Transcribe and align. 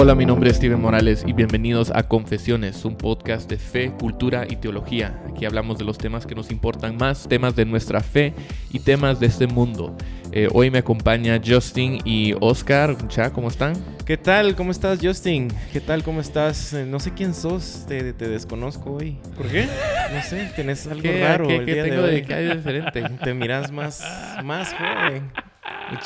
Hola, 0.00 0.14
mi 0.14 0.24
nombre 0.24 0.50
es 0.50 0.56
Steven 0.58 0.80
Morales 0.80 1.24
y 1.26 1.32
bienvenidos 1.32 1.90
a 1.92 2.04
Confesiones, 2.04 2.84
un 2.84 2.96
podcast 2.96 3.50
de 3.50 3.56
fe, 3.58 3.90
cultura 3.98 4.46
y 4.48 4.54
teología. 4.56 5.20
Aquí 5.28 5.44
hablamos 5.44 5.76
de 5.76 5.84
los 5.84 5.98
temas 5.98 6.24
que 6.24 6.36
nos 6.36 6.52
importan 6.52 6.96
más, 6.96 7.26
temas 7.28 7.56
de 7.56 7.64
nuestra 7.64 8.00
fe 8.00 8.32
y 8.72 8.78
temas 8.78 9.18
de 9.18 9.26
este 9.26 9.48
mundo. 9.48 9.96
Eh, 10.30 10.48
hoy 10.52 10.70
me 10.70 10.78
acompaña 10.78 11.40
Justin 11.44 11.98
y 12.04 12.32
Oscar. 12.40 12.96
Cha, 13.08 13.30
¿cómo 13.32 13.48
están? 13.48 13.72
¿Qué 14.06 14.16
tal? 14.16 14.54
¿Cómo 14.54 14.70
estás, 14.70 15.00
Justin? 15.02 15.48
¿Qué 15.72 15.80
tal? 15.80 16.04
¿Cómo 16.04 16.20
estás? 16.20 16.74
Eh, 16.74 16.84
No 16.88 17.00
sé 17.00 17.12
quién 17.14 17.34
sos, 17.34 17.84
te, 17.88 18.12
te 18.12 18.28
desconozco 18.28 18.92
hoy. 18.92 19.16
¿Por 19.36 19.48
qué? 19.48 19.66
No 20.14 20.22
sé, 20.22 20.48
tenés 20.54 20.86
algo 20.86 21.02
¿Qué, 21.02 21.24
raro 21.24 21.48
qué- 21.48 21.56
el 21.56 21.66
qué 21.66 21.74
día 21.74 21.82
tengo 21.84 22.02
de 22.02 22.14
hoy. 22.14 22.20
de 22.22 22.54
diferente? 22.56 23.02
Te 23.24 23.34
miras 23.34 23.72
más, 23.72 24.00
más 24.44 24.72
joven. 24.74 25.28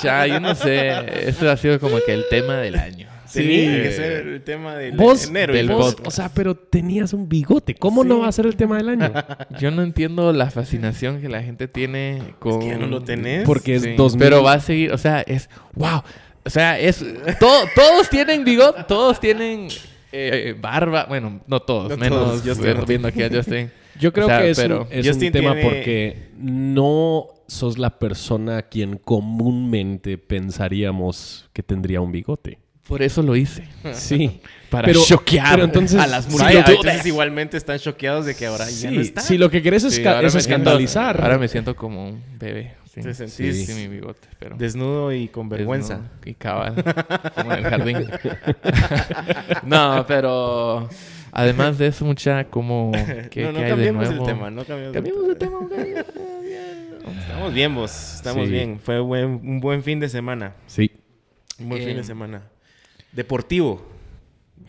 Cha, 0.01 0.27
yo 0.27 0.41
no 0.41 0.55
sé. 0.55 1.29
Este 1.29 1.51
ha 1.51 1.57
sido 1.59 1.79
como 1.79 1.99
que 2.07 2.15
el 2.15 2.25
tema 2.31 2.55
del 2.57 2.77
año. 2.77 3.09
Tenía 3.33 3.83
que 3.83 3.91
ser 3.93 4.27
el 4.29 4.43
tema 4.43 4.77
del 4.77 4.97
Vos, 4.97 5.29
enero. 5.29 5.53
del 5.55 5.67
y 5.67 5.69
vos, 5.73 5.95
podcast. 5.95 6.07
o 6.09 6.11
sea, 6.11 6.29
pero 6.35 6.55
tenías 6.55 7.13
un 7.13 7.29
bigote. 7.29 7.75
¿Cómo 7.75 8.05
no 8.05 8.21
va 8.21 8.29
a 8.29 8.33
ser 8.33 8.47
el 8.47 8.57
tema 8.57 8.77
del 8.77 8.89
año? 8.91 9.13
Yo 9.61 9.71
no 9.71 9.83
entiendo 9.83 10.33
la 10.33 10.51
fascinación 10.51 11.21
que 11.21 11.29
la 11.29 11.43
gente 11.43 11.69
tiene 11.69 12.23
con... 12.39 12.61
que 12.61 12.69
ya 12.69 12.79
no 12.79 12.87
lo 12.87 13.01
tenés. 13.03 13.45
Porque 13.45 13.77
es 13.77 13.83
Sí, 13.83 13.95
2000. 13.97 14.19
Pero 14.19 14.43
va 14.43 14.55
a 14.55 14.61
seguir, 14.61 14.93
o 14.93 14.99
sea, 14.99 15.21
es 15.23 15.49
wow. 15.75 16.03
O 16.45 16.51
sea, 16.51 16.79
es 16.79 16.99
to- 16.99 17.65
todos 17.75 18.11
tienen 18.11 18.45
bigote, 18.45 18.83
todos 18.89 19.21
tienen 19.21 19.69
eh, 20.11 20.55
barba, 20.61 21.07
bueno, 21.09 21.41
no 21.47 21.61
todos, 21.61 21.91
No 21.91 21.97
menos 21.97 22.19
todos, 22.19 22.43
Justin. 22.43 22.65
viendo- 22.65 22.87
viendo 22.87 23.09
aquí 23.09 23.23
a 23.23 23.29
Justin. 23.31 23.71
Yo 24.01 24.13
creo 24.13 24.27
O 24.27 24.29
sea, 24.29 24.41
que 24.41 24.51
es, 24.51 24.59
pero 24.59 24.83
un, 24.83 24.87
es 24.91 25.07
Justin 25.07 25.27
un 25.29 25.33
tema 25.33 25.53
tiene- 25.55 25.69
porque 25.69 26.29
no 26.39 27.29
sos 27.47 27.79
la 27.79 27.99
persona 27.99 28.59
a 28.59 28.63
quien 28.63 28.97
comúnmente 28.97 30.17
pensaríamos 30.19 31.49
que 31.53 31.63
tendría 31.63 32.01
un 32.01 32.11
bigote. 32.11 32.59
Por 32.89 33.01
eso 33.03 33.23
lo 33.23 33.37
hice, 33.37 33.65
Sí. 33.95 34.41
para 34.71 34.87
Pero- 34.87 35.03
choquear 35.05 35.51
pero 35.55 35.65
entonces- 35.65 36.01
a 36.01 36.07
las 36.07 36.25
Sí, 36.25 36.33
multitudes. 36.33 36.65
entonces 36.69 37.07
igualmente 37.07 37.57
están 37.57 37.79
choqueados 37.79 38.27
de 38.27 38.35
que 38.35 38.47
ahora 38.47 38.69
ya 38.69 38.91
no 38.91 38.97
Sí, 39.01 39.09
está. 39.09 39.21
si 39.21 39.39
lo 39.39 39.51
que 39.51 39.63
querés 39.63 39.85
es, 39.85 39.95
Sí, 39.95 40.03
ca- 40.03 40.17
ahora 40.17 40.27
es 40.29 40.35
me 40.35 40.41
siento- 40.41 40.61
escandalizar. 40.71 41.21
ahora 41.23 41.39
me 41.39 41.49
siento 41.49 41.77
como 41.77 42.09
un 42.09 42.23
bebé. 42.39 42.75
Sí, 42.93 43.01
Te 43.01 43.15
sentís 43.15 43.65
sí, 43.67 43.73
mi 43.73 43.89
bigote, 43.89 44.29
pero 44.39 44.55
Desnudo 44.59 45.13
y 45.15 45.29
con 45.29 45.49
vergüenza. 45.49 45.95
desnudo 45.95 46.11
y 46.27 46.35
cabal, 46.35 46.75
como 47.35 47.53
en 47.55 47.59
el 47.61 47.71
jardín. 47.71 47.97
no, 49.65 50.05
pero 50.07 50.89
además 51.31 51.79
de 51.79 51.87
eso, 51.87 52.05
mucha 52.05 52.45
como 52.45 52.93
¿qué, 53.31 53.45
no, 53.45 53.53
no 53.53 53.59
qué 53.59 53.65
hay 53.65 53.65
de 53.65 53.69
cambiemos 53.71 54.05
el 54.09 54.17
nuevo? 54.17 54.27
tema, 54.27 54.51
no 54.51 54.65
cambiemos, 54.65 54.93
Cambiemos 54.95 55.29
el 55.29 55.37
tema. 55.39 55.59
Estamos 57.19 57.55
bien, 57.55 57.75
vos. 57.75 58.15
Estamos 58.17 58.45
Sí. 58.47 58.53
bien. 58.53 58.79
Fue 58.79 59.01
buen- 59.01 59.41
un 59.43 59.61
buen 59.61 59.83
fin 59.83 59.99
de 59.99 60.09
semana. 60.11 60.55
Sí. 60.67 60.91
Un 61.59 61.71
buen 61.71 61.83
Eh, 61.83 61.87
fin 61.87 61.97
de 61.97 62.05
semana. 62.05 62.43
Deportivo. 63.13 63.91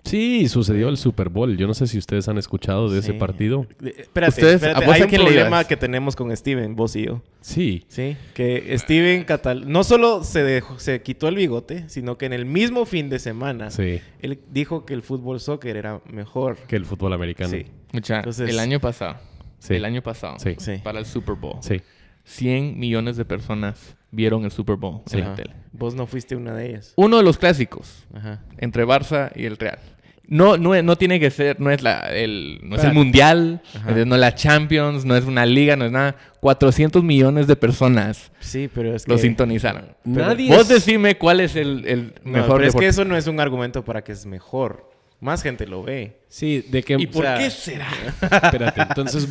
Sí, 0.04 0.50
sucedió 0.50 0.90
el 0.90 0.98
Super 0.98 1.30
Bowl. 1.30 1.56
Yo 1.56 1.66
no 1.66 1.74
sé 1.74 1.88
si 1.88 1.98
ustedes 1.98 2.28
han 2.28 2.38
escuchado 2.38 2.90
de 2.90 3.00
ese 3.00 3.14
partido. 3.14 3.66
Espérate, 3.82 4.32
Ustedes- 4.32 4.56
espérate. 4.56 4.84
¿a 4.84 4.88
vos 4.88 4.96
Hay 4.96 5.02
le 5.04 5.08
problema 5.18 5.48
ibas? 5.48 5.68
que 5.68 5.78
tenemos 5.78 6.16
con 6.18 6.36
Steven, 6.36 6.76
vos 6.76 6.96
y 6.98 7.06
yo. 7.06 7.22
Sí. 7.40 7.86
Sí, 7.88 8.18
que 8.34 8.78
Steven 8.80 9.24
Catal 9.24 9.72
no 9.72 9.86
solo 9.86 10.24
se, 10.26 10.44
dejó- 10.44 10.78
se 10.78 11.02
quitó 11.02 11.30
el 11.30 11.36
bigote, 11.36 11.88
sino 11.88 12.18
que 12.18 12.26
en 12.26 12.34
el 12.34 12.46
mismo 12.46 12.86
fin 12.86 13.08
de 13.10 13.18
semana 13.20 13.72
Sí. 13.72 14.02
él 14.20 14.40
dijo 14.52 14.86
que 14.86 14.94
el 14.94 15.04
fútbol 15.04 15.40
soccer 15.40 15.78
era 15.78 16.02
mejor. 16.12 16.58
Que 16.68 16.76
el 16.76 16.86
fútbol 16.86 17.14
americano. 17.14 17.52
Sí, 17.52 17.66
Mucha, 17.94 18.18
Entonces- 18.18 18.50
el 18.50 18.60
año 18.60 18.80
pasado, 18.82 19.18
Sí. 19.60 19.76
el 19.76 19.86
año 19.86 20.02
pasado, 20.02 20.38
Sí. 20.40 20.56
Sí. 20.58 20.82
para 20.84 21.00
el 21.00 21.06
Super 21.06 21.36
Bowl, 21.36 21.60
Sí. 21.62 21.80
100 22.26 22.78
millones 22.78 23.16
de 23.16 23.24
personas 23.24 23.96
vieron 24.14 24.46
el 24.46 24.52
Super 24.52 24.76
Bowl 24.78 25.02
en 25.12 25.20
la 25.20 25.26
Ajá. 25.28 25.36
tele. 25.36 25.54
Vos 25.74 25.96
no 25.96 26.06
fuiste 26.08 26.36
una 26.36 26.54
de 26.54 26.70
ellas. 26.70 26.94
Uno 26.96 27.18
de 27.18 27.24
los 27.24 27.38
clásicos 27.38 28.06
Ajá. 28.14 28.42
entre 28.58 28.86
Barça 28.86 29.32
y 29.36 29.46
el 29.46 29.58
Real. 29.58 29.80
No, 30.26 30.56
no, 30.58 30.82
no 30.82 30.96
tiene 30.96 31.20
que 31.20 31.30
ser, 31.32 31.60
no 31.60 31.70
es, 31.70 31.82
la, 31.84 32.00
el, 32.14 32.60
no 32.64 32.78
es 32.78 32.84
el. 32.86 32.94
Mundial, 32.94 33.62
Ajá. 33.76 33.92
no 34.06 34.16
es 34.16 34.22
la 34.22 34.34
Champions, 34.34 35.04
no 35.04 35.18
es 35.18 35.26
una 35.26 35.46
liga, 35.46 35.76
no 35.76 35.84
es 35.86 35.92
nada. 35.92 36.16
400 36.40 37.04
millones 37.04 37.46
de 37.48 37.56
personas 37.58 38.32
Sí, 38.40 38.70
pero 38.74 38.96
es 38.96 39.06
lo 39.08 39.18
sintonizaron. 39.18 39.88
Nadie 40.06 40.50
Vos 40.50 40.62
es- 40.62 40.68
decime 40.70 41.18
cuál 41.18 41.42
es 41.42 41.56
el, 41.58 41.86
el 41.86 42.14
No, 42.24 42.32
mejor 42.32 42.58
pero 42.58 42.70
es 42.70 42.76
que 42.76 42.88
eso 42.88 43.04
no 43.04 43.18
es 43.18 43.28
un 43.28 43.40
argumento 43.42 43.84
para 43.84 44.04
que 44.04 44.14
es 44.14 44.26
mejor. 44.26 44.90
Más 45.24 45.42
gente 45.42 45.66
lo 45.66 45.84
ve. 45.84 46.18
Sí, 46.28 46.66
de 46.70 46.84
que... 46.84 46.96
¿Y 47.00 47.08
por 47.08 47.24
sea- 47.24 47.38
qué 47.38 47.50
será? 47.50 47.88
Espérate, 48.22 48.82
entonces 48.82 49.26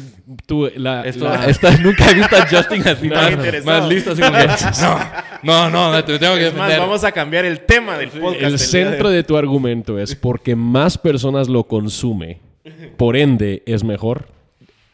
tú... 0.47 0.71
La, 0.77 1.03
Esto, 1.03 1.27
la- 1.29 1.45
esto- 1.47 1.71
nunca 1.83 2.11
he 2.11 2.15
visto 2.15 2.35
a 2.35 2.47
Justin 2.49 2.89
así 2.89 3.09
No, 3.09 3.17
más, 3.17 3.65
más 3.67 3.89
listo, 3.91 4.13
así 4.13 4.23
como 4.23 4.39
que, 4.39 4.47
no, 5.43 5.69
no, 5.69 5.93
no, 5.93 6.03
te 6.05 6.19
tengo 6.19 6.35
que 6.37 6.47
Es 6.47 6.55
más, 6.55 6.69
defender. 6.69 6.81
vamos 6.81 7.05
a 7.05 7.13
cambiar 7.13 7.45
el 7.45 7.61
tema 7.61 7.99
del 7.99 8.09
podcast. 8.09 8.43
el 8.43 8.59
centro 8.59 9.09
hoy. 9.09 9.15
de 9.17 9.23
tu 9.23 9.37
argumento 9.37 9.99
es 9.99 10.15
porque 10.17 10.57
más 10.57 10.97
personas 10.97 11.49
lo 11.51 11.65
consume, 11.65 12.41
por 12.97 13.15
ende 13.15 13.63
es 13.67 13.85
mejor. 13.85 14.29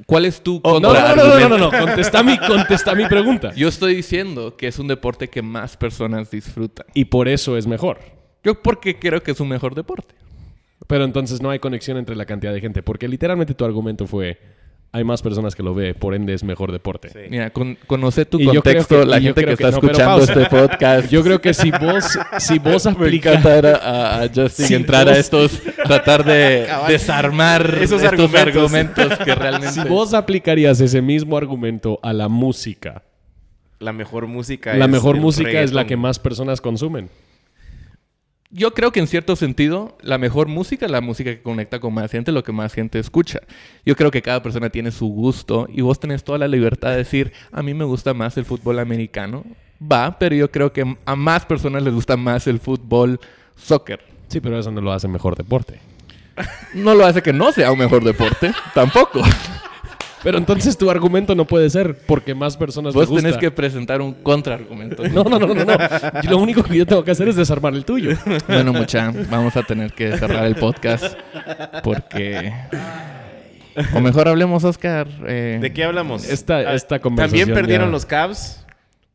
¿Cuál 0.04 0.24
es 0.24 0.42
tu 0.42 0.60
Oh, 0.64 0.80
no, 0.80 0.92
no, 0.92 1.14
no, 1.14 1.38
no, 1.38 1.48
no, 1.48 1.58
no, 1.58 1.70
contesta 1.70 2.24
mi, 2.24 2.36
contesta 2.38 2.96
mi 2.96 3.06
pregunta. 3.06 3.52
Yo 3.54 3.68
estoy 3.68 3.94
diciendo 3.94 4.56
que 4.56 4.66
es 4.66 4.80
un 4.80 4.88
deporte 4.88 5.28
que 5.28 5.42
más 5.42 5.76
personas 5.76 6.28
disfrutan. 6.30 6.86
Y 6.94 7.04
por 7.04 7.28
eso 7.28 7.56
es 7.56 7.68
mejor. 7.68 7.98
Yo 8.42 8.60
porque 8.62 8.98
creo 8.98 9.22
que 9.22 9.30
es 9.32 9.38
un 9.40 9.48
mejor 9.48 9.76
deporte. 9.76 10.14
Pero 10.86 11.04
entonces 11.04 11.42
no 11.42 11.50
hay 11.50 11.58
conexión 11.58 11.96
entre 11.96 12.16
la 12.16 12.24
cantidad 12.24 12.52
de 12.52 12.60
gente, 12.60 12.82
porque 12.82 13.08
literalmente 13.08 13.54
tu 13.54 13.64
argumento 13.64 14.06
fue 14.06 14.38
hay 14.90 15.04
más 15.04 15.20
personas 15.20 15.54
que 15.54 15.62
lo 15.62 15.74
ve, 15.74 15.92
por 15.92 16.14
ende 16.14 16.32
es 16.32 16.42
mejor 16.42 16.72
deporte. 16.72 17.10
Sí. 17.10 17.18
Mira, 17.28 17.50
con, 17.50 17.76
conoce 17.86 18.24
tu 18.24 18.40
Y 18.40 18.44
yo 18.46 18.50
creo 18.62 18.62
contexto, 18.62 19.00
que- 19.00 19.06
la 19.06 19.20
gente 19.20 19.44
que 19.44 19.52
está 19.52 19.70
no, 19.70 19.76
escuchando 19.76 20.24
este 20.24 20.46
podcast. 20.46 21.08
Yo 21.10 21.22
creo 21.22 21.42
que 21.42 21.52
si 21.52 21.70
vos, 21.70 22.18
si 22.38 22.58
vos 22.58 22.86
aplicas 22.86 23.44
a, 23.44 24.22
a 24.22 24.28
Justin 24.28 24.64
Si 24.66 24.74
entrar 24.74 25.06
a 25.06 25.18
estos, 25.18 25.60
tratar 25.84 26.24
de 26.24 26.66
desarmar 26.88 27.66
Esos 27.82 28.02
estos 28.02 28.12
argumentos. 28.12 28.38
argumentos 28.38 29.18
que 29.18 29.34
realmente... 29.34 29.72
si 29.74 29.86
vos 29.86 30.14
aplicarías 30.14 30.80
ese 30.80 31.02
mismo 31.02 31.36
argumento 31.36 32.00
a 32.02 32.14
la 32.14 32.28
música, 32.30 33.02
La 33.80 33.92
mejor 33.92 34.26
música 34.26 34.74
la 34.74 34.86
es 34.86 34.90
mejor 34.90 35.16
música 35.18 35.60
es 35.60 35.72
la 35.74 35.86
que 35.86 35.98
más 35.98 36.18
personas 36.18 36.62
consumen. 36.62 37.10
Yo 38.50 38.72
creo 38.72 38.92
que 38.92 39.00
en 39.00 39.06
cierto 39.06 39.36
sentido, 39.36 39.98
la 40.00 40.16
mejor 40.16 40.48
música 40.48 40.86
es 40.86 40.92
la 40.92 41.02
música 41.02 41.30
que 41.30 41.42
conecta 41.42 41.80
con 41.80 41.92
más 41.92 42.10
gente, 42.10 42.32
lo 42.32 42.42
que 42.42 42.52
más 42.52 42.72
gente 42.72 42.98
escucha. 42.98 43.40
Yo 43.84 43.94
creo 43.94 44.10
que 44.10 44.22
cada 44.22 44.42
persona 44.42 44.70
tiene 44.70 44.90
su 44.90 45.06
gusto 45.08 45.68
y 45.70 45.82
vos 45.82 46.00
tenés 46.00 46.24
toda 46.24 46.38
la 46.38 46.48
libertad 46.48 46.90
de 46.90 46.96
decir, 46.96 47.32
a 47.52 47.62
mí 47.62 47.74
me 47.74 47.84
gusta 47.84 48.14
más 48.14 48.38
el 48.38 48.46
fútbol 48.46 48.78
americano. 48.78 49.44
Va, 49.80 50.18
pero 50.18 50.34
yo 50.34 50.50
creo 50.50 50.72
que 50.72 50.96
a 51.04 51.14
más 51.14 51.44
personas 51.44 51.82
les 51.82 51.92
gusta 51.92 52.16
más 52.16 52.46
el 52.46 52.58
fútbol 52.58 53.20
soccer. 53.54 54.00
Sí, 54.28 54.40
pero 54.40 54.58
eso 54.58 54.70
no 54.70 54.80
lo 54.80 54.92
hace 54.92 55.08
mejor 55.08 55.36
deporte. 55.36 55.80
No 56.74 56.94
lo 56.94 57.04
hace 57.04 57.22
que 57.22 57.32
no 57.32 57.50
sea 57.50 57.72
un 57.72 57.78
mejor 57.78 58.04
deporte, 58.04 58.52
tampoco. 58.72 59.22
Pero 60.22 60.36
entonces 60.38 60.76
tu 60.76 60.90
argumento 60.90 61.34
no 61.34 61.44
puede 61.44 61.70
ser 61.70 61.96
porque 62.06 62.34
más 62.34 62.56
personas 62.56 62.92
Vos 62.94 63.02
les 63.02 63.08
gusta. 63.10 63.22
tenés 63.22 63.38
que 63.38 63.50
presentar 63.50 64.00
un 64.00 64.14
contraargumento. 64.14 65.02
No, 65.12 65.24
no, 65.24 65.38
no, 65.38 65.46
no, 65.46 65.64
no. 65.64 65.76
Yo 66.22 66.30
Lo 66.30 66.38
único 66.38 66.62
que 66.62 66.76
yo 66.76 66.86
tengo 66.86 67.04
que 67.04 67.12
hacer 67.12 67.28
es 67.28 67.36
desarmar 67.36 67.74
el 67.74 67.84
tuyo. 67.84 68.10
Bueno, 68.48 68.72
mucha, 68.72 69.12
vamos 69.30 69.56
a 69.56 69.62
tener 69.62 69.92
que 69.92 70.16
cerrar 70.16 70.44
el 70.44 70.56
podcast 70.56 71.14
porque... 71.82 72.52
O 73.94 74.00
mejor 74.00 74.26
hablemos, 74.28 74.64
Oscar. 74.64 75.06
eh, 75.26 75.58
¿De 75.60 75.72
qué 75.72 75.84
hablamos? 75.84 76.28
Esta- 76.28 76.56
Ah, 76.58 76.74
esta 76.74 76.98
conversación 76.98 77.46
También 77.46 77.54
perdieron 77.62 77.88
ya- 77.88 77.92
los 77.92 78.06
Cavs 78.06 78.64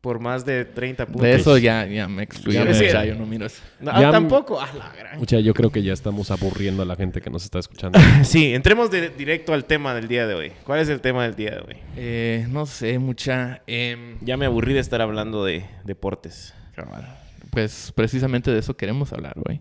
por 0.04 0.20
más 0.20 0.44
de 0.44 0.66
30 0.66 1.06
puntos. 1.06 1.22
De 1.22 1.32
eso 1.34 1.56
ya, 1.56 1.86
ya 1.86 2.06
me 2.08 2.24
excluyeron. 2.24 2.70
Ya 2.74 3.00
me- 3.00 3.06
yo 3.08 3.14
no 3.14 3.24
miro 3.24 3.46
eso. 3.46 3.62
No, 3.80 3.98
Ya- 3.98 4.10
tampoco. 4.10 4.60
Ah, 4.60 4.68
la 4.76 4.92
gran- 4.92 5.18
Mucha, 5.18 5.40
yo 5.40 5.54
creo 5.54 5.70
que 5.70 5.82
ya 5.82 5.94
estamos 5.94 6.30
aburriendo 6.30 6.82
a 6.82 6.84
la 6.84 6.94
gente 6.94 7.22
que 7.22 7.30
nos 7.30 7.42
está 7.44 7.58
escuchando. 7.58 7.98
Sí, 8.22 8.52
entremos 8.52 8.90
de- 8.90 9.08
directo 9.08 9.54
al 9.54 9.64
tema 9.64 9.94
del 9.94 10.06
día 10.06 10.26
de 10.26 10.34
hoy. 10.34 10.52
¿Cuál 10.64 10.80
es 10.80 10.90
el 10.90 11.00
tema 11.00 11.22
del 11.22 11.34
día 11.36 11.52
de 11.52 11.60
hoy? 11.60 11.76
Eh, 11.96 12.46
no 12.50 12.66
sé, 12.66 12.98
mucha... 12.98 13.62
em, 13.66 14.18
Ya 14.20 14.36
me 14.36 14.44
aburrí 14.44 14.74
de 14.74 14.80
estar 14.80 15.00
hablando 15.00 15.42
de 15.42 15.64
deportes. 15.84 16.52
cabal. 16.76 17.06
pues 17.50 17.90
precisamente 17.94 18.50
de 18.50 18.58
eso 18.58 18.76
queremos 18.76 19.10
hablar 19.14 19.36
hoy. 19.48 19.58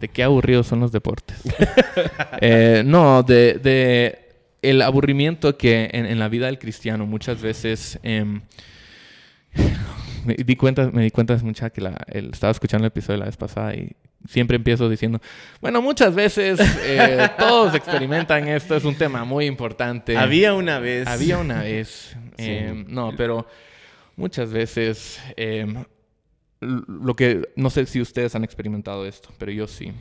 De 0.00 0.08
qué 0.08 0.24
aburridos 0.24 0.66
son 0.66 0.80
los 0.80 0.90
deportes. 0.90 1.36
Eh, 2.40 2.82
no, 2.84 3.22
de, 3.22 3.54
de 3.54 4.18
el 4.62 4.82
aburrimiento 4.82 5.56
que 5.56 5.88
en, 5.92 6.06
en 6.06 6.18
la 6.18 6.28
vida 6.28 6.46
del 6.46 6.58
cristiano 6.58 7.06
muchas 7.06 7.40
veces... 7.40 8.00
em, 9.56 9.70
me 10.26 10.34
di 10.34 10.56
cuenta, 10.56 10.90
me 10.92 11.02
di 11.02 11.10
cuenta 11.10 11.36
mucha 11.42 11.70
que 11.70 11.80
la, 11.80 11.96
el- 12.08 12.30
estaba 12.32 12.50
escuchando 12.50 12.84
el 12.84 12.88
episodio 12.88 13.18
la 13.20 13.26
vez 13.26 13.36
pasada 13.36 13.74
y 13.74 13.92
siempre 14.28 14.56
empiezo 14.56 14.88
diciendo, 14.88 15.20
bueno, 15.60 15.80
muchas 15.82 16.14
veces 16.14 16.58
eh, 16.84 17.28
todos 17.38 17.74
experimentan 17.74 18.48
esto, 18.48 18.74
es 18.76 18.84
un 18.84 18.96
tema 18.96 19.24
muy 19.24 19.46
importante. 19.46 20.16
Había 20.16 20.54
una 20.54 20.78
vez. 20.80 21.06
Había 21.06 21.38
una 21.38 21.62
vez. 21.62 22.16
eh, 22.38 22.84
no, 22.88 23.12
pero 23.16 23.46
muchas 24.16 24.50
veces. 24.52 25.20
eh, 25.36 25.64
l- 26.60 26.80
lo 26.88 27.14
que. 27.14 27.48
No 27.54 27.70
sé 27.70 27.86
si 27.86 28.00
ustedes 28.00 28.34
han 28.34 28.42
experimentado 28.44 29.06
esto, 29.06 29.28
pero 29.38 29.52
yo 29.52 29.66
sí. 29.68 29.92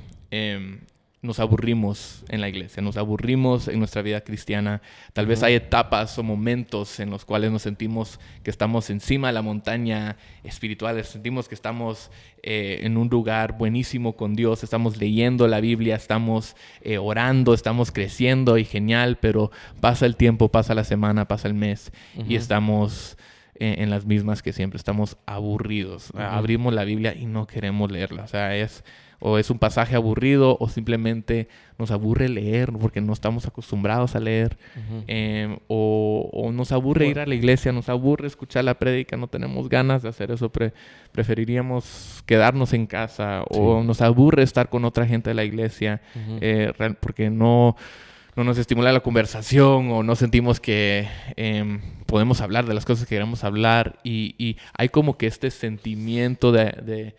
Nos 1.25 1.39
aburrimos 1.39 2.23
en 2.29 2.41
la 2.41 2.49
iglesia, 2.49 2.81
nos 2.81 2.97
aburrimos 2.97 3.67
en 3.67 3.79
nuestra 3.79 4.01
vida 4.01 4.21
cristiana. 4.21 4.81
Tal 5.13 5.25
vez 5.25 5.43
hay 5.43 5.55
etapas 5.55 6.17
o 6.17 6.23
momentos 6.23 6.99
en 6.99 7.09
los 7.09 7.25
cuales 7.25 7.51
nos 7.51 7.63
sentimos 7.63 8.19
que 8.43 8.51
estamos 8.51 8.89
encima 8.89 9.27
de 9.27 9.33
la 9.33 9.41
montaña 9.41 10.17
espiritual, 10.43 11.03
sentimos 11.03 11.47
que 11.47 11.55
estamos 11.55 12.11
eh, 12.43 12.81
en 12.83 12.97
un 12.97 13.09
lugar 13.09 13.57
buenísimo 13.57 14.15
con 14.15 14.35
Dios, 14.35 14.63
estamos 14.63 14.97
leyendo 14.97 15.47
la 15.47 15.59
Biblia, 15.59 15.95
estamos 15.95 16.55
eh, 16.81 16.97
orando, 16.97 17.53
estamos 17.53 17.91
creciendo 17.91 18.57
y 18.57 18.65
genial, 18.65 19.17
pero 19.19 19.51
pasa 19.81 20.05
el 20.05 20.15
tiempo, 20.15 20.49
pasa 20.49 20.75
la 20.75 20.83
semana, 20.83 21.27
pasa 21.27 21.47
el 21.47 21.55
mes 21.55 21.91
y 22.27 22.35
estamos 22.35 23.17
eh, 23.55 23.77
en, 23.79 23.89
las 23.89 24.05
mismas 24.05 24.43
que 24.43 24.53
siempre, 24.53 24.77
estamos 24.77 25.17
aburridos. 25.25 26.11
Abrimos 26.15 26.73
la 26.73 26.83
Biblia 26.83 27.15
y 27.15 27.25
no 27.25 27.47
queremos 27.47 27.91
leerla, 27.91 28.23
o 28.23 28.27
sea, 28.27 28.55
es 28.55 28.83
o 29.19 29.37
es 29.37 29.49
un 29.49 29.59
pasaje 29.59 29.95
aburrido 29.95 30.57
o 30.59 30.69
simplemente 30.69 31.47
nos 31.77 31.91
aburre 31.91 32.29
leer 32.29 32.71
porque 32.73 33.01
no 33.01 33.13
estamos 33.13 33.45
acostumbrados 33.45 34.15
a 34.15 34.19
leer 34.19 34.57
em, 35.07 35.57
o, 35.67 36.51
nos 36.53 36.71
aburre 36.71 37.07
ir 37.07 37.19
a 37.19 37.25
la 37.25 37.35
iglesia, 37.35 37.71
nos 37.71 37.89
aburre 37.89 38.27
escuchar 38.27 38.63
la 38.63 38.75
prédica, 38.75 39.17
no 39.17 39.27
tenemos 39.27 39.69
ganas 39.69 40.03
de 40.03 40.09
hacer 40.09 40.31
eso, 40.31 40.51
preferiríamos 41.11 42.23
quedarnos 42.25 42.73
en 42.73 42.87
casa 42.87 43.43
o 43.49 43.83
nos 43.83 44.01
aburre 44.01 44.43
estar 44.43 44.69
con 44.69 44.85
otra 44.85 45.05
gente 45.05 45.29
de 45.29 45.33
la 45.33 45.43
iglesia 45.43 46.01
eh, 46.41 46.71
porque 46.99 47.29
no 47.29 47.75
no 48.35 48.43
nos 48.43 48.57
estimula 48.57 48.91
la 48.91 48.99
conversación 48.99 49.91
o 49.91 50.03
no 50.03 50.15
sentimos 50.17 50.59
que 50.59 51.07
em, 51.37 51.79
podemos 52.05 52.41
hablar 52.41 52.65
de 52.65 52.73
las 52.73 52.83
cosas 52.83 53.05
que 53.05 53.15
queremos 53.15 53.45
hablar 53.45 53.97
y, 54.03 54.57
hay 54.77 54.89
como 54.89 55.17
que 55.17 55.27
este 55.27 55.51
sentimiento 55.51 56.51
de 56.51 57.15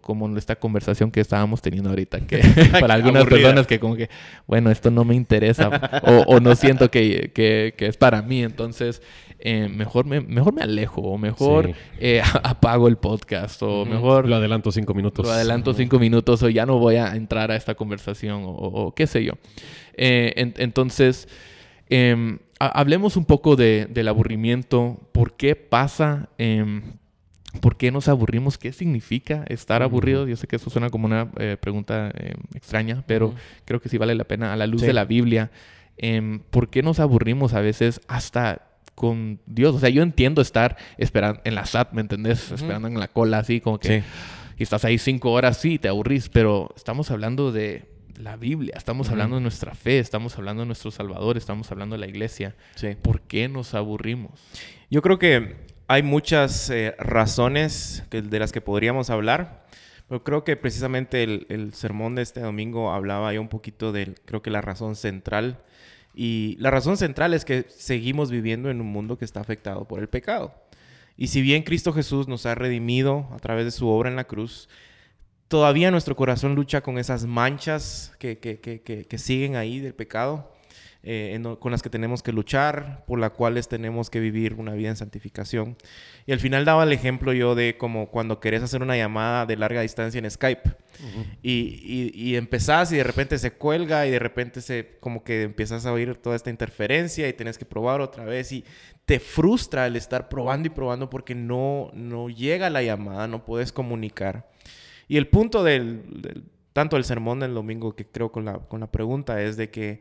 como 0.00 0.36
esta 0.38 0.56
conversación 0.56 1.10
que 1.10 1.20
estábamos 1.20 1.60
teniendo 1.60 1.90
ahorita, 1.90 2.20
que 2.20 2.38
para 2.80 2.94
algunas 2.94 3.24
personas 3.26 3.66
que 3.66 3.80
como 3.80 3.96
que, 3.96 4.08
bueno, 4.46 4.70
esto 4.70 4.90
no 4.90 5.04
me 5.04 5.14
interesa 5.14 6.02
o, 6.02 6.38
no 6.40 6.54
siento 6.54 6.90
que, 6.90 7.32
que, 7.34 7.74
es 7.78 7.96
para 7.96 8.22
mí, 8.22 8.42
entonces 8.42 9.02
eh, 9.40 9.68
mejor, 9.68 10.06
me, 10.06 10.20
mejor 10.20 10.54
me 10.54 10.62
alejo 10.62 11.00
o 11.02 11.18
mejor 11.18 11.72
eh, 11.98 12.22
apago 12.42 12.86
el 12.88 12.96
podcast 12.96 13.60
o 13.62 13.84
mejor... 13.84 14.28
Lo 14.28 14.36
adelanto 14.36 14.70
cinco 14.70 14.94
minutos. 14.94 15.26
Lo 15.26 15.32
adelanto 15.32 15.74
cinco 15.74 15.98
minutos 15.98 16.42
o 16.42 16.48
ya 16.48 16.64
no 16.64 16.78
voy 16.78 16.96
a 16.96 17.14
entrar 17.16 17.50
a 17.50 17.56
esta 17.56 17.74
conversación 17.74 18.42
o, 18.44 18.94
qué 18.94 19.06
sé 19.06 19.24
yo. 19.24 19.32
Eh, 19.94 20.52
entonces, 20.58 21.28
em, 21.88 22.38
hablemos 22.60 23.16
un 23.16 23.24
poco 23.24 23.56
de, 23.56 23.86
del 23.90 24.06
aburrimiento, 24.08 25.00
por 25.12 25.36
qué 25.36 25.56
pasa... 25.56 26.28
¿Por 27.60 27.76
qué 27.76 27.90
nos 27.90 28.08
aburrimos? 28.08 28.58
¿Qué 28.58 28.72
significa 28.72 29.44
estar 29.48 29.82
aburrido? 29.82 30.26
Yo 30.26 30.36
sé 30.36 30.46
que 30.46 30.56
eso 30.56 30.70
suena 30.70 30.90
como 30.90 31.06
una 31.06 31.30
eh, 31.38 31.56
pregunta 31.60 32.10
eh, 32.14 32.34
extraña, 32.54 33.04
pero 33.06 33.34
creo 33.64 33.80
que 33.80 33.88
sí 33.88 33.98
vale 33.98 34.14
la 34.14 34.24
pena 34.24 34.52
a 34.52 34.56
la 34.56 34.66
luz 34.66 34.82
de 34.82 34.92
la 34.92 35.04
Biblia. 35.04 35.50
Em, 35.96 36.40
¿Por 36.50 36.70
qué 36.70 36.82
nos 36.82 37.00
aburrimos 37.00 37.54
a 37.54 37.60
veces 37.60 38.00
hasta 38.08 38.68
con 38.94 39.40
Dios? 39.46 39.74
O 39.74 39.78
sea, 39.78 39.88
yo 39.88 40.02
entiendo 40.02 40.42
estar 40.42 40.76
esperando 40.98 41.40
en 41.44 41.54
la 41.54 41.66
SAT, 41.66 41.92
¿me 41.92 42.00
entendés? 42.00 42.50
Esperando 42.52 42.88
en 42.88 42.98
la 42.98 43.08
cola, 43.08 43.38
así 43.38 43.60
como 43.60 43.78
que... 43.78 44.02
Y 44.58 44.62
estás 44.62 44.86
ahí 44.86 44.96
cinco 44.96 45.32
horas, 45.32 45.58
sí, 45.58 45.78
te 45.78 45.88
aburrís, 45.88 46.30
pero 46.30 46.72
estamos 46.76 47.10
hablando 47.10 47.52
de 47.52 47.84
la 48.18 48.36
Biblia, 48.36 48.74
estamos 48.76 49.10
hablando 49.10 49.36
de 49.36 49.42
nuestra 49.42 49.74
fe, 49.74 49.98
estamos 49.98 50.36
hablando 50.38 50.62
de 50.62 50.66
nuestro 50.66 50.90
Salvador, 50.90 51.36
estamos 51.36 51.70
hablando 51.70 51.94
de 51.94 52.00
la 52.00 52.06
iglesia. 52.06 52.54
¿Por 53.02 53.20
qué 53.22 53.48
nos 53.48 53.74
aburrimos? 53.74 54.40
Yo 54.90 55.02
creo 55.02 55.18
que 55.18 55.56
hay 55.88 56.02
muchas 56.02 56.68
eh, 56.70 56.94
razones 56.98 58.02
de 58.10 58.38
las 58.38 58.52
que 58.52 58.60
podríamos 58.60 59.10
hablar, 59.10 59.66
pero 60.08 60.24
creo 60.24 60.44
que 60.44 60.56
precisamente 60.56 61.22
el, 61.22 61.72
sermón 61.74 62.14
de 62.14 62.22
este 62.22 62.40
domingo 62.40 62.92
hablaba 62.92 63.32
ya 63.32 63.40
un 63.40 63.48
poquito 63.48 63.92
de, 63.92 64.14
creo 64.24 64.42
que 64.42 64.50
la 64.50 64.60
razón 64.60 64.96
central. 64.96 65.62
Y 66.14 66.56
la 66.60 66.70
razón 66.70 66.96
central 66.96 67.34
es 67.34 67.44
que 67.44 67.66
seguimos 67.68 68.30
viviendo 68.30 68.70
en 68.70 68.80
un 68.80 68.86
mundo 68.86 69.18
que 69.18 69.24
está 69.24 69.40
afectado 69.40 69.86
por 69.86 70.00
el 70.00 70.08
pecado. 70.08 70.54
Y 71.16 71.28
si 71.28 71.40
bien 71.40 71.62
Cristo 71.62 71.92
Jesús 71.92 72.28
nos 72.28 72.46
ha 72.46 72.54
redimido 72.54 73.28
a 73.32 73.38
través 73.38 73.64
de 73.64 73.70
su 73.70 73.88
obra 73.88 74.08
en 74.08 74.16
la 74.16 74.24
cruz, 74.24 74.68
todavía 75.48 75.90
nuestro 75.90 76.16
corazón 76.16 76.54
lucha 76.54 76.82
con 76.82 76.98
esas 76.98 77.26
manchas 77.26 78.12
que, 78.18 78.38
que 78.38 79.18
siguen 79.18 79.56
ahí 79.56 79.80
del 79.80 79.94
pecado. 79.94 80.55
Eh, 81.08 81.40
con 81.60 81.70
las 81.70 81.82
que 81.82 81.88
tenemos 81.88 82.20
que 82.24 82.32
luchar, 82.32 83.04
por 83.06 83.20
las 83.20 83.30
cuales 83.30 83.68
tenemos 83.68 84.10
que 84.10 84.18
vivir 84.18 84.54
una 84.54 84.72
vida 84.72 84.88
en 84.88 84.96
santificación. 84.96 85.76
Y 86.26 86.32
al 86.32 86.40
final 86.40 86.64
daba 86.64 86.82
el 86.82 86.92
ejemplo 86.92 87.32
yo 87.32 87.54
de 87.54 87.76
como 87.78 88.10
cuando 88.10 88.40
querés 88.40 88.64
hacer 88.64 88.82
una 88.82 88.96
llamada 88.96 89.46
de 89.46 89.56
larga 89.56 89.82
distancia 89.82 90.18
en 90.18 90.28
Skype 90.28 90.68
y, 91.42 92.10
y, 92.12 92.34
empezás 92.34 92.90
y 92.90 92.96
de 92.96 93.04
repente 93.04 93.38
se 93.38 93.52
cuelga 93.52 94.04
y 94.08 94.10
de 94.10 94.18
repente 94.18 94.60
se 94.60 94.98
como 94.98 95.22
que 95.22 95.42
empiezas 95.42 95.86
a 95.86 95.92
oír 95.92 96.16
toda 96.16 96.34
esta 96.34 96.50
interferencia 96.50 97.28
y 97.28 97.32
tienes 97.34 97.56
que 97.56 97.64
probar 97.64 98.00
otra 98.00 98.24
vez 98.24 98.50
y 98.50 98.64
te 99.04 99.20
frustra 99.20 99.86
el 99.86 99.94
estar 99.94 100.28
probando 100.28 100.66
y 100.66 100.70
probando 100.70 101.08
porque 101.08 101.36
no, 101.36 101.92
no 101.94 102.30
llega 102.30 102.68
la 102.68 102.82
llamada, 102.82 103.28
no 103.28 103.44
puedes 103.44 103.70
comunicar. 103.70 104.50
Y 105.06 105.18
el 105.18 105.28
punto 105.28 105.62
del, 105.62 106.50
tanto 106.72 106.96
el 106.96 107.04
sermón 107.04 107.38
del 107.38 107.54
domingo 107.54 107.94
que 107.94 108.06
creo 108.06 108.32
con 108.32 108.44
la, 108.44 108.54
con 108.54 108.80
la 108.80 108.90
pregunta 108.90 109.40
es 109.40 109.56
de 109.56 109.70
que 109.70 110.00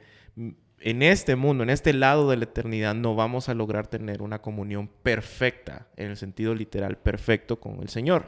en 0.85 1.01
este 1.01 1.35
mundo, 1.35 1.63
en 1.63 1.71
este 1.71 1.93
lado 1.93 2.29
de 2.29 2.37
la 2.37 2.43
eternidad, 2.43 2.93
no 2.93 3.15
vamos 3.15 3.49
a 3.49 3.55
lograr 3.55 3.87
tener 3.87 4.21
una 4.21 4.43
comunión 4.43 4.87
perfecta, 5.01 5.87
en 5.97 6.11
el 6.11 6.15
sentido 6.15 6.53
literal, 6.53 6.99
perfecto 6.99 7.59
con 7.59 7.81
el 7.81 7.89
Señor. 7.89 8.25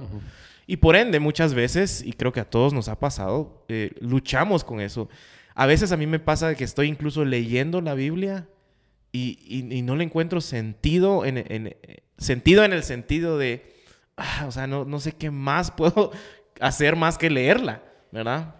Y 0.65 0.77
por 0.77 0.95
ende, 0.95 1.19
muchas 1.19 1.53
veces, 1.53 2.01
y 2.03 2.13
creo 2.13 2.33
que 2.33 2.39
a 2.39 2.49
todos 2.49 2.73
nos 2.73 2.87
ha 2.87 2.99
pasado, 2.99 3.63
eh, 3.67 3.91
luchamos 3.99 4.63
con 4.63 4.81
eso. 4.81 5.07
A 5.53 5.67
veces 5.67 5.91
a 5.91 5.97
mí 5.97 6.07
me 6.07 6.17
pasa 6.17 6.55
que 6.55 6.63
estoy 6.63 6.87
incluso 6.87 7.23
leyendo 7.25 7.79
la 7.79 7.93
Biblia 7.93 8.47
y, 9.11 9.81
no 9.83 9.95
le 9.95 10.05
encuentro 10.05 10.41
sentido 10.41 11.25
en, 11.25 11.75
sentido 12.17 12.63
en 12.63 12.73
el 12.73 12.81
sentido 12.81 13.37
de, 13.37 13.71
ah, 14.17 14.45
o 14.47 14.51
sea, 14.51 14.65
no, 14.65 14.83
no 14.83 14.99
sé 14.99 15.11
qué 15.11 15.29
más 15.29 15.69
puedo 15.77 16.11
hacer 16.59 16.95
más 16.95 17.19
que 17.19 17.29
leerla, 17.29 17.83
¿verdad? 18.11 18.55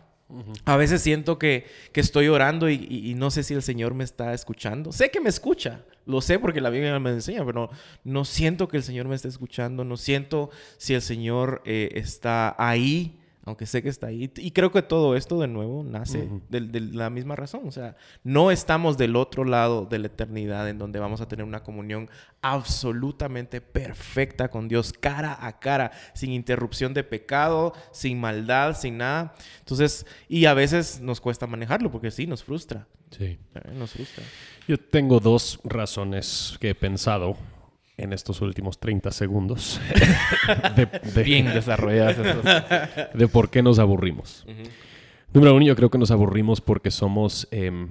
A 0.66 0.76
veces 0.76 1.02
siento 1.02 1.40
que, 1.40 1.66
estoy 1.94 2.28
orando 2.28 2.70
y, 2.70 3.14
no 3.16 3.32
sé 3.32 3.44
si 3.44 3.54
el 3.54 3.62
Señor 3.62 3.94
me 3.94 4.04
está 4.04 4.34
escuchando. 4.34 4.92
Sé 4.92 5.10
que 5.10 5.22
me 5.22 5.30
escucha, 5.30 5.86
lo 6.06 6.22
sé 6.22 6.38
porque 6.40 6.62
la 6.62 6.70
Biblia 6.70 7.00
me 7.00 7.12
enseña, 7.12 7.46
pero 7.46 7.70
no, 8.04 8.26
siento 8.26 8.68
que 8.68 8.78
el 8.78 8.84
Señor 8.84 9.08
me 9.08 9.16
esté 9.16 9.30
escuchando, 9.30 9.84
no 9.84 9.98
siento 9.98 10.50
si 10.78 10.94
el 10.94 11.02
Señor 11.02 11.62
eh, 11.66 11.92
está 11.96 12.56
ahí 12.58 13.20
aunque 13.48 13.66
sé 13.66 13.82
que 13.82 13.88
está 13.88 14.08
ahí. 14.08 14.30
Y 14.36 14.52
creo 14.52 14.72
que 14.74 14.82
todo 14.82 15.16
esto 15.16 15.40
de 15.40 15.48
nuevo 15.48 15.82
nace 15.82 16.30
de, 16.50 16.82
la 16.82 17.10
misma 17.10 17.38
razón. 17.38 17.62
O 17.66 17.72
sea, 17.72 17.96
no 18.24 18.52
estamos 18.52 18.98
del 18.98 19.16
otro 19.16 19.46
lado 19.46 19.86
de 19.86 20.00
la 20.00 20.08
eternidad 20.08 20.68
en 20.70 20.78
donde 20.78 21.00
vamos 21.00 21.22
a 21.22 21.30
tener 21.30 21.46
una 21.46 21.64
comunión 21.64 22.10
absolutamente 22.42 23.62
perfecta 23.62 24.50
con 24.50 24.68
Dios, 24.68 24.92
cara 24.92 25.38
a 25.40 25.60
cara, 25.60 25.92
sin 26.14 26.34
interrupción 26.34 26.94
de 26.94 27.06
pecado, 27.06 27.74
sin 27.92 28.20
maldad, 28.20 28.76
sin 28.76 28.98
nada. 28.98 29.34
Entonces, 29.60 30.06
y 30.28 30.46
a 30.46 30.54
veces 30.54 31.00
nos 31.00 31.22
cuesta 31.22 31.48
manejarlo 31.48 31.90
porque 31.90 32.12
sí, 32.12 32.28
nos 32.28 32.44
frustra. 32.44 32.86
Sí. 33.12 33.40
Eh, 33.56 33.72
nos 33.74 33.92
frustra. 33.92 34.26
Yo 34.68 34.78
tengo 34.78 35.22
dos 35.22 35.62
razones 35.64 36.58
que 36.60 36.72
he 36.72 36.76
pensado 36.76 37.38
en 37.98 38.14
estos 38.14 38.42
últimos 38.42 38.80
30 38.80 39.12
segundos 39.12 39.82
de, 40.76 41.24
bien 41.24 41.48
desarrolladas 41.48 42.18
de 43.14 43.28
por 43.28 43.50
qué 43.50 43.64
nos 43.64 43.80
aburrimos. 43.80 44.46
Número 45.34 45.56
uno, 45.56 45.66
yo 45.66 45.76
creo 45.76 45.90
que 45.90 45.98
nos 45.98 46.12
aburrimos 46.12 46.62
porque 46.62 46.92
somos 46.92 47.48
em, 47.52 47.90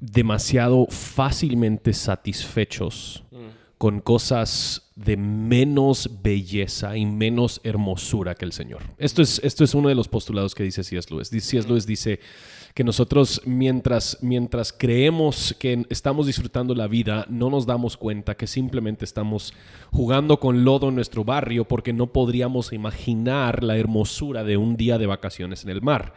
demasiado 0.00 0.86
fácilmente 0.90 1.92
satisfechos 1.92 3.24
mm. 3.30 3.36
con 3.78 4.00
cosas 4.00 4.90
de 4.94 5.16
menos 5.16 6.10
belleza 6.22 6.96
y 6.96 7.06
menos 7.06 7.60
hermosura 7.64 8.34
que 8.34 8.44
el 8.44 8.52
Señor. 8.52 8.82
Esto 8.98 9.22
es, 9.22 9.40
esto 9.42 9.64
es 9.64 9.74
uno 9.74 9.88
de 9.88 9.94
los 9.94 10.08
postulados 10.08 10.54
que 10.54 10.62
dice 10.62 10.84
C.S. 10.84 11.08
Lewis. 11.10 11.28
C.S. 11.28 11.68
Lewis 11.68 11.86
dice 11.86 12.20
que 12.76 12.84
nosotros 12.84 13.40
mientras, 13.46 14.18
mientras 14.20 14.70
creemos 14.70 15.56
que 15.58 15.86
estamos 15.88 16.26
disfrutando 16.26 16.74
la 16.74 16.86
vida, 16.86 17.24
no 17.30 17.48
nos 17.48 17.64
damos 17.64 17.96
cuenta 17.96 18.36
que 18.36 18.46
simplemente 18.46 19.06
estamos 19.06 19.54
jugando 19.90 20.38
con 20.38 20.62
lodo 20.62 20.90
en 20.90 20.96
nuestro 20.96 21.24
barrio 21.24 21.66
porque 21.66 21.94
no 21.94 22.08
podríamos 22.08 22.74
imaginar 22.74 23.62
la 23.62 23.78
hermosura 23.78 24.44
de 24.44 24.58
un 24.58 24.76
día 24.76 24.98
de 24.98 25.06
vacaciones 25.06 25.64
en 25.64 25.70
el 25.70 25.80
mar 25.80 26.12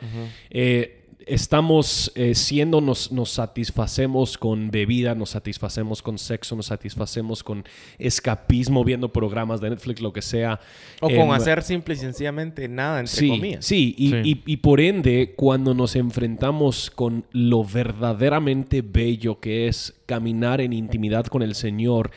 estamos 1.26 2.12
eh, 2.16 2.36
siendo, 2.36 2.82
nos, 2.82 3.12
nos, 3.12 3.32
satisfacemos 3.32 4.38
con 4.38 4.72
bebida, 4.72 5.16
nos 5.16 5.32
satisfacemos 5.32 6.02
con 6.02 6.18
sexo, 6.18 6.56
nos 6.56 6.68
satisfacemos 6.68 7.44
con 7.44 7.64
escapismo, 7.98 8.84
viendo 8.84 9.12
programas 9.12 9.62
de 9.62 9.70
Netflix, 9.70 10.02
lo 10.02 10.14
que 10.14 10.22
sea. 10.22 10.60
O 11.02 11.08
con 11.08 11.18
em, 11.18 11.32
hacer 11.32 11.62
simple 11.64 11.94
y 11.96 11.98
sencillamente 11.98 12.68
nada, 12.68 13.00
entre 13.00 13.16
sí, 13.16 13.30
comillas. 13.30 13.66
Sí, 13.66 13.96
y, 13.98 14.16
Y, 14.16 14.44
y, 14.46 14.58
por 14.58 14.80
ende, 14.80 15.34
cuando 15.36 15.74
nos 15.74 15.96
enfrentamos 15.96 16.90
con 16.92 17.26
lo 17.32 17.64
verdaderamente 17.64 18.82
bello 18.82 19.40
que 19.40 19.68
es 19.68 19.99
caminar 20.10 20.60
en 20.60 20.74
intimidad 20.74 21.28
con 21.28 21.44
el 21.44 21.54
Señor, 21.54 22.10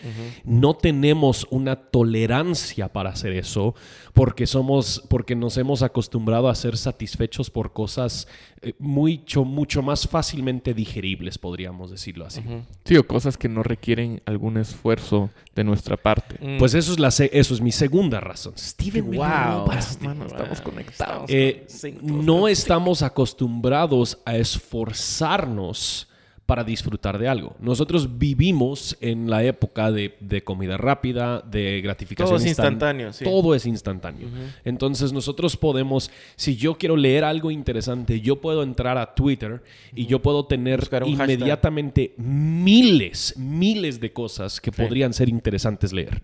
no 0.45 0.75
tenemos 0.75 1.47
una 1.51 1.77
tolerancia 1.77 2.91
para 2.91 3.11
hacer 3.11 3.35
eso 3.35 3.75
porque 4.15 4.47
somos, 4.47 5.05
porque 5.11 5.37
nos 5.37 5.59
hemos 5.59 5.83
acostumbrado 5.83 6.49
a 6.49 6.55
ser 6.55 6.79
satisfechos 6.79 7.51
por 7.51 7.75
cosas 7.75 8.29
eh, 8.63 8.73
mucho, 8.79 9.45
mucho 9.45 9.83
más 9.83 10.09
fácilmente 10.09 10.73
digeribles, 10.73 11.37
podríamos 11.37 11.91
decirlo 11.91 12.25
así. 12.25 12.43
Sí, 12.85 12.97
o 12.97 13.07
cosas 13.07 13.37
que 13.37 13.51
no 13.51 13.63
requieren 13.63 14.23
algún 14.25 14.57
esfuerzo 14.57 15.29
de 15.55 15.65
nuestra 15.65 15.99
parte. 15.99 16.37
Mm. 16.41 16.59
Pues 16.59 16.73
eso 16.73 16.93
es, 16.93 16.99
la 16.99 17.09
eso 17.09 17.55
es 17.55 17.61
mi 17.61 17.73
segunda 17.73 18.21
razón. 18.21 18.55
Steven, 18.57 19.11
wow, 19.17 19.71
estamos 19.73 20.61
conectados. 20.63 21.29
Eh, 21.29 21.67
no 22.01 22.49
estamos 22.49 23.03
acostumbrados 23.03 24.19
a 24.25 24.37
esforzarnos 24.37 26.09
para 26.53 26.65
disfrutar 26.65 27.19
de 27.19 27.29
algo. 27.29 27.57
Nosotros 27.61 28.19
vivimos 28.19 28.95
en 29.01 29.31
la 29.31 29.43
época 29.43 29.91
de, 29.91 30.43
comida 30.45 30.77
rápida, 30.77 31.41
de 31.41 31.81
gratificación. 31.81 32.29
Todo 32.29 32.37
es 32.37 32.47
instantáneo. 32.47 33.11
Todo 33.25 33.55
es 33.55 33.65
instantáneo. 33.65 34.29
Entonces 34.63 35.15
nosotros 35.15 35.57
podemos, 35.57 36.11
si 36.37 36.57
yo 36.57 36.77
quiero 36.77 36.95
leer 36.95 37.25
algo 37.25 37.51
interesante, 37.51 38.21
yo 38.21 38.43
puedo 38.43 38.63
entrar 38.63 38.99
a 38.99 39.15
Twitter 39.15 39.63
y 39.95 40.05
yo 40.05 40.21
puedo 40.21 40.45
tener 40.45 40.87
inmediatamente 41.07 42.13
miles, 42.19 43.33
miles 43.39 43.99
de 43.99 44.13
cosas 44.13 44.61
que 44.61 44.73
podrían 44.73 45.15
ser 45.15 45.31
interesantes 45.31 45.91
leer. 45.95 46.23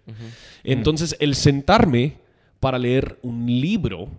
Entonces 0.63 1.17
el 1.21 1.37
sentarme 1.37 2.19
para 2.61 2.79
leer 2.79 3.19
un 3.23 3.47
libro 3.47 4.11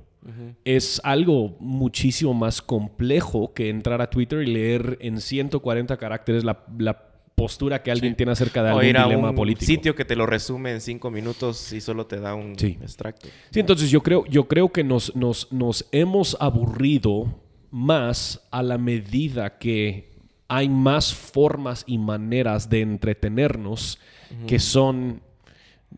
es 0.66 1.02
algo 1.04 1.58
muchísimo 1.60 2.34
más 2.34 2.62
complejo 2.62 3.54
que 3.54 3.70
entrar 3.70 4.02
a 4.02 4.10
Twitter 4.10 4.42
y 4.42 4.48
leer 4.48 4.98
en 5.02 5.20
140 5.22 5.98
caracteres 5.98 6.44
la, 6.44 7.06
postura 7.36 7.82
que 7.82 7.90
alguien 7.90 8.18
tiene 8.18 8.34
acerca 8.34 8.62
de 8.62 8.70
algún 8.72 8.84
dilema 8.84 9.34
político. 9.34 9.66
sitio 9.66 9.96
que 9.96 10.04
te 10.04 10.18
lo 10.18 10.26
resume 10.26 10.74
en 10.74 10.82
cinco 10.82 11.10
minutos 11.10 11.72
y 11.72 11.80
solo 11.80 12.06
te 12.06 12.20
da 12.20 12.36
un 12.36 12.52
extracto. 12.60 13.30
Sí, 13.50 13.62
entonces 13.62 13.90
yo 13.90 14.04
creo, 14.04 14.26
yo 14.26 14.50
creo 14.50 14.74
que 14.74 14.84
nos, 14.84 15.16
nos, 15.16 15.50
nos 15.50 15.88
hemos 15.94 16.36
aburrido 16.42 17.34
más 17.72 18.46
a 18.52 18.62
la 18.62 18.78
medida 18.78 19.58
que 19.58 20.10
hay 20.50 20.68
más 20.68 21.14
formas 21.14 21.86
y 21.88 21.98
maneras 21.98 22.70
de 22.70 22.82
entretenernos 22.82 24.00
que 24.48 24.60
son 24.60 25.22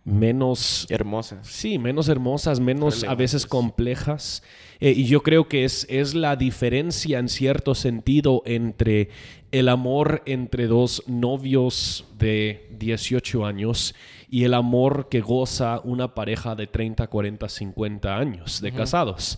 menos 0.04 0.88
hermosas. 0.90 1.48
Sí, 1.48 1.78
menos 1.78 2.10
hermosas, 2.10 2.60
menos 2.60 3.04
a 3.04 3.16
veces 3.16 3.46
complejas. 3.46 4.44
Eh, 4.80 4.94
y 4.96 5.06
yo 5.06 5.22
creo 5.22 5.48
que 5.48 5.64
es, 5.64 5.86
es 5.90 6.16
la 6.16 6.36
diferencia 6.36 7.20
en 7.20 7.30
cierto 7.30 7.76
sentido 7.76 8.42
entre 8.46 9.10
el 9.52 9.70
amor 9.70 10.24
entre 10.26 10.68
dos 10.68 11.04
novios 11.08 12.06
de 12.18 12.68
18 12.80 13.46
años 13.46 13.94
y 14.34 14.46
el 14.46 14.54
amor 14.54 15.10
que 15.10 15.20
goza 15.20 15.82
una 15.84 16.16
pareja 16.16 16.56
de 16.56 16.66
30, 16.66 17.08
40, 17.08 17.50
50 17.50 18.18
años 18.18 18.62
de 18.62 18.72
casados. 18.72 19.38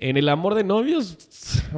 En 0.00 0.16
el 0.16 0.28
amor 0.28 0.56
de 0.56 0.64
novios, 0.64 1.16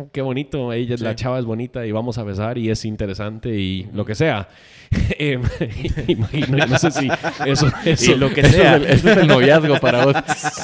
qué 0.13 0.23
bonito, 0.23 0.73
ella, 0.73 0.97
la 0.99 1.15
chava 1.15 1.39
es 1.39 1.45
bonita 1.45 1.85
y 1.85 1.93
vamos 1.93 2.17
a 2.17 2.25
besar 2.25 2.57
y 2.57 2.71
es 2.71 2.87
interesante 2.87 3.51
y 3.55 3.87
lo 3.93 4.07
que 4.07 4.15
sea. 4.15 4.49
Em, 5.19 5.43
imagino, 6.09 6.67
no 6.67 6.79
sé 6.79 6.91
si 6.91 7.09
eso, 7.45 7.71
eso 7.85 8.17
lo 8.17 8.33
que 8.33 8.45
sea. 8.45 8.77
Ese 8.77 9.11
es, 9.11 9.17
el, 9.19 9.27
noviazgo 9.27 9.79
para 9.79 10.07
vos. 10.07 10.17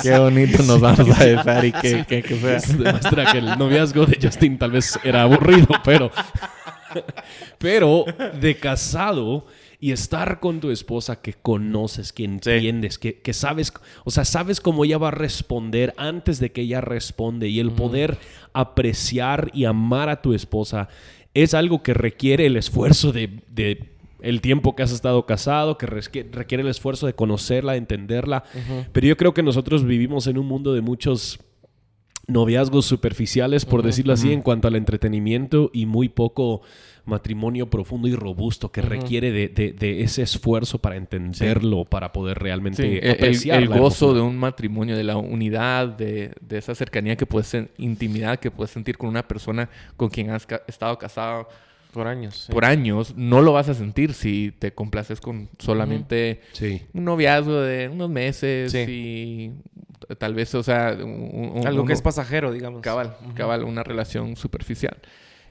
Qué 0.02 0.18
bonito 0.18 0.62
nos 0.62 0.80
vamos 0.80 1.20
a 1.20 1.24
besar 1.24 1.64
y 1.66 1.72
que, 1.72 2.06
que, 2.06 2.22
que 2.22 2.36
sea. 2.36 2.76
demuestra 2.76 3.30
que 3.30 3.38
el 3.38 3.58
noviazgo 3.58 4.06
de 4.06 4.18
Justin 4.22 4.56
tal 4.56 4.70
vez 4.70 4.98
era 5.04 5.22
aburrido, 5.22 5.68
pero... 5.84 6.10
pero 7.58 8.04
de 8.40 8.56
casado 8.56 9.46
y 9.80 9.92
estar 9.92 10.40
con 10.40 10.60
tu 10.60 10.70
esposa 10.70 11.20
que 11.22 11.32
conoces, 11.32 12.12
que 12.12 12.24
entiendes, 12.24 12.98
que, 12.98 13.32
sabes, 13.32 13.72
o 14.04 14.10
sea, 14.10 14.24
sabes 14.24 14.60
cómo 14.60 14.84
ella 14.84 14.98
va 14.98 15.08
a 15.08 15.12
responder 15.12 15.94
antes 15.96 16.38
de 16.38 16.52
que 16.52 16.62
ella 16.62 16.82
responde 16.82 17.48
y 17.48 17.60
el 17.60 17.70
poder 17.70 18.18
apreciar 18.52 19.50
y 19.54 19.64
amar 19.64 20.10
a 20.10 20.20
tu 20.20 20.34
esposa 20.34 20.88
es 21.32 21.54
algo 21.54 21.82
que 21.82 21.94
requiere 21.94 22.44
el 22.46 22.56
esfuerzo 22.56 23.12
de, 23.12 23.40
el 24.20 24.40
tiempo 24.42 24.76
que 24.76 24.82
has 24.82 24.92
estado 24.92 25.24
casado, 25.24 25.78
que 25.78 25.86
requiere 25.86 26.62
el 26.62 26.68
esfuerzo 26.68 27.06
de 27.06 27.14
conocerla, 27.14 27.72
de 27.72 27.78
entenderla. 27.78 28.44
Pero 28.92 29.06
yo 29.06 29.16
creo 29.16 29.32
que 29.32 29.42
nosotros 29.42 29.84
vivimos 29.84 30.26
en 30.26 30.36
un 30.36 30.46
mundo 30.46 30.74
de 30.74 30.82
muchos 30.82 31.40
noviazgos 32.30 32.86
superficiales, 32.86 33.64
por 33.64 33.82
decirlo 33.82 34.12
así, 34.12 34.32
en 34.32 34.42
cuanto 34.42 34.68
al 34.68 34.76
entretenimiento 34.76 35.70
y 35.72 35.86
muy 35.86 36.08
poco 36.08 36.62
matrimonio 37.04 37.68
profundo 37.68 38.08
y 38.08 38.14
robusto 38.14 38.70
que 38.70 38.82
requiere 38.82 39.32
de, 39.32 40.02
ese 40.02 40.22
esfuerzo 40.22 40.78
para 40.78 40.96
entenderlo, 40.96 41.84
para 41.84 42.12
poder 42.12 42.38
realmente 42.38 43.10
apreciar. 43.10 43.62
El, 43.62 43.68
gozo 43.68 44.14
de 44.14 44.20
un 44.20 44.38
matrimonio, 44.38 44.96
de 44.96 45.04
la 45.04 45.16
unidad, 45.16 45.88
de, 45.88 46.32
esa 46.50 46.74
cercanía 46.74 47.16
que 47.16 47.26
puedes, 47.26 47.56
intimidad 47.78 48.38
que 48.38 48.50
puedes 48.50 48.70
sentir 48.70 48.96
con 48.96 49.08
una 49.08 49.26
persona 49.26 49.68
con 49.96 50.08
quien 50.08 50.30
has 50.30 50.46
estado 50.66 50.98
casado. 50.98 51.48
Por 51.92 52.06
años. 52.06 52.46
Por 52.52 52.64
años. 52.64 53.14
No 53.16 53.40
lo 53.40 53.52
vas 53.52 53.68
a 53.68 53.74
sentir 53.74 54.14
si 54.14 54.52
te 54.56 54.72
complaces 54.72 55.20
con 55.20 55.48
solamente 55.58 56.40
un 56.92 57.04
noviazgo 57.04 57.60
de 57.60 57.88
unos 57.88 58.08
meses 58.08 58.72
y 58.72 59.50
tal 60.18 60.34
vez, 60.34 60.54
o 60.54 60.62
sea... 60.62 60.88
Algo 60.88 61.84
que 61.84 61.92
es 61.92 62.02
pasajero, 62.02 62.52
digamos. 62.52 62.82
Cabal, 62.82 63.16
cabal, 63.34 63.64
una 63.64 63.82
relación 63.82 64.36
superficial. 64.36 64.96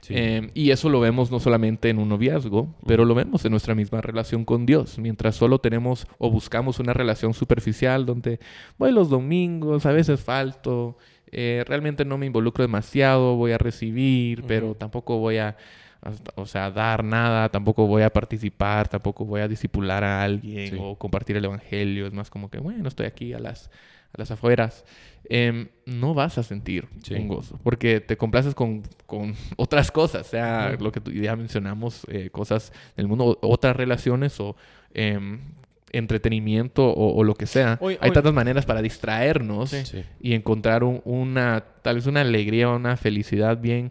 Em, 0.08 0.50
y 0.54 0.70
eso 0.70 0.88
lo 0.88 1.00
vemos 1.00 1.30
no 1.30 1.40
solamente 1.40 1.90
en 1.90 1.98
un 1.98 2.08
noviazgo, 2.08 2.74
pero 2.86 3.04
lo 3.04 3.14
vemos 3.14 3.44
en 3.44 3.50
nuestra 3.50 3.74
misma 3.74 4.00
relación 4.00 4.44
con 4.44 4.66
Dios. 4.66 4.98
Mientras 4.98 5.36
solo 5.36 5.58
tenemos 5.58 6.06
o 6.18 6.30
buscamos 6.30 6.80
una 6.80 6.92
relación 6.92 7.34
superficial 7.34 8.06
donde 8.06 8.40
voy 8.78 8.92
los 8.92 9.10
domingos, 9.10 9.86
a 9.86 9.92
veces 9.92 10.20
falto, 10.20 10.96
eh, 11.30 11.64
realmente 11.66 12.04
no 12.04 12.18
me 12.18 12.26
involucro 12.26 12.62
demasiado, 12.62 13.36
voy 13.36 13.52
a 13.52 13.58
recibir, 13.58 14.42
pero 14.46 14.74
tampoco 14.74 15.18
voy 15.18 15.36
a, 15.36 15.56
o 16.34 16.46
sea, 16.46 16.70
dar 16.70 17.04
nada, 17.04 17.48
tampoco 17.50 17.86
voy 17.86 18.02
a 18.02 18.10
participar, 18.10 18.88
tampoco 18.88 19.24
voy 19.24 19.42
a 19.42 19.48
disipular 19.48 20.02
a 20.02 20.22
alguien 20.22 20.78
o 20.80 20.96
compartir 20.96 21.36
el 21.36 21.44
evangelio. 21.44 22.06
Es 22.06 22.12
más 22.12 22.30
como 22.30 22.50
que, 22.50 22.58
bueno, 22.58 22.88
estoy 22.88 23.06
aquí 23.06 23.32
a 23.32 23.38
las 23.38 23.70
a 24.12 24.18
las 24.18 24.30
afueras, 24.30 24.84
em, 25.28 25.68
no 25.86 26.14
vas 26.14 26.38
a 26.38 26.42
sentir 26.42 26.88
un 27.10 27.28
gozo, 27.28 27.60
porque 27.62 28.00
te 28.00 28.16
complaces 28.16 28.54
con, 28.54 28.82
con 29.06 29.34
otras 29.56 29.90
cosas, 29.90 30.26
sea 30.26 30.76
lo 30.80 30.90
que 30.90 31.00
ya 31.20 31.36
mencionamos, 31.36 32.06
eh, 32.08 32.30
cosas 32.30 32.72
del 32.96 33.06
mundo, 33.06 33.38
otras 33.40 33.76
relaciones 33.76 34.40
o 34.40 34.56
em, 34.94 35.40
entretenimiento 35.92 36.92
o, 36.92 37.24
lo 37.24 37.34
que 37.34 37.46
sea. 37.46 37.78
Hay 38.00 38.12
tantas 38.12 38.32
maneras 38.32 38.64
para 38.64 38.80
distraernos 38.80 39.74
y 40.20 40.34
encontrar 40.34 40.84
una, 40.84 41.64
tal 41.82 41.96
vez 41.96 42.06
una 42.06 42.20
alegría, 42.20 42.68
una 42.68 42.96
felicidad 42.96 43.58
bien 43.60 43.90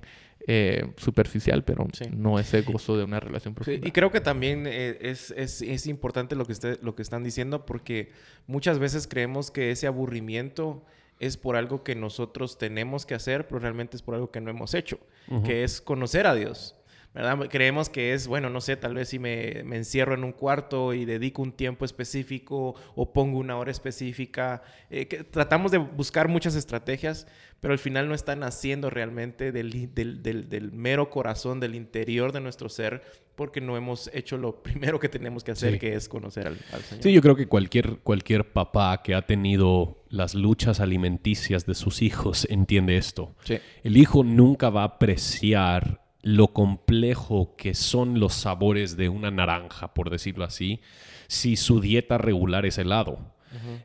eh, 0.52 0.94
superficial, 0.98 1.64
pero 1.64 1.88
no 2.12 2.40
ese 2.40 2.64
gozo 2.64 2.98
de 2.98 3.04
una 3.04 3.20
relación 3.20 3.54
profunda. 3.54 3.88
y 3.88 3.92
creo 3.92 4.12
que 4.12 4.20
también 4.20 4.66
eh, 4.66 4.98
es, 5.00 5.30
es, 5.38 5.62
es, 5.62 5.86
importante 5.86 6.36
lo 6.36 6.44
que, 6.46 6.56
lo 6.82 6.96
que 6.96 7.04
están 7.04 7.24
diciendo 7.24 7.68
porque 7.68 8.10
muchas 8.48 8.80
veces 8.80 9.06
creemos 9.08 9.52
que 9.52 9.70
ese 9.70 9.86
aburrimiento 9.86 10.84
es 11.20 11.38
por 11.38 11.56
algo 11.56 11.84
que 11.84 11.94
nosotros 11.94 12.58
tenemos 12.58 13.06
que 13.06 13.14
hacer, 13.14 13.48
pero 13.48 13.60
realmente 13.60 13.96
es 13.96 14.02
por 14.02 14.16
algo 14.16 14.32
que 14.32 14.42
no 14.42 14.50
hemos 14.50 14.74
hecho, 14.74 14.98
que 15.46 15.64
es 15.64 15.82
conocer 15.82 16.26
a 16.26 16.34
Dios. 16.34 16.76
¿Verdad? 17.14 17.48
Creemos 17.50 17.90
que 17.90 18.14
es, 18.14 18.28
bueno, 18.28 18.50
no 18.50 18.62
sé, 18.62 18.78
tal 18.78 18.94
vez 18.94 19.10
si 19.10 19.20
me, 19.20 19.64
me, 19.64 19.78
encierro 19.78 20.14
en 20.14 20.24
un 20.24 20.32
cuarto 20.32 20.94
y 20.94 21.06
dedico 21.06 21.42
un 21.42 21.52
tiempo 21.52 21.84
específico 21.84 22.76
o 22.96 23.14
pongo 23.14 23.40
una 23.40 23.58
hora 23.58 23.72
específica. 23.72 24.62
Eh, 24.92 25.06
tratamos 25.32 25.72
de 25.72 25.80
buscar 25.80 26.28
muchas 26.28 26.56
estrategias, 26.56 27.26
pero 27.62 27.74
al 27.74 27.80
final 27.80 28.08
no 28.08 28.14
están 28.14 28.44
haciendo 28.44 28.92
realmente 28.92 29.52
del, 29.52 29.94
del, 29.94 30.22
del, 30.22 30.72
mero 30.72 31.10
corazón, 31.10 31.60
del 31.60 31.74
interior 31.74 32.32
de 32.32 32.42
nuestro 32.42 32.70
ser, 32.70 33.02
porque 33.36 33.60
no 33.60 33.76
hemos 33.76 34.12
hecho 34.14 34.38
lo 34.38 34.62
primero 34.64 35.00
que 35.00 35.10
tenemos 35.10 35.44
que 35.44 35.52
hacer, 35.52 35.80
que 35.80 35.96
es 35.96 36.08
conocer 36.08 36.46
al, 36.46 36.58
Señor. 36.84 37.04
Sí, 37.04 37.12
yo 37.12 37.22
creo 37.22 37.36
que 37.36 37.48
cualquier, 37.48 37.98
cualquier 38.00 38.52
papá 38.54 39.02
que 39.04 39.16
ha 39.16 39.24
tenido 39.24 40.04
las 40.10 40.36
luchas 40.36 40.80
alimenticias 40.80 41.66
de 41.66 41.74
sus 41.74 42.04
hijos 42.04 42.46
entiende 42.52 42.98
esto. 42.98 43.36
El 43.84 43.98
hijo 43.98 44.24
nunca 44.24 44.70
va 44.70 44.82
a 44.82 44.86
apreciar 44.86 46.09
lo 46.22 46.50
complejo 46.50 47.56
que 47.56 47.74
son 47.74 48.20
los 48.20 48.34
sabores 48.34 48.98
de 48.98 49.10
una 49.10 49.32
naranja, 49.32 49.94
por 49.94 50.10
decirlo 50.10 50.44
así, 50.44 50.82
si 51.28 51.56
su 51.56 51.80
dieta 51.80 52.18
regular 52.18 52.66
es 52.66 52.78
helado. 52.78 53.20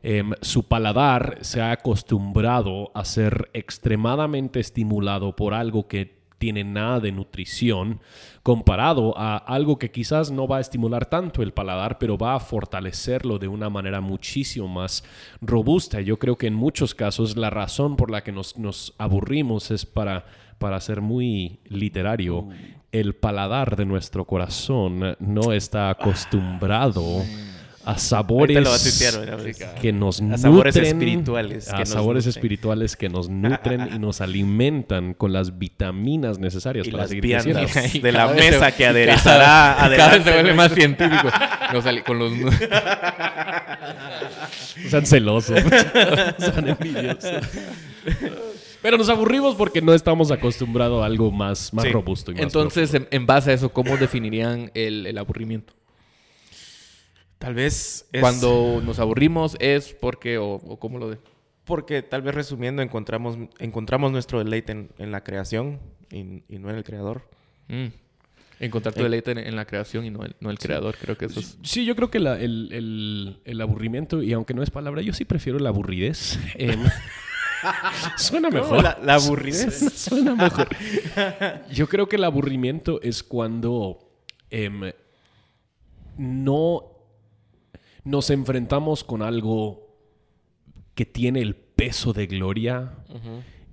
Em, 0.03 0.33
su 0.41 0.67
paladar 0.67 1.39
se 1.41 1.59
ha 1.59 1.71
acostumbrado 1.71 2.91
a 2.93 3.03
ser 3.03 3.49
extremadamente 3.53 4.59
estimulado 4.59 5.35
por 5.35 5.55
algo 5.55 5.87
que 5.87 6.23
tiene 6.37 6.63
nada 6.63 6.99
de 6.99 7.11
nutrición 7.11 8.01
comparado 8.43 9.17
a 9.17 9.37
algo 9.37 9.79
que 9.79 9.89
quizás 9.89 10.29
no 10.29 10.47
va 10.47 10.57
a 10.57 10.61
estimular 10.61 11.07
tanto 11.07 11.41
el 11.41 11.53
paladar, 11.53 11.97
pero 11.97 12.17
va 12.17 12.35
a 12.35 12.39
fortalecerlo 12.39 13.39
de 13.39 13.47
una 13.47 13.69
manera 13.69 14.01
muchísimo 14.01 14.67
más 14.67 15.03
robusta. 15.41 16.01
Yo 16.01 16.19
creo 16.19 16.37
que 16.37 16.47
en 16.47 16.53
muchos 16.53 16.93
casos 16.93 17.35
la 17.35 17.49
razón 17.49 17.95
por 17.95 18.11
la 18.11 18.23
que 18.23 18.31
nos, 18.31 18.57
nos 18.57 18.93
aburrimos 18.99 19.71
es 19.71 19.85
para 19.85 20.25
para 20.57 20.79
ser 20.79 21.01
muy 21.01 21.59
literario, 21.65 22.47
el 22.91 23.15
paladar 23.15 23.75
de 23.75 23.85
nuestro 23.85 24.25
corazón 24.25 25.15
no 25.19 25.51
está 25.53 25.89
acostumbrado 25.89 27.23
a 27.85 27.99
sabores 27.99 28.57
que 29.79 29.93
nos 29.93 30.19
nutren, 30.19 30.33
a 30.33 30.37
sabores 30.37 30.75
espirituales, 30.75 31.69
a 31.69 31.85
sabores 31.85 32.25
espirituales 32.25 32.95
que 32.95 33.09
nos 33.09 33.29
nutren 33.29 33.89
y 33.93 33.99
nos 33.99 34.21
alimentan 34.21 35.13
con 35.13 35.31
las 35.31 35.59
vitaminas 35.59 36.39
necesarias 36.39 36.87
para 36.87 37.07
seguir 37.07 37.21
creciendo. 37.21 38.01
de 38.01 38.11
la 38.11 38.27
mesa 38.29 38.71
que 38.71 38.87
aderezará. 38.87 39.75
Cada, 39.95 40.09
vez 40.09 40.23
se 40.23 40.31
vuelve 40.33 40.53
más 40.53 40.73
científico. 40.73 41.29
con 42.05 42.19
los 42.19 42.31
sean 44.89 45.05
celosos, 45.05 45.59
sean 46.37 46.67
envidiosos. 46.67 47.43
Pero 48.85 48.99
nos 48.99 49.09
aburrimos 49.09 49.55
porque 49.55 49.81
no 49.81 49.95
estamos 49.95 50.29
acostumbrados 50.29 51.01
a 51.01 51.07
algo 51.07 51.31
más, 51.31 51.73
más 51.73 51.91
robusto. 51.91 52.29
Y 52.29 52.35
más 52.35 52.43
Entonces, 52.43 52.91
en, 52.93 53.25
base 53.25 53.49
a 53.49 53.53
eso, 53.55 53.73
¿cómo 53.73 53.97
definirían 53.97 54.69
el, 54.75 55.17
aburrimiento? 55.17 55.73
Tal 57.39 57.55
vez 57.55 58.07
Cuando 58.19 58.83
nos 58.85 58.99
aburrimos 58.99 59.57
es 59.59 59.91
porque, 59.91 60.37
o, 60.37 60.59
cómo 60.79 60.99
lo 60.99 61.09
de... 61.09 61.17
Porque 61.63 62.03
tal 62.03 62.21
vez 62.21 62.35
resumiendo, 62.35 62.83
encontramos, 62.83 63.39
encontramos 63.57 64.11
nuestro 64.11 64.37
deleite 64.37 64.87
en, 64.99 65.11
la 65.11 65.23
creación 65.23 65.79
y, 66.11 66.43
no 66.59 66.69
en 66.69 66.75
el 66.75 66.83
creador. 66.83 67.27
Mm. 67.69 67.87
Encontrar 68.59 68.93
tu 68.93 68.99
eh, 68.99 69.05
deleite 69.05 69.31
en, 69.31 69.55
la 69.55 69.65
creación 69.65 70.05
y 70.05 70.11
no 70.11 70.23
el, 70.23 70.35
no 70.39 70.51
el 70.51 70.59
creador, 70.59 70.95
creo 71.01 71.17
que 71.17 71.25
eso 71.25 71.39
es... 71.39 71.57
Sí, 71.63 71.85
yo 71.85 71.95
creo 71.95 72.11
que 72.11 72.19
el, 72.19 73.61
aburrimiento, 73.61 74.21
y 74.21 74.31
aunque 74.33 74.53
no 74.53 74.61
es 74.61 74.69
palabra, 74.69 75.01
yo 75.01 75.11
sí 75.13 75.25
prefiero 75.25 75.57
la 75.57 75.69
aburridez. 75.69 76.37
Em, 76.53 76.79
Suena 78.17 78.49
mejor. 78.49 78.83
la, 78.83 79.15
aburridez. 79.15 79.93
Suena 79.93 80.35
mejor. 80.35 80.67
Yo 81.71 81.87
creo 81.87 82.07
que 82.07 82.15
el 82.15 82.23
aburrimiento 82.23 83.01
es 83.01 83.23
cuando 83.23 83.99
em, 84.49 84.91
no 86.17 86.83
nos 88.03 88.29
enfrentamos 88.29 89.03
con 89.03 89.21
algo 89.21 89.85
que 90.93 91.05
tiene 91.05 91.41
el 91.41 91.55
peso 91.55 92.13
de 92.13 92.27
gloria 92.27 92.93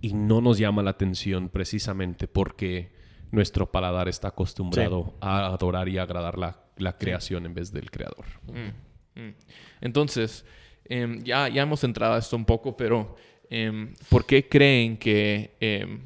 y 0.00 0.14
no 0.14 0.40
nos 0.40 0.58
llama 0.58 0.82
la 0.82 0.90
atención 0.90 1.48
precisamente 1.48 2.26
porque 2.26 2.92
nuestro 3.30 3.70
paladar 3.70 4.08
está 4.08 4.28
acostumbrado 4.28 5.14
a 5.20 5.46
adorar 5.46 5.88
y 5.88 5.98
agradar 5.98 6.38
la, 6.38 6.58
creación 6.98 7.46
en 7.46 7.54
vez 7.54 7.72
del 7.72 7.90
creador. 7.90 8.24
Mm, 8.46 9.20
mm. 9.20 9.34
Entonces, 9.80 10.44
em, 10.84 11.22
ya, 11.22 11.48
ya 11.48 11.62
hemos 11.62 11.84
entrado 11.84 12.14
a 12.14 12.18
esto 12.18 12.34
un 12.36 12.44
poco, 12.44 12.76
pero 12.76 13.14
Em, 13.54 13.92
¿por 14.08 14.24
qué 14.24 14.48
creen 14.48 14.96
que 14.96 15.58
em, 15.60 16.00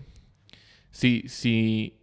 si, 0.91 1.95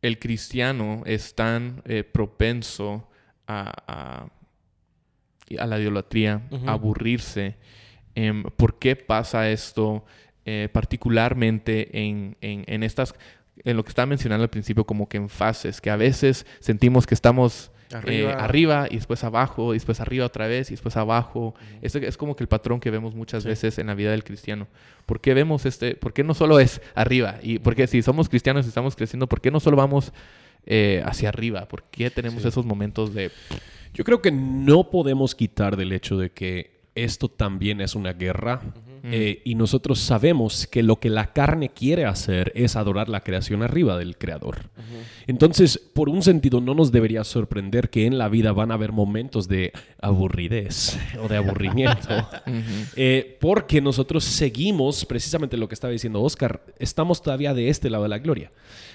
el 0.00 0.18
cristiano 0.18 1.02
es 1.04 1.34
tan 1.34 1.82
eh, 1.84 2.02
propenso 2.02 3.10
a, 3.46 4.30
a, 5.58 5.66
la 5.66 5.78
idolatría, 5.78 6.48
a 6.66 6.72
aburrirse, 6.72 7.56
em, 8.14 8.44
¿por 8.44 8.78
qué 8.78 8.96
pasa 8.96 9.50
esto 9.50 10.06
eh, 10.46 10.70
particularmente 10.72 12.06
en, 12.06 12.38
en, 12.40 12.82
estas, 12.84 13.14
en 13.64 13.76
lo 13.76 13.84
que 13.84 13.90
estaba 13.90 14.06
mencionando 14.06 14.44
al 14.44 14.50
principio, 14.50 14.86
como 14.86 15.10
que 15.10 15.18
en 15.18 15.28
fases, 15.28 15.82
que 15.82 15.90
a 15.90 15.96
veces 15.96 16.46
sentimos 16.60 17.06
que 17.06 17.12
estamos 17.12 17.70
eh, 18.06 18.26
arriba. 18.36 18.86
y 18.90 18.96
después 18.96 19.22
abajo, 19.24 19.74
y 19.74 19.76
después 19.76 20.00
arriba 20.00 20.26
otra 20.26 20.46
vez 20.46 20.70
y 20.70 20.74
después 20.74 20.96
abajo. 20.96 21.54
es 21.82 22.16
como 22.16 22.36
que 22.36 22.44
el 22.44 22.48
patrón 22.48 22.80
que 22.80 22.90
vemos 22.90 23.14
muchas 23.14 23.44
veces 23.44 23.78
en 23.78 23.88
la 23.88 23.94
vida 23.94 24.10
del 24.10 24.24
cristiano. 24.24 24.66
¿Por 25.06 25.20
qué 25.20 25.34
vemos 25.34 25.66
este? 25.66 25.94
¿Por 25.94 26.12
qué 26.12 26.24
no 26.24 26.34
solo 26.34 26.58
es 26.58 26.80
arriba? 26.94 27.38
Y 27.42 27.58
porque 27.58 27.86
si 27.86 28.02
somos 28.02 28.28
cristianos 28.28 28.66
y 28.66 28.68
estamos 28.68 28.96
creciendo, 28.96 29.28
¿por 29.28 29.40
qué 29.40 29.50
no 29.50 29.60
solo 29.60 29.76
vamos 29.76 30.12
eh, 30.66 31.02
hacia 31.04 31.28
arriba? 31.28 31.68
¿Por 31.68 31.84
qué 31.84 32.10
tenemos 32.10 32.44
esos 32.44 32.66
momentos 32.66 33.14
de... 33.14 33.30
Yo 33.94 34.04
creo 34.04 34.20
que 34.20 34.30
no 34.30 34.90
podemos 34.90 35.34
quitar 35.34 35.76
del 35.76 35.92
hecho 35.92 36.18
de 36.18 36.30
que 36.30 36.76
esto 36.94 37.28
también 37.28 37.80
es 37.80 37.94
una 37.94 38.12
guerra 38.12 38.60
eh, 39.12 39.42
y 39.44 39.54
nosotros 39.54 40.00
sabemos 40.00 40.66
que 40.66 40.82
lo 40.82 40.96
que 40.96 41.10
la 41.10 41.32
carne 41.32 41.68
quiere 41.68 42.04
hacer 42.04 42.52
es 42.54 42.76
adorar 42.76 43.08
la 43.08 43.20
creación 43.20 43.62
arriba 43.62 43.96
del 43.98 44.16
creador. 44.16 44.70
Entonces, 45.26 45.78
por 45.78 46.08
un 46.08 46.22
sentido, 46.22 46.60
no 46.60 46.74
nos 46.74 46.92
debería 46.92 47.24
sorprender 47.24 47.90
que 47.90 48.06
en 48.06 48.18
la 48.18 48.28
vida 48.28 48.52
van 48.52 48.70
a 48.70 48.74
haber 48.74 48.92
momentos 48.92 49.48
de 49.48 49.72
aburridez 50.00 50.98
o 51.22 51.28
de 51.28 51.36
aburrimiento, 51.36 52.28
eh, 52.96 53.36
porque 53.40 53.80
nosotros 53.80 54.24
seguimos 54.24 55.04
precisamente 55.04 55.56
lo 55.56 55.68
que 55.68 55.74
estaba 55.74 55.92
diciendo 55.92 56.22
Oscar, 56.22 56.62
estamos 56.78 57.22
todavía 57.22 57.54
de 57.54 57.68
este 57.68 57.90
lado 57.90 58.04
de 58.04 58.08
la 58.08 58.18
gloria. 58.18 58.52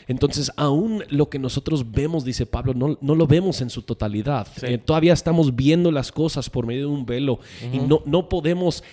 Entonces, 0.07 0.51
aún 0.57 1.03
lo 1.09 1.29
que 1.29 1.39
nosotros 1.39 1.91
vemos, 1.91 2.25
dice 2.25 2.45
Pablo, 2.45 2.73
no, 2.73 2.97
no 3.01 3.15
lo 3.15 3.27
vemos 3.27 3.61
en 3.61 3.69
su 3.69 3.81
totalidad. 3.83 4.47
Eh, 4.61 4.77
todavía 4.77 5.13
estamos 5.13 5.55
viendo 5.55 5.91
las 5.91 6.11
cosas 6.11 6.49
por 6.49 6.65
medio 6.65 6.81
de 6.81 6.93
un 6.93 7.05
velo 7.05 7.39
y 7.71 7.79
no, 7.79 8.01
no 8.05 8.27
podemos 8.27 8.83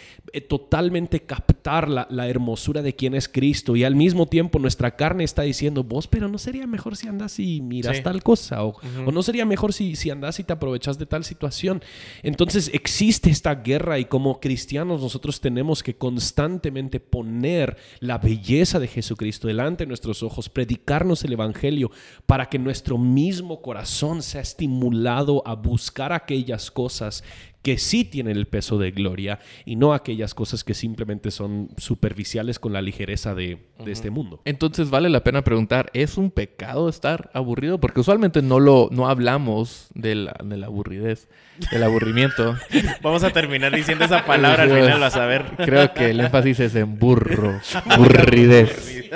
totalmente 0.48 1.20
captar 1.20 1.88
la, 1.88 2.28
hermosura 2.28 2.82
de 2.82 2.94
quién 2.94 3.14
es 3.14 3.28
Cristo. 3.28 3.76
Y 3.76 3.84
al 3.84 3.96
mismo 3.96 4.26
tiempo 4.26 4.58
nuestra 4.58 4.96
carne 4.96 5.24
está 5.24 5.42
diciendo, 5.42 5.84
vos, 5.84 6.06
pero 6.06 6.28
no 6.28 6.38
sería 6.38 6.66
mejor 6.66 6.96
si 6.96 7.08
andas 7.08 7.38
y 7.38 7.60
miras 7.60 8.02
tal 8.02 8.22
cosa. 8.22 8.64
O, 8.64 8.76
o, 9.06 9.12
no 9.12 9.22
sería 9.22 9.44
mejor 9.44 9.72
si, 9.72 9.96
si 9.96 10.10
andas 10.10 10.38
y 10.38 10.44
te 10.44 10.52
aprovechas 10.52 10.98
de 10.98 11.06
tal 11.06 11.24
situación. 11.24 11.82
Entonces 12.22 12.70
existe 12.72 13.30
esta 13.30 13.54
guerra 13.56 13.98
y 13.98 14.04
como 14.04 14.40
cristianos 14.40 15.00
nosotros 15.00 15.40
tenemos 15.40 15.82
que 15.82 15.96
constantemente 15.96 17.00
poner 17.00 17.76
la 18.00 18.18
belleza 18.18 18.78
de 18.78 18.88
Jesucristo 18.88 19.48
delante 19.48 19.84
de 19.84 19.88
nuestros 19.88 20.22
ojos, 20.22 20.48
predicar 20.48 20.98
el 21.24 21.32
Evangelio 21.32 21.90
para 22.26 22.48
que 22.48 22.58
nuestro 22.58 22.98
mismo 22.98 23.62
corazón 23.62 24.22
sea 24.22 24.40
estimulado 24.40 25.42
a 25.46 25.54
buscar 25.54 26.12
aquellas 26.12 26.70
cosas 26.70 27.22
que 27.62 27.78
sí 27.78 28.04
tienen 28.04 28.36
el 28.36 28.46
peso 28.46 28.78
de 28.78 28.90
gloria 28.92 29.40
y 29.64 29.76
no 29.76 29.92
aquellas 29.92 30.34
cosas 30.34 30.64
que 30.64 30.74
simplemente 30.74 31.30
son 31.30 31.70
superficiales 31.76 32.58
con 32.58 32.72
la 32.72 32.82
ligereza 32.82 33.34
de, 33.34 33.58
este 33.86 34.10
mundo. 34.10 34.40
Entonces 34.44 34.90
vale 34.90 35.08
la 35.08 35.24
pena 35.24 35.42
preguntar, 35.42 35.90
¿es 35.94 36.18
un 36.18 36.30
pecado 36.30 36.88
estar 36.88 37.30
aburrido? 37.32 37.78
Porque 37.78 38.00
usualmente 38.00 38.42
no, 38.42 38.60
lo, 38.60 38.88
no 38.90 39.08
hablamos 39.08 39.88
de 39.94 40.14
la, 40.14 40.36
de 40.44 40.56
la 40.56 40.66
aburridez, 40.66 41.28
del 41.70 41.82
aburrimiento. 41.82 42.56
Vamos 43.02 43.22
a 43.24 43.30
terminar 43.30 43.74
diciendo 43.74 44.04
esa 44.04 44.24
palabra 44.24 44.64
al 44.64 44.70
final, 44.70 45.00
vas 45.00 45.16
a 45.16 45.26
ver. 45.26 45.44
Creo 45.56 45.92
que 45.94 46.10
el 46.10 46.20
énfasis 46.20 46.60
es 46.60 46.74
en 46.74 46.98
burro, 46.98 47.60
aburridez. 47.86 49.10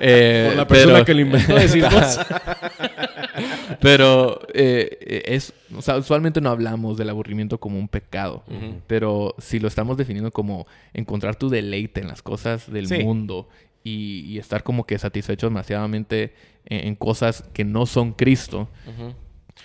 Eh, 0.00 0.46
Por 0.48 0.56
la 0.56 0.66
persona 0.66 1.04
que 1.04 1.14
lo 1.14 1.20
inventó 1.20 1.54
decimos. 1.54 2.20
Pero 3.80 4.40
eh, 4.52 5.22
es, 5.26 5.52
usualmente 5.76 6.40
no 6.40 6.50
hablamos 6.50 6.96
del 6.96 7.10
aburrimiento 7.10 7.58
como 7.58 7.78
un 7.78 7.88
pecado, 7.88 8.44
pero 8.86 9.34
si 9.38 9.58
lo 9.58 9.68
estamos 9.68 9.96
definiendo 9.96 10.30
como 10.30 10.66
encontrar 10.92 11.36
tu 11.36 11.48
deleite 11.48 12.00
en 12.00 12.08
las 12.08 12.22
cosas 12.22 12.70
del 12.70 12.88
mundo 13.04 13.48
y, 13.84 14.38
estar 14.38 14.62
como 14.62 14.86
que 14.86 14.98
satisfecho 14.98 15.48
demasiadamente 15.48 16.34
en, 16.64 16.94
cosas 16.94 17.44
que 17.52 17.64
no 17.64 17.86
son 17.86 18.12
Cristo, 18.12 18.68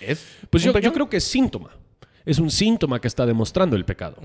es... 0.00 0.38
Pues 0.50 0.62
yo, 0.62 0.78
yo 0.78 0.92
creo 0.92 1.08
que 1.08 1.18
es 1.18 1.24
síntoma 1.24 1.70
es 2.26 2.38
un 2.38 2.50
síntoma 2.50 3.00
que 3.00 3.08
está 3.08 3.26
demostrando 3.26 3.76
el 3.76 3.84
pecado. 3.84 4.16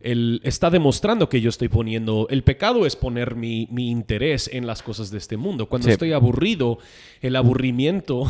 Él 0.00 0.40
está 0.44 0.70
demostrando 0.70 1.28
que 1.28 1.40
yo 1.40 1.48
estoy 1.48 1.68
poniendo, 1.68 2.28
el 2.30 2.44
pecado 2.44 2.86
es 2.86 2.94
poner 2.94 3.34
mi, 3.34 3.66
interés 3.72 4.48
en 4.52 4.66
las 4.66 4.82
cosas 4.82 5.10
de 5.10 5.18
este 5.18 5.36
mundo. 5.36 5.66
Cuando 5.66 5.88
estoy 5.88 6.12
aburrido, 6.12 6.78
el 7.20 7.34
aburrimiento, 7.34 8.24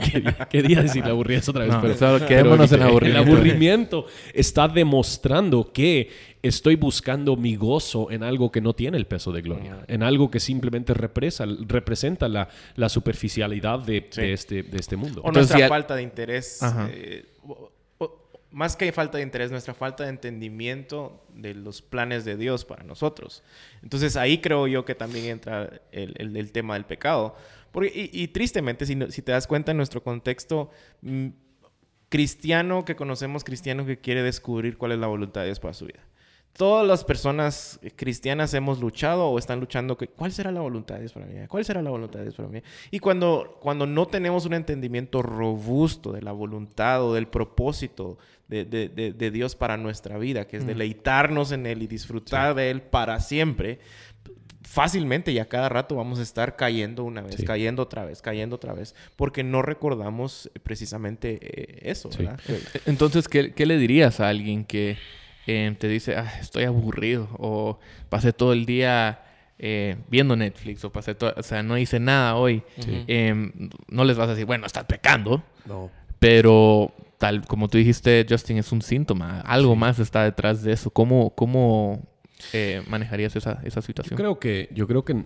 quería 0.50 0.82
decir 0.82 1.04
la 1.04 1.10
aburridez 1.10 1.48
otra 1.48 1.64
vez, 1.64 1.74
pero, 1.80 2.16
en 2.16 2.82
aburrimiento. 2.82 3.06
El 3.06 3.16
aburrimiento 3.16 4.06
está 4.34 4.66
demostrando 4.66 5.72
que 5.72 6.10
estoy 6.42 6.74
buscando 6.74 7.36
mi 7.36 7.54
gozo 7.54 8.10
en 8.10 8.24
algo 8.24 8.50
que 8.50 8.60
no 8.60 8.72
tiene 8.74 8.96
el 8.96 9.06
peso 9.06 9.30
de 9.30 9.42
gloria, 9.42 9.84
en 9.86 10.02
algo 10.02 10.28
que 10.28 10.40
simplemente 10.40 10.92
represa, 10.92 11.44
representa 11.68 12.28
la, 12.28 12.48
superficialidad 12.88 13.78
de, 13.80 14.08
este, 14.16 14.64
de 14.64 14.76
este 14.76 14.96
mundo. 14.96 15.22
O 15.24 15.30
nuestra 15.30 15.68
falta 15.68 15.94
de 15.94 16.02
interés 16.02 16.60
más 18.56 18.74
que 18.74 18.90
falta 18.90 19.18
de 19.18 19.22
interés, 19.22 19.50
nuestra 19.50 19.74
falta 19.74 20.04
de 20.04 20.08
entendimiento 20.08 21.22
de 21.34 21.52
los 21.52 21.82
planes 21.82 22.24
de 22.24 22.38
Dios 22.38 22.64
para 22.64 22.84
nosotros. 22.84 23.42
Entonces 23.82 24.16
ahí 24.16 24.38
creo 24.38 24.66
yo 24.66 24.86
que 24.86 24.94
también 24.94 25.26
entra 25.26 25.82
el, 25.92 26.52
tema 26.52 26.72
del 26.72 26.86
pecado. 26.86 27.36
Porque, 27.70 27.92
y, 27.94 28.28
tristemente, 28.28 28.86
si, 28.86 28.96
si, 29.10 29.20
te 29.20 29.32
das 29.32 29.46
cuenta 29.46 29.72
en 29.72 29.76
nuestro 29.76 30.02
contexto 30.02 30.70
mm, 31.02 31.26
cristiano 32.08 32.86
que 32.86 32.96
conocemos, 32.96 33.44
cristiano 33.44 33.84
que 33.84 33.98
quiere 33.98 34.22
descubrir 34.22 34.78
cuál 34.78 34.92
es 34.92 34.98
la 35.00 35.06
voluntad 35.06 35.42
de 35.42 35.48
Dios 35.48 35.60
para 35.60 35.74
su 35.74 35.84
vida 35.84 36.00
todas 36.56 36.86
las 36.86 37.04
personas 37.04 37.78
cristianas 37.96 38.54
hemos 38.54 38.80
luchado 38.80 39.28
o 39.28 39.38
están 39.38 39.60
luchando 39.60 39.96
cuál 40.16 40.32
será 40.32 40.50
la 40.50 40.60
voluntad 40.60 40.94
de 40.94 41.02
Dios 41.02 41.12
para 41.12 41.26
mí, 41.26 41.34
cuál 41.48 41.64
será 41.64 41.82
la 41.82 41.90
voluntad 41.90 42.20
de 42.20 42.26
Dios 42.26 42.34
para 42.34 42.48
mí. 42.48 42.62
Y 42.90 42.98
cuando, 42.98 43.58
cuando 43.60 43.86
no 43.86 44.06
tenemos 44.06 44.46
un 44.46 44.54
entendimiento 44.54 45.22
robusto 45.22 46.12
de 46.12 46.22
la 46.22 46.32
voluntad 46.32 47.04
o 47.04 47.14
del 47.14 47.28
propósito 47.28 48.18
de, 48.48 48.64
de, 48.64 48.88
de, 48.88 49.30
Dios 49.30 49.54
para 49.54 49.76
nuestra 49.76 50.18
vida, 50.18 50.46
que 50.46 50.56
es 50.56 50.66
deleitarnos 50.66 51.52
en 51.52 51.66
Él 51.66 51.82
y 51.82 51.86
disfrutar 51.86 52.54
de 52.54 52.70
Él 52.70 52.80
para 52.80 53.20
siempre, 53.20 53.80
fácilmente 54.62 55.32
y 55.32 55.38
a 55.38 55.46
cada 55.46 55.68
rato 55.68 55.96
vamos 55.96 56.18
a 56.18 56.22
estar 56.22 56.56
cayendo 56.56 57.04
una 57.04 57.22
vez, 57.22 57.42
cayendo 57.44 57.82
otra 57.82 58.04
vez, 58.04 58.22
cayendo 58.22 58.56
otra 58.56 58.72
vez, 58.72 58.94
porque 59.16 59.42
no 59.42 59.62
recordamos 59.62 60.50
precisamente 60.62 61.38
eh, 61.42 61.90
eso. 61.90 62.08
¿verdad? 62.16 62.40
Eh, 62.48 62.62
entonces, 62.86 63.28
¿qué, 63.28 63.52
¿qué, 63.52 63.66
le 63.66 63.78
dirías 63.78 64.20
a 64.20 64.28
alguien 64.28 64.64
que 64.64 64.96
eh, 65.46 65.74
te 65.78 65.88
dice, 65.88 66.16
ah, 66.16 66.32
estoy 66.40 66.64
aburrido 66.64 67.28
o 67.38 67.78
pasé 68.08 68.32
todo 68.32 68.52
el 68.52 68.66
día 68.66 69.22
viendo 70.08 70.36
Netflix 70.36 70.84
o 70.84 70.92
pasé 70.92 71.14
todo, 71.14 71.32
o 71.34 71.42
sea, 71.42 71.62
no 71.62 71.78
hice 71.78 71.98
nada 71.98 72.36
hoy? 72.36 72.62
Em, 73.06 73.70
no 73.88 74.04
les 74.04 74.18
vas 74.18 74.28
a 74.28 74.32
decir, 74.32 74.44
bueno, 74.44 74.66
estás 74.66 74.84
pecando. 74.84 75.42
No. 75.64 75.90
Pero 76.18 76.92
tal 77.18 77.46
como 77.46 77.68
tú 77.68 77.78
dijiste, 77.78 78.26
Justin, 78.28 78.58
es 78.58 78.72
un 78.72 78.82
síntoma. 78.82 79.40
Algo 79.40 79.76
más 79.76 79.98
está 79.98 80.24
detrás 80.24 80.62
de 80.62 80.72
eso. 80.72 80.90
¿Cómo, 80.90 81.30
cómo 81.30 82.06
eh, 82.52 82.82
manejarías 82.88 83.36
esa, 83.36 83.60
esa 83.64 83.82
situación? 83.82 84.10
Yo 84.10 84.16
creo 84.16 84.38
que, 84.38 84.68
yo 84.72 84.86
creo 84.86 85.04
que 85.04 85.24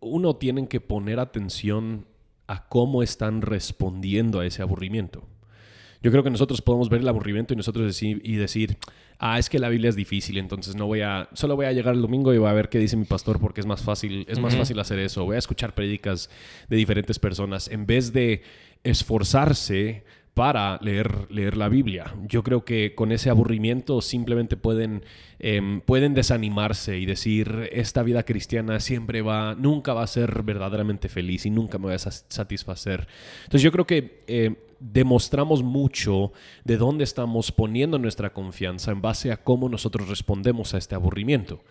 uno 0.00 0.36
tiene 0.36 0.68
que 0.68 0.80
poner 0.80 1.18
atención 1.18 2.06
a 2.46 2.68
cómo 2.68 3.02
están 3.02 3.42
respondiendo 3.42 4.40
a 4.40 4.46
ese 4.46 4.62
aburrimiento. 4.62 5.26
Yo 6.02 6.10
creo 6.10 6.22
que 6.22 6.30
nosotros 6.30 6.62
podemos 6.62 6.88
ver 6.88 7.00
el 7.00 7.08
aburrimiento 7.08 7.54
y 7.54 7.56
nosotros 7.56 7.86
decir, 7.86 8.20
y 8.24 8.36
decir, 8.36 8.76
ah, 9.18 9.38
es 9.38 9.48
que 9.48 9.58
la 9.58 9.68
Biblia 9.68 9.88
es 9.88 9.96
difícil, 9.96 10.38
entonces 10.38 10.76
no 10.76 10.86
voy 10.86 11.00
a, 11.00 11.28
solo 11.32 11.56
voy 11.56 11.66
a 11.66 11.72
llegar 11.72 11.94
el 11.94 12.02
domingo 12.02 12.32
y 12.34 12.38
voy 12.38 12.48
a 12.48 12.52
ver 12.52 12.68
qué 12.68 12.78
dice 12.78 12.96
mi 12.96 13.04
pastor 13.04 13.40
porque 13.40 13.60
es 13.60 13.66
más 13.66 13.82
fácil, 13.82 14.26
es 14.28 14.38
más 14.38 14.56
fácil 14.56 14.78
hacer 14.78 14.98
eso. 14.98 15.24
Voy 15.24 15.36
a 15.36 15.38
escuchar 15.38 15.74
prédicas 15.74 16.30
de 16.68 16.76
diferentes 16.76 17.18
personas 17.18 17.68
en 17.68 17.86
vez 17.86 18.12
de 18.12 18.42
esforzarse 18.84 20.04
para 20.36 20.78
leer, 20.82 21.32
leer 21.32 21.56
la 21.56 21.70
Biblia. 21.70 22.12
Yo 22.28 22.42
creo 22.42 22.62
que 22.62 22.94
con 22.94 23.10
ese 23.10 23.30
aburrimiento 23.30 24.02
simplemente 24.02 24.58
pueden, 24.58 25.02
em, 25.38 25.80
pueden 25.80 26.12
desanimarse 26.12 26.98
y 26.98 27.06
decir, 27.06 27.70
esta 27.72 28.02
vida 28.02 28.22
cristiana 28.22 28.78
siempre 28.80 29.22
va, 29.22 29.54
nunca 29.54 29.94
va 29.94 30.02
a 30.02 30.06
ser 30.06 30.42
verdaderamente 30.42 31.08
feliz 31.08 31.46
y 31.46 31.50
nunca 31.50 31.78
me 31.78 31.86
va 31.86 31.94
a 31.94 31.98
satisfacer. 31.98 33.08
Entonces 33.44 33.62
yo 33.62 33.72
creo 33.72 33.86
que 33.86 34.24
em, 34.26 34.56
demostramos 34.80 35.62
mucho 35.62 36.32
de 36.64 36.76
dónde 36.76 37.04
estamos 37.04 37.52
poniendo 37.52 37.98
nuestra 37.98 38.32
confianza 38.32 38.90
en 38.90 39.02
base 39.02 39.32
a 39.32 39.42
cómo 39.42 39.68
nosotros 39.68 40.08
respondemos 40.08 40.74
a 40.74 40.78
este 40.78 40.94
aburrimiento. 40.94 41.62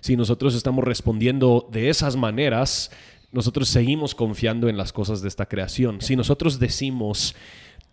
Si 0.00 0.16
nosotros 0.16 0.54
estamos 0.54 0.84
respondiendo 0.84 1.68
de 1.72 1.88
esas 1.88 2.16
maneras, 2.16 2.90
nosotros 3.32 3.68
seguimos 3.68 4.14
confiando 4.14 4.68
en 4.68 4.76
las 4.76 4.92
cosas 4.92 5.22
de 5.22 5.28
esta 5.28 5.46
creación. 5.46 6.00
Si 6.00 6.14
nosotros 6.14 6.58
decimos, 6.58 7.34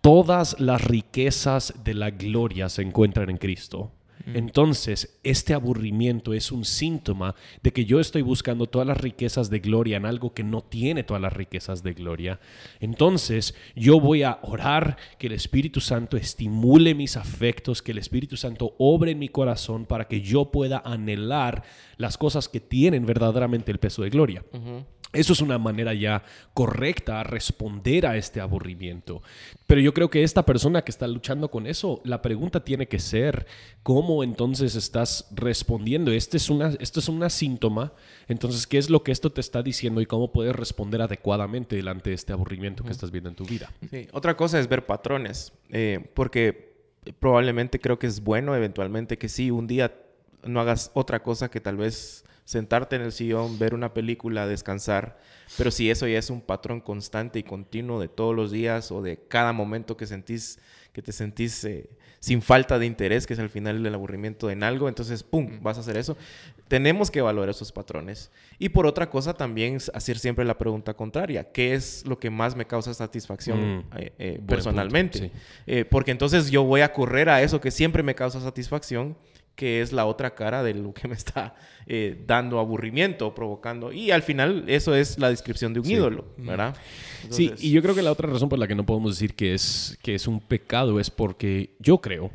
todas 0.02 0.60
las 0.60 0.84
riquezas 0.84 1.74
de 1.84 1.94
la 1.94 2.10
gloria 2.12 2.70
se 2.70 2.82
encuentran 2.82 3.30
en 3.30 3.38
Cristo. 3.38 3.92
Mm. 4.26 4.36
Entonces, 4.36 5.20
este 5.24 5.54
aburrimiento 5.54 6.34
es 6.34 6.52
un 6.52 6.66
síntoma 6.66 7.36
de 7.62 7.72
que 7.72 7.86
yo 7.86 8.00
estoy 8.00 8.22
buscando 8.22 8.68
todas 8.68 8.88
las 8.88 8.98
riquezas 8.98 9.50
de 9.50 9.60
gloria 9.60 9.98
en 9.98 10.06
algo 10.06 10.34
que 10.34 10.44
no 10.44 10.62
tiene 10.62 11.04
todas 11.04 11.22
las 11.22 11.34
riquezas 11.34 11.84
de 11.84 11.94
gloria. 11.94 12.40
Entonces, 12.80 13.56
yo 13.76 14.00
voy 14.00 14.24
a 14.24 14.40
orar 14.44 14.98
que 15.18 15.28
el 15.28 15.34
Espíritu 15.34 15.80
Santo 15.80 16.18
estimule 16.18 16.96
mis 16.96 17.18
afectos, 17.18 17.82
que 17.82 17.92
el 17.92 17.98
Espíritu 17.98 18.38
Santo 18.38 18.76
obre 18.78 19.12
en 19.12 19.20
mi 19.20 19.30
corazón 19.30 19.86
para 19.86 20.08
que 20.08 20.22
yo 20.22 20.52
pueda 20.52 20.82
anhelar 20.86 21.64
las 21.98 22.18
cosas 22.18 22.50
que 22.50 22.60
tienen 22.60 23.06
verdaderamente 23.06 23.72
el 23.72 23.80
peso 23.80 24.02
de 24.02 24.10
gloria. 24.10 24.44
Eso 25.14 25.34
es 25.34 25.42
una 25.42 25.58
manera 25.58 25.94
ya 25.94 26.24
correcta 26.54 27.20
a 27.20 27.24
responder 27.24 28.06
a 28.06 28.16
este 28.16 28.40
aburrimiento. 28.40 29.22
Pero 29.68 29.82
yo 29.82 29.94
creo 29.94 30.10
que 30.10 30.24
esta 30.24 30.46
persona 30.46 30.84
que 30.84 30.92
está 30.92 31.08
luchando 31.08 31.52
con 31.52 31.68
eso, 31.68 32.02
la 32.06 32.22
pregunta 32.22 32.64
tiene 32.64 32.88
que 32.88 33.00
ser, 33.00 33.46
¿cómo 33.84 34.24
entonces 34.24 34.76
estás 34.76 35.28
respondiendo? 35.32 36.12
Este 36.12 36.38
es 36.38 36.50
una, 36.50 36.70
esto 36.80 37.00
es 37.02 37.10
una 37.10 37.30
síntoma. 37.30 37.94
Entonces, 38.28 38.66
¿qué 38.68 38.78
es 38.78 38.90
lo 38.90 39.04
que 39.04 39.12
esto 39.12 39.32
te 39.32 39.42
está 39.42 39.62
diciendo 39.62 40.00
y 40.00 40.06
cómo 40.06 40.32
puedes 40.32 40.56
responder 40.56 41.02
adecuadamente 41.02 41.76
delante 41.76 42.12
de 42.12 42.16
este 42.16 42.32
aburrimiento 42.32 42.84
que 42.84 42.92
estás 42.92 43.12
viendo 43.12 43.30
en 43.30 43.36
tu 43.36 43.46
vida? 43.46 43.70
Sí. 43.90 44.08
Otra 44.14 44.38
cosa 44.38 44.60
es 44.60 44.70
ver 44.70 44.86
patrones, 44.86 45.52
eh, 45.72 46.00
porque 46.14 46.72
probablemente 47.20 47.80
creo 47.80 48.00
que 48.00 48.08
es 48.08 48.24
bueno 48.24 48.56
eventualmente 48.56 49.18
que 49.18 49.28
sí, 49.28 49.52
un 49.52 49.68
día 49.68 49.94
no 50.44 50.62
hagas 50.62 50.92
otra 50.94 51.22
cosa 51.22 51.50
que 51.50 51.60
tal 51.60 51.78
vez 51.78 52.24
sentarte 52.46 52.96
en 52.96 53.04
el 53.04 53.12
sillón, 53.12 53.60
ver 53.60 53.74
una 53.74 53.94
película, 53.94 54.48
descansar. 54.48 55.20
Pero 55.58 55.72
si 55.72 55.90
eso 55.90 56.08
ya 56.08 56.18
es 56.18 56.30
un 56.30 56.42
patrón 56.42 56.82
constante 56.82 57.40
y 57.40 57.44
continuo 57.44 58.00
de 58.00 58.08
todos 58.08 58.36
los 58.36 58.52
días 58.52 58.92
o 58.92 59.02
de 59.02 59.18
cada 59.28 59.54
momento 59.54 59.98
que 59.98 60.08
sentís, 60.08 60.60
que 60.94 61.02
te 61.02 61.12
sentís 61.12 61.64
eh, 61.66 61.90
sin 62.20 62.42
falta 62.42 62.80
de 62.80 62.86
interés, 62.86 63.28
que 63.28 63.34
es 63.34 63.40
al 63.40 63.50
final 63.50 63.86
el 63.86 63.94
aburrimiento 63.94 64.50
en 64.50 64.64
algo, 64.64 64.88
entonces, 64.88 65.24
¡pum!, 65.24 65.60
vas 65.62 65.78
a 65.78 65.82
hacer 65.82 65.98
eso. 65.98 66.18
Tenemos 66.68 67.12
que 67.12 67.20
evaluar 67.20 67.50
esos 67.50 67.72
patrones. 67.72 68.32
Y 68.60 68.70
por 68.70 68.86
otra 68.86 69.10
cosa, 69.10 69.34
también 69.34 69.78
hacer 69.94 70.18
siempre 70.18 70.46
la 70.46 70.58
pregunta 70.58 70.94
contraria. 70.94 71.52
¿Qué 71.52 71.74
es 71.74 72.06
lo 72.06 72.18
que 72.18 72.30
más 72.30 72.56
me 72.56 72.66
causa 72.66 72.94
satisfacción 72.94 73.78
mm. 73.78 73.84
eh, 73.98 74.14
eh, 74.20 74.42
personalmente? 74.48 75.32
porque 75.90 76.12
entonces 76.12 76.50
yo 76.50 76.64
voy 76.64 76.82
a 76.82 76.94
correr 76.94 77.30
a 77.30 77.42
eso 77.42 77.60
que 77.60 77.72
siempre 77.72 78.04
me 78.04 78.16
causa 78.16 78.40
satisfacción 78.40 79.18
que 79.62 79.80
es 79.80 79.94
la 79.94 80.08
otra 80.08 80.34
cara 80.34 80.64
de 80.64 80.74
lo 80.74 80.92
que 80.92 81.08
me 81.08 81.14
está 81.14 81.54
eh, 81.86 82.20
dando 82.26 82.58
aburrimiento, 82.58 83.36
provocando. 83.36 83.94
Y 83.94 84.10
al 84.10 84.24
final 84.24 84.64
eso 84.66 84.96
es 84.96 85.20
la 85.20 85.30
descripción 85.30 85.72
de 85.72 85.82
un 85.82 85.88
ídolo, 85.88 86.34
¿verdad? 86.36 86.76
Sí, 87.30 87.54
y 87.60 87.70
yo 87.70 87.84
creo 87.84 87.94
que 87.94 88.02
la 88.02 88.12
otra 88.12 88.28
razón 88.28 88.50
por 88.50 88.58
la 88.58 88.68
que 88.68 88.74
no 88.74 88.88
podemos 88.88 89.12
decir 89.12 89.36
que 89.36 89.54
es, 89.54 90.00
que 90.02 90.16
es 90.16 90.26
un 90.26 90.40
pecado 90.40 91.00
es 91.00 91.12
porque 91.12 91.76
yo 91.78 92.00
creo 92.02 92.32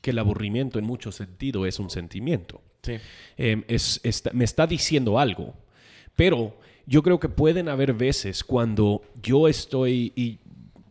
que 0.00 0.10
el 0.10 0.18
aburrimiento 0.18 0.80
en 0.80 0.84
mucho 0.84 1.12
sentido 1.12 1.64
es 1.64 1.78
un 1.78 1.90
sentimiento. 1.90 2.60
Sí. 2.82 2.96
Em, 3.36 3.62
es, 3.68 4.00
me 4.32 4.44
está 4.44 4.66
diciendo 4.66 5.20
algo, 5.20 5.54
pero 6.16 6.58
yo 6.86 7.04
creo 7.04 7.20
que 7.20 7.28
pueden 7.28 7.68
haber 7.68 7.92
veces 7.92 8.42
cuando 8.42 9.00
yo 9.22 9.46
estoy, 9.46 10.12
y 10.16 10.40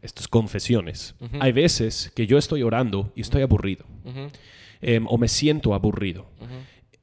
estas 0.02 0.30
confesiones, 0.30 1.14
hay 1.42 1.52
veces 1.52 2.10
que 2.16 2.26
yo 2.26 2.38
estoy 2.38 2.64
orando 2.64 3.12
y 3.18 3.22
estoy 3.22 3.42
aburrido. 3.42 3.84
Em, 4.84 5.06
o 5.08 5.18
me 5.18 5.28
siento 5.28 5.74
aburrido. 5.74 6.28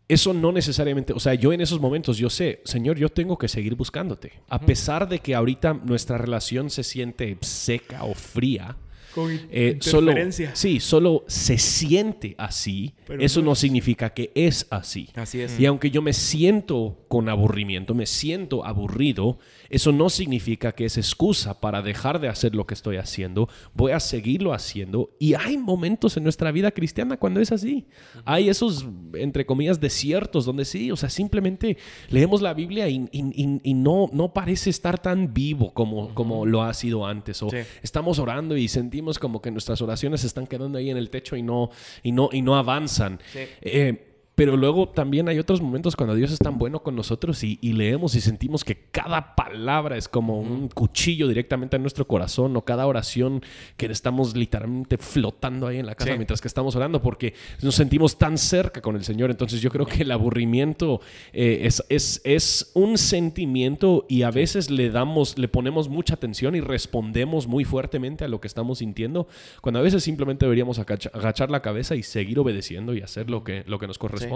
Eso 0.07 0.35
no 0.35 0.51
necesariamente, 0.51 1.12
o 1.12 1.21
sea, 1.21 1.35
yo 1.35 1.53
en 1.53 1.61
esos 1.61 1.81
momentos 1.81 2.19
yo 2.19 2.29
sé, 2.31 2.62
Señor, 2.64 2.99
yo 2.99 3.11
tengo 3.11 3.38
que 3.38 3.47
seguir 3.47 3.77
buscándote. 3.77 4.33
A 4.49 4.59
pesar 4.59 5.09
de 5.09 5.21
que 5.21 5.37
ahorita 5.37 5.75
nuestra 5.75 6.19
relación 6.19 6.69
se 6.69 6.83
siente 6.83 7.38
seca 7.43 8.03
o 8.03 8.14
fría, 8.14 8.77
con 9.14 9.31
eh, 9.51 9.79
solo, 9.81 10.12
sí, 10.53 10.81
solo 10.81 11.25
se 11.27 11.59
siente 11.59 12.35
así. 12.38 12.93
eso 13.19 13.43
no, 13.43 13.55
significa 13.55 14.11
que 14.11 14.31
es 14.35 14.66
así. 14.71 15.09
Así 15.14 15.40
es. 15.40 15.59
Y 15.59 15.66
aunque 15.66 15.90
yo 15.90 16.03
me 16.03 16.12
siento 16.12 17.05
con 17.09 17.29
aburrimiento, 17.29 17.95
me 17.95 18.07
siento 18.07 18.64
aburrido, 18.64 19.38
eso 19.71 19.93
no 19.93 20.11
significa 20.11 20.73
que 20.73 20.85
es 20.85 20.99
excusa 20.99 21.61
para 21.61 21.81
dejar 21.81 22.21
de 22.21 22.29
hacer 22.29 22.57
lo 22.57 22.67
que 22.67 22.75
estoy 22.75 22.97
haciendo. 22.97 23.49
Voy 23.73 23.93
a 23.93 24.01
seguirlo 24.01 24.53
haciendo. 24.53 25.11
Y 25.21 25.35
hay 25.35 25.57
momentos 25.57 26.17
en 26.17 26.25
nuestra 26.25 26.51
vida 26.51 26.73
cristiana 26.73 27.17
cuando 27.17 27.41
es 27.41 27.53
así. 27.53 27.87
Hay 28.25 28.49
esos, 28.49 28.85
entre 29.15 29.47
comillas, 29.47 29.81
desiertos 29.81 30.45
donde 30.45 30.65
sí, 30.65 30.91
o 30.91 30.97
sea, 30.97 31.09
simplemente 31.09 31.79
leemos 32.09 32.43
la 32.43 32.53
Biblia 32.53 32.89
y, 32.89 33.75
no, 33.75 34.11
no 34.13 34.35
parece 34.35 34.71
estar 34.71 35.01
tan 35.01 35.33
vivo 35.33 35.73
como, 35.73 36.15
como 36.15 36.45
lo 36.45 36.63
ha 36.63 36.75
sido 36.75 37.07
antes. 37.07 37.41
O 37.43 37.49
estamos 37.83 38.19
orando 38.19 38.57
y 38.57 38.67
sentimos 38.67 39.21
como 39.21 39.41
que 39.41 39.53
nuestras 39.53 39.81
oraciones 39.81 40.25
están 40.25 40.49
quedando 40.49 40.79
ahí 40.79 40.91
en 40.91 40.97
el 40.97 41.11
techo 41.11 41.37
y 41.37 41.43
no, 41.43 41.71
y 42.03 42.11
no, 42.11 42.29
y 42.33 42.43
no 42.43 42.57
avanzan. 42.57 43.21
Eh, 43.63 44.10
pero 44.40 44.57
luego 44.57 44.88
también 44.88 45.29
hay 45.29 45.38
otros 45.38 45.61
momentos 45.61 45.94
cuando 45.94 46.14
Dios 46.14 46.33
es 46.33 46.38
tan 46.38 46.57
bueno 46.57 46.83
con 46.83 46.96
nosotros 46.96 47.44
y, 47.44 47.59
leemos 47.61 48.14
y 48.14 48.22
sentimos 48.22 48.64
que 48.64 48.87
cada 48.90 49.37
palabra 49.37 49.98
es 49.98 50.09
como 50.09 50.40
un 50.40 50.68
cuchillo 50.68 51.29
directamente 51.29 51.76
en 51.76 51.83
nuestro 51.83 52.07
corazón 52.07 52.57
o 52.57 52.64
cada 52.64 52.87
oración 52.87 53.42
que 53.76 53.85
estamos 53.85 54.35
literalmente 54.35 54.96
flotando 54.96 55.66
ahí 55.66 55.76
en 55.76 55.85
la 55.85 55.94
casa 55.94 56.16
mientras 56.16 56.40
que 56.40 56.48
estamos 56.48 56.74
orando 56.74 57.03
porque 57.03 57.35
nos 57.61 57.74
sentimos 57.74 58.16
tan 58.16 58.38
cerca 58.38 58.81
con 58.81 58.96
el 58.96 59.05
Señor. 59.05 59.31
Entonces 59.31 59.61
yo 59.61 59.68
creo 59.68 59.85
que 59.85 60.05
el 60.05 60.11
aburrimiento 60.11 61.03
eh, 61.35 61.61
es, 61.64 61.85
es, 61.90 62.22
es, 62.24 62.70
un 62.72 62.96
sentimiento 62.96 64.07
y 64.09 64.22
a 64.22 64.31
veces 64.31 64.70
le 64.70 64.88
damos, 64.88 65.37
le 65.37 65.48
ponemos 65.48 65.90
mucha 65.90 66.14
atención 66.14 66.55
y 66.55 66.62
respondemos 66.62 67.46
muy 67.46 67.64
fuertemente 67.64 68.24
a 68.24 68.29
lo 68.29 68.40
que 68.40 68.48
estamos 68.48 68.79
sintiendo 68.79 69.29
cuando 69.61 69.81
a 69.81 69.83
veces 69.83 70.03
simplemente 70.03 70.46
deberíamos 70.46 70.79
agachar 70.79 71.50
la 71.50 71.61
cabeza 71.61 71.94
y 71.94 72.03
seguir 72.03 72.38
obedeciendo 72.38 72.94
y 72.94 73.03
hacer 73.03 73.29
lo 73.29 73.44
que, 73.44 73.64
lo 73.66 73.79
que 73.79 73.87
nos 73.87 73.98
corresponde. 73.98 74.30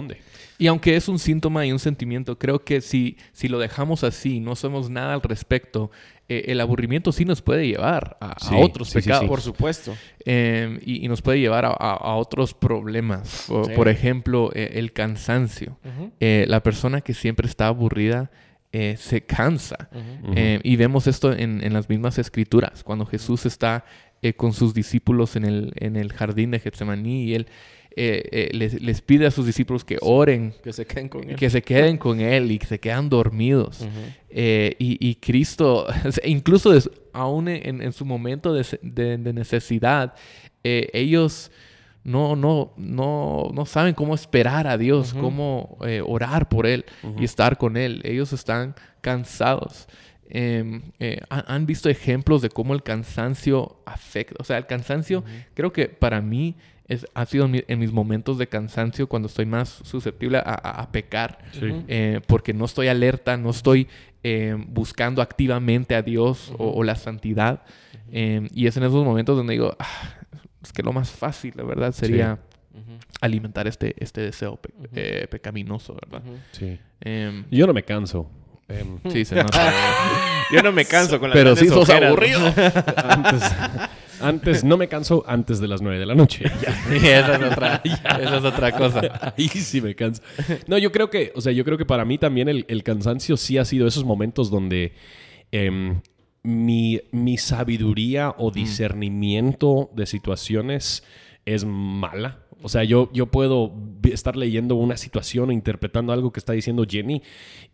Y 0.59 0.69
aunque 0.69 0.97
es 0.97 1.09
un 1.09 1.19
síntoma 1.19 1.67
y 1.67 1.73
un 1.73 1.79
sentimiento, 1.79 2.39
creo 2.39 2.65
que 2.65 2.81
si, 2.81 3.17
si 3.33 3.49
lo 3.49 3.59
dejamos 3.59 4.05
así, 4.05 4.41
no 4.41 4.55
somos 4.55 4.89
nada 4.89 5.15
al 5.15 5.23
respecto, 5.23 5.91
eh, 6.29 6.45
el 6.49 6.61
aburrimiento 6.61 7.13
sí 7.13 7.27
nos 7.27 7.43
puede 7.43 7.67
llevar 7.67 8.17
a, 8.21 8.37
otros 8.57 8.93
pecados. 8.93 9.29
por 9.29 9.43
supuesto. 9.43 9.95
Em, 10.25 10.81
y, 10.85 11.07
nos 11.09 11.21
puede 11.21 11.39
llevar 11.39 11.67
a, 11.67 12.15
otros 12.15 12.55
problemas. 12.55 13.47
Por, 13.49 13.89
ejemplo, 13.89 14.51
eh, 14.55 14.73
el 14.75 14.93
cansancio. 14.93 15.79
Eh, 16.21 16.47
la 16.49 16.63
persona 16.63 17.01
que 17.03 17.15
siempre 17.15 17.47
está 17.47 17.67
aburrida 17.67 18.31
se 18.97 19.21
cansa. 19.23 19.89
Em, 20.35 20.61
y 20.65 20.77
vemos 20.77 21.07
esto 21.07 21.33
en, 21.33 21.63
en, 21.63 21.73
las 21.73 21.89
mismas 21.89 22.19
escrituras. 22.19 22.83
Cuando 22.83 23.07
Jesús 23.07 23.45
está 23.47 23.85
con 24.37 24.55
sus 24.55 24.73
discípulos 24.73 25.37
en 25.37 25.45
el, 25.45 25.73
en 25.77 25.97
el 25.97 26.11
jardín 26.13 26.51
de 26.53 26.59
Getsemaní 26.59 27.25
y 27.25 27.35
él 27.35 27.47
eh, 27.97 28.51
les, 28.53 28.81
les, 28.81 29.01
pide 29.03 29.27
a 29.27 29.31
sus 29.31 29.47
discípulos 29.47 29.85
que 29.85 29.99
oren. 30.01 30.55
Que 30.63 30.73
se 30.73 30.87
queden 30.87 31.09
con 31.09 31.29
Él. 31.29 31.37
Que 31.37 31.51
se 31.51 31.63
queden 31.63 31.97
con 31.99 32.21
Él 32.21 32.51
y 32.51 32.59
que 32.59 32.67
se 32.67 32.81
quedan 32.81 33.09
dormidos. 33.09 33.87
y, 34.31 34.75
y, 34.79 35.15
Cristo, 35.17 35.87
incluso 36.25 36.73
aún 37.13 37.49
en, 37.49 37.83
en, 37.83 37.93
su 37.93 38.05
momento 38.05 38.53
de, 38.53 38.67
de, 38.83 39.33
necesidad, 39.33 40.15
ellos 40.63 41.51
no, 42.03 42.37
no, 42.37 42.73
no, 42.77 43.51
no 43.55 43.67
saben 43.67 43.95
cómo 43.95 44.15
esperar 44.15 44.67
a 44.67 44.77
Dios, 44.77 45.15
cómo 45.15 45.79
orar 46.07 46.49
por 46.49 46.67
Él 46.67 46.85
y 47.19 47.25
estar 47.25 47.59
con 47.59 47.77
Él. 47.77 48.01
Ellos 48.05 48.33
están 48.33 48.75
cansados. 49.01 49.87
Em, 50.31 50.83
eh, 50.99 51.21
han 51.29 51.67
visto 51.67 51.89
ejemplos 51.89 52.41
de 52.43 52.49
cómo 52.49 52.75
el 52.75 52.83
cansancio 52.83 53.77
afecta. 53.85 54.37
O 54.39 54.45
sea, 54.45 54.57
el 54.57 54.67
cansancio, 54.67 55.23
creo 55.55 55.73
que 55.73 55.89
para 55.89 56.21
mí 56.21 56.57
es, 56.87 57.07
ha 57.15 57.27
sido 57.27 57.49
en 57.51 57.79
mis 57.79 57.93
momentos 57.93 58.39
de 58.39 58.47
cansancio 58.47 59.09
cuando 59.09 59.29
estoy 59.29 59.47
más 59.47 59.69
susceptible 59.69 60.41
a, 60.45 60.89
pecar, 60.93 61.39
eh, 61.89 62.21
porque 62.27 62.53
no 62.53 62.65
estoy 62.65 62.89
alerta, 62.89 63.37
no 63.37 63.51
estoy 63.51 63.89
em, 64.23 64.67
buscando 64.69 65.23
activamente 65.23 65.95
a 65.95 66.03
Dios 66.03 66.53
o, 66.59 66.83
la 66.85 66.97
santidad. 66.97 67.63
Em, 68.11 68.49
y 68.53 68.67
es 68.67 68.77
en 68.77 68.83
esos 68.83 69.05
momentos 69.05 69.37
donde 69.37 69.55
digo, 69.55 69.77
ah, 69.79 70.15
es 70.63 70.73
que 70.73 70.83
lo 70.83 70.93
más 70.93 71.11
fácil, 71.11 71.55
la 71.57 71.65
verdad, 71.65 71.93
sería 71.93 72.39
alimentar 73.21 73.67
este, 73.67 73.95
este 73.99 74.21
deseo 74.21 74.61
eh, 74.95 75.27
pecaminoso, 75.31 75.95
¿verdad? 75.95 76.23
Sí. 76.53 76.79
Yo 77.51 77.67
no 77.67 77.73
me 77.73 77.83
canso. 77.83 78.31
Em, 78.69 78.99
sí, 79.11 79.25
se 79.25 79.37
Yo 80.53 80.63
no 80.63 80.73
me 80.73 80.85
canso 80.85 81.21
con 81.21 81.31
la 81.31 81.35
Pero 81.35 81.55
sí 81.57 81.69
sos 81.69 81.89
aburrido. 81.91 82.41
Antes, 82.97 83.43
no 84.65 84.77
me 84.77 84.89
canso 84.89 85.25
antes 85.27 85.61
de 85.61 85.69
las 85.69 85.83
9 85.83 85.99
de 85.99 86.07
la 86.07 86.15
noche. 86.15 86.45
esa, 86.91 87.37
es 87.37 87.53
otra, 87.53 87.83
esa 87.85 88.37
es 88.37 88.45
otra 88.45 88.73
cosa. 88.73 89.35
Ahí 89.37 89.49
sí 89.49 89.81
me 89.81 89.95
canso. 89.95 90.23
No, 90.67 90.79
yo 90.79 90.93
creo 90.93 91.11
que, 91.11 91.33
o 91.35 91.41
sea, 91.41 91.53
yo 91.53 91.65
creo 91.65 91.79
que 91.79 91.87
para 91.87 92.05
mí 92.05 92.19
también 92.19 92.49
el, 92.49 92.83
cansancio 92.83 93.37
sí 93.37 93.59
ha 93.59 93.65
sido 93.65 93.87
esos 93.87 94.05
momentos 94.05 94.51
donde 94.51 94.93
em, 95.53 96.01
mi, 96.43 97.01
mi, 97.13 97.39
sabiduría 97.39 98.35
o 98.37 98.51
discernimiento 98.51 99.91
de 99.95 100.07
situaciones 100.07 101.03
es 101.47 101.65
mala. 101.65 102.45
O 102.65 102.69
sea, 102.71 102.83
yo, 102.83 103.11
yo 103.13 103.27
puedo 103.27 103.75
estar 104.05 104.37
leyendo 104.37 104.77
una 104.77 104.97
situación 104.97 105.51
o 105.51 105.53
interpretando 105.53 106.15
algo 106.15 106.33
que 106.33 106.41
está 106.41 106.55
diciendo 106.55 106.87
Jenny 106.89 107.21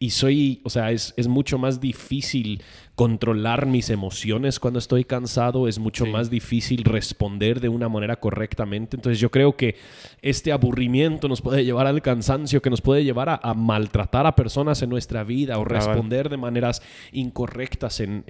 y 0.01 0.11
soy, 0.11 0.61
o 0.65 0.71
sea, 0.71 0.91
es, 0.91 1.15
es 1.17 1.29
mucho 1.29 1.59
más 1.59 1.81
difícil 1.81 2.61
controlar 3.01 3.65
mis 3.65 3.89
emociones 3.89 4.61
cuando 4.61 4.79
estoy 4.79 5.05
cansado, 5.05 5.69
es 5.69 5.79
mucho 5.79 6.05
más 6.05 6.29
difícil 6.29 6.85
responder 6.85 7.59
de 7.59 7.71
una 7.71 7.89
manera 7.89 8.17
correctamente. 8.17 8.95
Entonces 8.95 9.19
yo 9.19 9.31
creo 9.31 9.57
que 9.57 9.77
este 10.21 10.53
aburrimiento 10.53 11.27
nos 11.27 11.41
puede 11.41 11.65
llevar 11.65 11.87
al 11.87 12.03
cansancio, 12.03 12.61
que 12.61 12.69
nos 12.69 12.83
puede 12.83 13.03
llevar 13.03 13.41
a, 13.43 13.55
maltratar 13.55 14.27
a 14.27 14.37
personas 14.37 14.83
en 14.83 14.91
nuestra 14.91 15.25
vida 15.25 15.59
o 15.59 15.65
responder 15.65 16.29
de 16.29 16.37
maneras 16.37 16.83
incorrectas 17.11 18.01
en, 18.01 18.23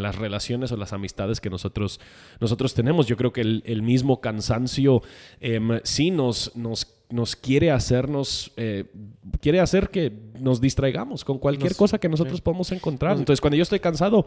las 0.00 0.14
relaciones 0.14 0.70
o 0.70 0.76
las 0.76 0.92
amistades 0.92 1.40
que 1.40 1.50
nosotros, 1.50 1.98
nosotros 2.38 2.74
tenemos. 2.74 3.08
Yo 3.08 3.16
creo 3.16 3.32
que 3.32 3.40
el, 3.40 3.82
mismo 3.82 4.20
cansancio 4.20 5.02
em, 5.40 5.80
sí 5.82 6.12
nos, 6.12 6.54
nos 6.54 6.99
nos 7.10 7.36
quiere 7.36 7.70
hacernos, 7.70 8.52
eh, 8.56 8.84
quiere 9.40 9.60
hacer 9.60 9.90
que 9.90 10.12
nos 10.38 10.60
distraigamos 10.60 11.24
con 11.24 11.38
cualquier 11.38 11.74
cosa 11.76 11.98
que 11.98 12.08
nosotros 12.08 12.40
podamos 12.40 12.72
encontrar. 12.72 13.16
Entonces, 13.16 13.40
cuando 13.40 13.56
yo 13.56 13.62
estoy 13.62 13.80
cansado, 13.80 14.26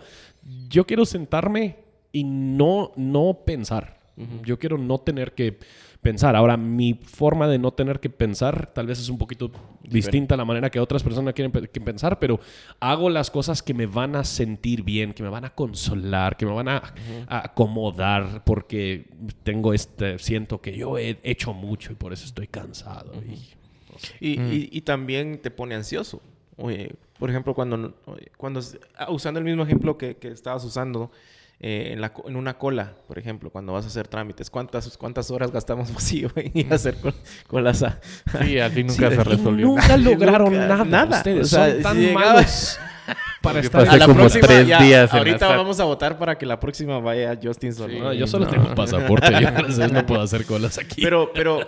yo 0.69 0.85
quiero 0.85 1.05
sentarme 1.05 1.77
y 2.11 2.23
no, 2.23 2.91
no 2.95 3.39
pensar. 3.45 3.97
Yo 4.43 4.59
quiero 4.59 4.77
no 4.77 4.99
tener 4.99 5.33
que 5.33 5.57
pensar. 6.03 6.35
Ahora, 6.35 6.57
mi 6.57 6.93
forma 6.93 7.47
de 7.47 7.57
no 7.57 7.71
tener 7.71 7.99
que 7.99 8.09
pensar 8.09 8.71
tal 8.73 8.85
vez 8.85 8.99
es 8.99 9.09
un 9.09 9.17
poquito 9.17 9.51
distinta 9.81 10.35
a 10.35 10.37
la 10.37 10.45
manera 10.45 10.69
que 10.69 10.79
otras 10.79 11.01
personas 11.01 11.33
quieren 11.33 11.51
pensar, 11.51 12.19
pero 12.19 12.39
hago 12.79 13.09
las 13.09 13.31
cosas 13.31 13.63
que 13.63 13.73
me 13.73 13.87
van 13.87 14.15
a 14.15 14.23
sentir 14.23 14.83
bien, 14.83 15.13
que 15.13 15.23
me 15.23 15.29
van 15.29 15.45
a 15.45 15.49
consolar, 15.49 16.37
que 16.37 16.45
me 16.45 16.51
van 16.51 16.67
a, 16.67 16.83
acomodar, 17.27 18.43
porque 18.43 19.07
tengo 19.43 19.73
este, 19.73 20.19
siento 20.19 20.61
que 20.61 20.77
yo 20.77 20.97
he 20.97 21.17
hecho 21.23 21.53
mucho 21.53 21.91
y 21.93 21.95
por 21.95 22.13
eso 22.13 22.25
estoy 22.25 22.47
cansado. 22.47 23.13
y, 24.19 24.39
y, 24.39 24.69
y, 24.71 24.81
también 24.81 25.41
te 25.41 25.49
pone 25.49 25.75
ansioso. 25.75 26.21
por 27.17 27.29
ejemplo, 27.29 27.55
cuando, 27.55 27.95
cuando 28.37 28.59
usando 29.09 29.39
el 29.39 29.45
mismo 29.45 29.63
ejemplo 29.63 29.97
que, 29.97 30.17
que 30.17 30.27
estabas 30.27 30.63
usando, 30.65 31.11
eh, 31.65 31.97
en, 32.25 32.35
una 32.35 32.57
cola, 32.57 32.91
por 33.07 33.17
ejemplo, 33.17 33.49
cuando 33.49 33.71
vas 33.71 33.85
a 33.85 33.87
hacer 33.87 34.09
trámites. 34.09 34.49
¿Cuántas, 34.49 34.97
cuántas 34.97 35.31
horas 35.31 35.49
gastamos 35.49 35.89
así 35.95 36.27
en 36.35 36.73
hacer 36.73 36.97
colas? 37.47 37.83
A... 37.83 38.01
Sí, 38.43 38.59
así 38.59 38.83
nunca 38.83 39.09
se 39.09 39.23
resolvió. 39.23 39.67
Nunca 39.67 39.95
lograron 39.95 40.53
nada. 40.53 40.83
Nada. 40.83 41.17
Ustedes 41.19 41.49
son 41.49 41.81
tan 41.81 42.13
malos. 42.13 42.77
Para 43.41 43.61
estar 43.61 43.87
a 43.87 43.95
la 43.95 44.05
como 44.05 44.19
próxima, 44.19 44.47
tres 44.47 44.67
días. 44.67 45.13
ahorita 45.13 45.55
vamos 45.55 45.79
a 45.79 45.85
votar 45.85 46.17
para 46.17 46.37
que 46.37 46.45
la 46.45 46.59
próxima 46.59 46.99
vaya 46.99 47.39
Justin 47.41 47.73
solo. 47.73 48.11
yo 48.11 48.27
solo 48.27 48.45
tengo 48.45 48.75
pasaporte. 48.75 49.31
yo 49.31 49.87
no 49.87 50.05
puedo 50.05 50.21
hacer 50.21 50.45
colas 50.45 50.77
aquí. 50.77 51.01
Pero, 51.01 51.31
pero 51.33 51.61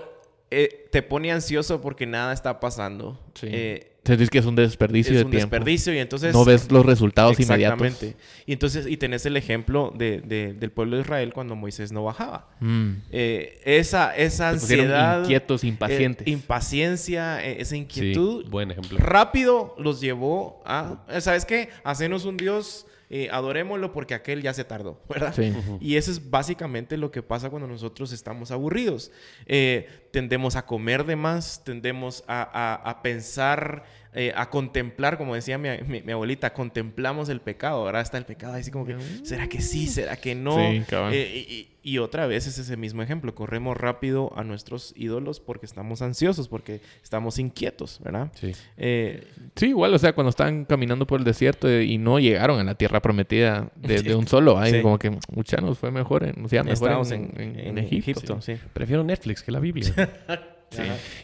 eh, 0.51 0.89
te 0.91 1.03
pone 1.03 1.31
ansioso 1.31 1.79
porque 1.79 2.05
nada 2.05 2.33
está 2.33 2.59
pasando. 2.59 3.17
Sí. 3.33 3.47
Eh, 3.49 3.94
Sentís 4.05 4.29
que 4.29 4.37
es 4.37 4.45
un 4.45 4.55
desperdicio 4.55 5.13
de 5.13 5.21
tiempo. 5.21 5.37
Es 5.37 5.43
un 5.43 5.49
desperdicio 5.49 5.93
y 5.93 5.97
entonces... 5.97 6.33
No 6.33 6.45
ves 6.45 6.71
los 6.71 6.85
resultados 6.85 7.39
inmediatos. 7.39 8.03
Y 8.45 8.53
entonces, 8.53 8.85
y 8.87 8.97
tenés 8.97 9.25
el 9.25 9.35
ejemplo 9.35 9.91
de, 9.95 10.21
del 10.21 10.71
pueblo 10.71 10.97
de 10.97 11.01
Israel 11.01 11.33
cuando 11.33 11.55
Moisés 11.55 11.91
no 11.91 12.03
bajaba. 12.03 12.49
Mm. 12.59 12.91
Eh, 13.11 13.59
esa, 13.65 14.15
esa 14.15 14.49
ansiedad... 14.49 15.21
inquietos, 15.21 15.63
impacientes. 15.63 16.27
impaciencia, 16.27 17.43
esa 17.43 17.75
inquietud. 17.75 18.47
buen 18.49 18.69
ejemplo. 18.69 18.99
Rápido 18.99 19.75
los 19.79 19.99
llevó 20.01 20.61
a... 20.65 21.03
¿Sabes 21.19 21.45
qué? 21.45 21.69
Hacernos 21.83 22.25
un 22.25 22.37
Dios 22.37 22.85
eh, 23.17 23.29
adorémoslo 23.31 23.93
porque 23.93 24.13
aquel 24.13 24.41
ya 24.41 24.53
se 24.53 24.65
tardó, 24.65 25.01
¿verdad? 25.09 25.33
Sí. 25.33 25.53
Y 25.79 25.95
eso 25.95 26.11
es 26.11 26.29
básicamente 26.29 26.97
lo 26.97 27.11
que 27.11 27.23
pasa 27.23 27.49
cuando 27.49 27.65
nosotros 27.65 28.11
estamos 28.11 28.51
aburridos. 28.51 29.09
Eh, 29.45 29.87
tendemos 30.11 30.57
a 30.57 30.65
comer 30.65 31.05
de 31.05 31.15
más, 31.15 31.63
tendemos 31.63 32.25
a, 32.27 32.99
pensar, 33.03 33.85
eh, 34.17 34.31
a 34.35 34.49
contemplar, 34.49 35.17
como 35.17 35.35
decía 35.35 35.57
mi, 35.57 35.69
abuelita, 36.11 36.53
contemplamos 36.53 37.29
el 37.29 37.41
pecado, 37.41 37.81
ahora 37.81 37.99
está 37.99 38.17
el 38.17 38.25
pecado 38.25 38.53
así 38.53 38.71
como 38.71 38.85
que, 38.85 38.97
¿será 39.23 39.47
que 39.47 39.61
sí? 39.61 39.87
¿Será 39.87 40.15
que 40.15 40.35
no? 40.35 40.57
Sí, 40.57 40.85
y, 41.11 41.67
y 41.85 41.99
otra 41.99 42.25
vez 42.25 42.47
es 42.47 42.57
ese 42.57 42.77
mismo 42.77 43.03
ejemplo, 43.03 43.35
corremos 43.35 43.77
rápido 43.77 44.33
a 44.35 44.43
nuestros 44.43 44.91
ídolos 44.97 45.39
porque 45.39 45.67
estamos 45.67 46.01
ansiosos, 46.01 46.47
porque 46.47 46.81
estamos 47.03 47.37
inquietos, 47.37 47.99
¿verdad? 48.03 48.31
Sí. 48.33 48.53
Eh, 48.77 49.27
sí, 49.55 49.67
igual, 49.67 49.93
o 49.93 49.99
sea, 49.99 50.13
cuando 50.13 50.31
están 50.31 50.65
caminando 50.65 51.05
por 51.05 51.19
el 51.19 51.25
desierto 51.25 51.69
y 51.69 51.99
no 51.99 52.17
llegaron 52.17 52.59
a 52.59 52.63
la 52.63 52.73
tierra 52.73 53.03
prometida 53.03 53.69
de, 53.75 54.15
un 54.15 54.27
solo, 54.27 54.57
ahí 54.57 54.81
como 54.81 54.97
que, 54.97 55.11
mucha 55.31 55.57
nos 55.57 55.77
fue 55.77 55.91
mejor 55.91 56.23
en, 56.23 56.43
o 56.43 56.47
sea, 56.47 56.63
mejor 56.63 57.05
en, 57.11 57.77
Egipto. 57.77 58.39
Prefiero 58.73 59.03
Netflix 59.03 59.43
que 59.43 59.51
la 59.51 59.59
Biblia. 59.59 59.93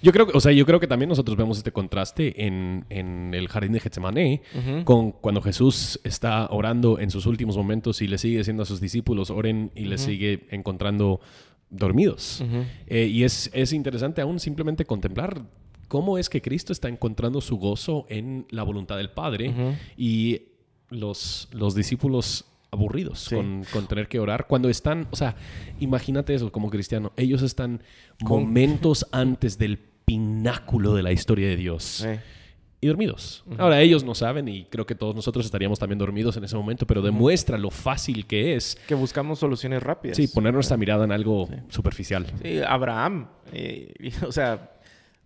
Yo 0.01 0.11
creo 0.11 0.27
que, 0.27 0.37
o 0.37 0.39
sea, 0.39 0.51
yo 0.51 0.65
creo 0.65 0.79
que 0.79 0.87
también 0.87 1.09
nosotros 1.09 1.37
vemos 1.37 1.57
este 1.57 1.71
contraste 1.71 2.45
en, 2.45 2.85
el 2.89 3.47
jardín 3.47 3.73
de 3.73 3.79
Getsemaní, 3.79 4.41
con 4.83 5.11
cuando 5.11 5.41
Jesús 5.41 5.99
está 6.03 6.47
orando 6.49 6.99
en 6.99 7.11
sus 7.11 7.25
últimos 7.25 7.57
momentos 7.57 8.01
y 8.01 8.07
le 8.07 8.17
sigue 8.17 8.37
diciendo 8.37 8.63
a 8.63 8.65
sus 8.65 8.81
discípulos, 8.81 9.29
oren 9.29 9.71
y 9.75 9.85
le 9.85 9.97
sigue 9.97 10.47
encontrando 10.51 11.21
dormidos. 11.69 12.43
Eh, 12.87 13.07
y 13.07 13.23
es, 13.23 13.49
es 13.53 13.73
interesante 13.73 14.21
aún 14.21 14.39
simplemente 14.39 14.85
contemplar 14.85 15.41
cómo 15.87 16.17
es 16.17 16.29
que 16.29 16.41
Cristo 16.41 16.71
está 16.71 16.87
encontrando 16.87 17.41
su 17.41 17.57
gozo 17.57 18.05
en 18.09 18.45
la 18.49 18.63
voluntad 18.63 18.97
del 18.97 19.09
Padre 19.09 19.53
y 19.97 20.43
los, 20.89 21.49
los 21.51 21.75
discípulos 21.75 22.45
aburridos 22.71 23.29
con, 23.29 23.87
tener 23.87 24.07
que 24.07 24.19
orar. 24.19 24.47
Cuando 24.47 24.69
están, 24.69 25.07
o 25.11 25.15
sea, 25.15 25.35
imagínate 25.79 26.33
eso 26.33 26.51
como 26.51 26.69
cristiano, 26.69 27.11
ellos 27.17 27.41
están 27.41 27.83
momentos 28.21 29.05
antes 29.11 29.57
del 29.57 29.77
pináculo 30.05 30.95
de 30.95 31.03
la 31.03 31.11
historia 31.11 31.47
de 31.49 31.57
Dios. 31.57 32.07
Y 32.83 32.87
dormidos. 32.87 33.43
Ahora, 33.59 33.79
ellos 33.81 34.03
no 34.03 34.15
saben 34.15 34.47
y 34.47 34.65
creo 34.65 34.87
que 34.87 34.95
todos 34.95 35.13
nosotros 35.13 35.45
estaríamos 35.45 35.77
también 35.77 35.99
dormidos 35.99 36.35
en 36.37 36.45
ese 36.45 36.55
momento, 36.55 36.87
pero 36.87 37.03
demuestra 37.03 37.59
lo 37.59 37.69
fácil 37.69 38.25
que 38.25 38.55
es. 38.55 38.75
Que 38.87 38.95
buscamos 38.95 39.37
soluciones 39.37 39.83
rápidas. 39.83 40.17
Sí, 40.17 40.27
poner 40.27 40.53
nuestra 40.53 40.77
mirada 40.77 41.05
en 41.05 41.11
algo 41.11 41.47
superficial. 41.69 42.25
Sí, 42.41 42.59
Abraham. 42.65 43.27
Eh, 43.53 43.93
o 44.27 44.31
sea, 44.31 44.71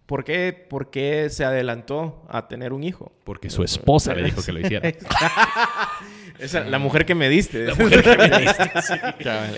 ¿Por 0.05 0.23
qué, 0.23 0.53
¿Por 0.69 0.91
qué 0.91 1.29
se 1.31 1.43
adelantó 1.45 2.23
a 2.29 2.47
tener 2.47 2.73
un 2.73 2.83
hijo? 2.83 3.11
Porque 3.23 3.49
su 3.49 3.63
esposa 3.63 4.13
le 4.13 4.23
dijo 4.23 4.43
que 4.43 4.51
lo 4.51 4.59
hiciera. 4.59 4.87
Esa, 6.37 6.65
la 6.65 6.79
mujer 6.79 7.05
que 7.05 7.15
me 7.15 7.29
diste. 7.29 7.65
La 7.65 7.75
mujer 7.75 8.03
que 8.03 8.17
me 8.17 8.39
diste. 8.41 8.71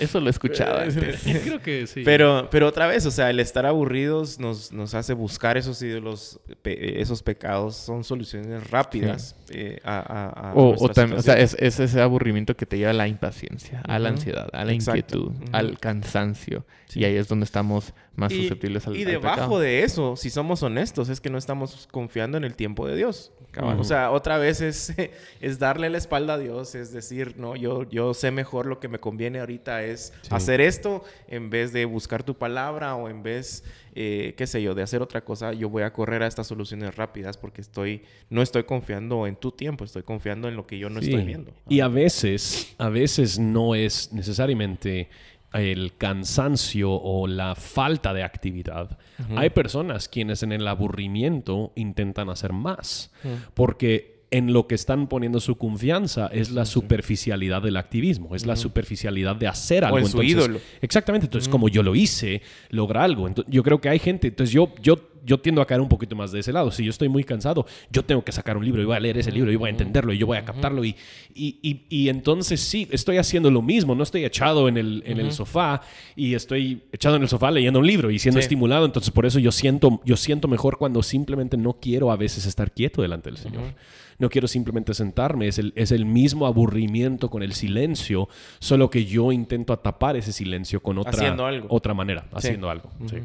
Eso 0.00 0.20
lo 0.20 0.30
escuchaba. 0.30 0.84
Creo 0.86 1.60
que 1.60 1.86
sí. 1.88 2.02
Pero, 2.04 2.48
pero 2.50 2.68
otra 2.68 2.86
vez, 2.86 3.04
o 3.04 3.10
sea, 3.10 3.30
el 3.30 3.40
estar 3.40 3.66
aburridos 3.66 4.38
nos, 4.38 4.72
nos 4.72 4.94
hace 4.94 5.12
buscar 5.12 5.56
esos 5.56 5.82
ídolos, 5.82 6.40
pe- 6.62 7.00
esos 7.02 7.22
pecados. 7.22 7.76
Son 7.76 8.04
soluciones 8.04 8.70
rápidas 8.70 9.34
eh, 9.50 9.80
a, 9.84 9.98
a, 9.98 10.50
a 10.50 10.54
O, 10.54 10.68
o 10.70 10.76
nuestra 10.86 11.06
tam- 11.08 11.14
o 11.18 11.22
sea, 11.22 11.34
es, 11.38 11.56
es 11.58 11.80
ese 11.80 12.00
aburrimiento 12.00 12.56
que 12.56 12.64
te 12.64 12.78
lleva 12.78 12.90
a 12.90 12.94
la 12.94 13.08
impaciencia, 13.08 13.82
a 13.86 13.98
la 13.98 14.10
ansiedad, 14.10 14.48
a 14.52 14.64
la 14.64 14.72
Exacto. 14.72 15.18
inquietud, 15.18 15.48
al 15.52 15.78
cansancio. 15.80 16.64
Y 16.94 17.04
ahí 17.04 17.16
es 17.16 17.26
donde 17.28 17.44
estamos 17.44 17.92
más 18.18 18.32
y, 18.32 18.42
susceptibles 18.42 18.86
al, 18.86 18.96
y 18.96 19.04
al 19.04 19.10
debajo 19.12 19.34
pecado. 19.36 19.60
de 19.60 19.82
eso, 19.84 20.16
si 20.16 20.28
somos 20.30 20.62
honestos, 20.62 21.08
es 21.08 21.20
que 21.20 21.30
no 21.30 21.38
estamos 21.38 21.88
confiando 21.90 22.36
en 22.36 22.44
el 22.44 22.54
tiempo 22.54 22.86
de 22.86 22.96
Dios. 22.96 23.32
Cabal. 23.50 23.80
O 23.80 23.84
sea, 23.84 24.10
otra 24.10 24.36
vez 24.36 24.60
es, 24.60 24.92
es 25.40 25.58
darle 25.58 25.88
la 25.88 25.96
espalda 25.98 26.34
a 26.34 26.38
Dios, 26.38 26.74
es 26.74 26.92
decir, 26.92 27.34
no, 27.38 27.56
yo, 27.56 27.88
yo 27.88 28.12
sé 28.12 28.30
mejor 28.30 28.66
lo 28.66 28.78
que 28.80 28.88
me 28.88 28.98
conviene 28.98 29.40
ahorita 29.40 29.82
es 29.84 30.12
Sí. 30.22 30.28
hacer 30.32 30.60
esto 30.60 31.02
en 31.28 31.48
vez 31.48 31.72
de 31.72 31.84
buscar 31.86 32.22
tu 32.24 32.34
palabra 32.36 32.94
o 32.96 33.08
en 33.08 33.22
vez, 33.22 33.64
eh, 33.94 34.34
qué 34.36 34.46
sé 34.46 34.60
yo, 34.62 34.74
de 34.74 34.82
hacer 34.82 35.00
otra 35.00 35.24
cosa, 35.24 35.52
yo 35.54 35.68
voy 35.70 35.82
a 35.84 35.92
correr 35.92 36.22
a 36.22 36.26
estas 36.26 36.46
soluciones 36.48 36.94
rápidas 36.96 37.36
porque 37.38 37.60
estoy, 37.62 38.02
no 38.28 38.42
estoy 38.42 38.64
confiando 38.64 39.26
en 39.26 39.36
tu 39.36 39.50
tiempo, 39.52 39.84
estoy 39.84 40.02
confiando 40.02 40.48
en 40.48 40.56
lo 40.56 40.66
que 40.66 40.78
yo 40.78 40.90
no 40.90 41.00
Sí. 41.00 41.06
estoy 41.08 41.24
viendo. 41.24 41.52
Y 41.68 41.80
a 41.80 41.88
veces, 41.88 42.74
a 42.78 42.88
veces 42.90 43.38
no 43.38 43.74
es 43.74 44.12
necesariamente 44.12 45.08
el 45.52 45.96
cansancio 45.96 46.92
o 46.92 47.26
la 47.26 47.54
falta 47.54 48.12
de 48.12 48.22
actividad. 48.22 48.98
Hay 49.34 49.50
personas 49.50 50.08
quienes 50.08 50.42
en 50.42 50.52
el 50.52 50.66
aburrimiento 50.68 51.72
intentan 51.74 52.30
hacer 52.30 52.52
más, 52.52 53.10
porque 53.54 54.18
en 54.30 54.52
lo 54.52 54.66
que 54.66 54.74
están 54.74 55.08
poniendo 55.08 55.40
su 55.40 55.56
confianza 55.56 56.28
es 56.28 56.50
la 56.50 56.66
superficialidad 56.66 57.62
del 57.62 57.76
activismo, 57.76 58.34
es 58.34 58.44
la 58.44 58.56
superficialidad 58.56 59.36
de 59.36 59.48
hacer 59.48 59.84
algo. 59.84 59.98
en 59.98 60.06
su 60.06 60.20
Entonces, 60.20 60.30
ídolo. 60.30 60.60
Exactamente, 60.82 61.26
entonces 61.26 61.48
como 61.48 61.68
yo 61.68 61.82
lo 61.82 61.94
hice, 61.94 62.42
logra 62.70 63.04
algo. 63.04 63.26
Entonces, 63.26 63.52
yo 63.52 63.62
creo 63.62 63.80
que 63.80 63.88
hay 63.88 63.98
gente, 63.98 64.28
entonces 64.28 64.52
yo, 64.52 64.74
yo, 64.82 64.96
yo 65.24 65.38
tiendo 65.40 65.60
a 65.62 65.66
caer 65.66 65.80
un 65.80 65.88
poquito 65.88 66.14
más 66.16 66.32
de 66.32 66.40
ese 66.40 66.52
lado. 66.52 66.70
Si 66.70 66.84
yo 66.84 66.90
estoy 66.90 67.08
muy 67.08 67.24
cansado, 67.24 67.66
yo 67.90 68.04
tengo 68.04 68.24
que 68.24 68.32
sacar 68.32 68.56
un 68.56 68.64
libro 68.64 68.82
y 68.82 68.84
voy 68.84 68.96
a 68.96 69.00
leer 69.00 69.18
ese 69.18 69.32
libro 69.32 69.50
y 69.52 69.56
voy 69.56 69.68
a 69.68 69.70
entenderlo 69.70 70.12
y 70.12 70.18
yo 70.18 70.26
voy 70.26 70.38
a 70.38 70.44
captarlo. 70.44 70.84
Y, 70.84 70.96
y, 71.34 71.58
y, 71.62 71.86
y 71.88 72.08
entonces 72.08 72.60
sí, 72.60 72.88
estoy 72.90 73.16
haciendo 73.18 73.50
lo 73.50 73.62
mismo, 73.62 73.94
no 73.94 74.02
estoy 74.02 74.24
echado 74.24 74.68
en 74.68 74.76
el, 74.76 75.02
en 75.06 75.18
el 75.20 75.32
sofá 75.32 75.80
y 76.16 76.34
estoy 76.34 76.82
echado 76.92 77.16
en 77.16 77.22
el 77.22 77.28
sofá 77.28 77.50
leyendo 77.50 77.78
un 77.80 77.86
libro 77.86 78.10
y 78.10 78.18
siendo 78.18 78.40
Sí. 78.40 78.44
estimulado. 78.44 78.86
Entonces 78.86 79.10
por 79.10 79.26
eso 79.26 79.38
yo 79.38 79.52
siento, 79.52 80.00
yo 80.04 80.16
siento 80.16 80.48
mejor 80.48 80.78
cuando 80.78 81.02
simplemente 81.02 81.56
no 81.56 81.74
quiero 81.80 82.10
a 82.10 82.16
veces 82.16 82.46
estar 82.46 82.72
quieto 82.72 83.02
delante 83.02 83.30
del 83.30 83.38
Señor. 83.38 83.74
No 84.18 84.28
quiero 84.28 84.48
simplemente 84.48 84.94
sentarme, 84.94 85.46
es 85.46 85.58
el, 85.60 85.72
es 85.76 85.92
el 85.92 86.04
mismo 86.04 86.46
aburrimiento 86.46 87.30
con 87.30 87.44
el 87.44 87.52
silencio, 87.52 88.28
solo 88.58 88.90
que 88.90 89.04
yo 89.04 89.30
intento 89.30 89.78
tapar 89.78 90.16
ese 90.16 90.32
silencio 90.32 90.82
con 90.82 90.98
otra, 90.98 91.12
Haciendo 91.12 91.46
algo. 91.46 91.68
otra 91.70 91.94
manera, 91.94 92.26
haciendo 92.32 92.68
algo. 92.68 92.90
sí. 93.08 93.16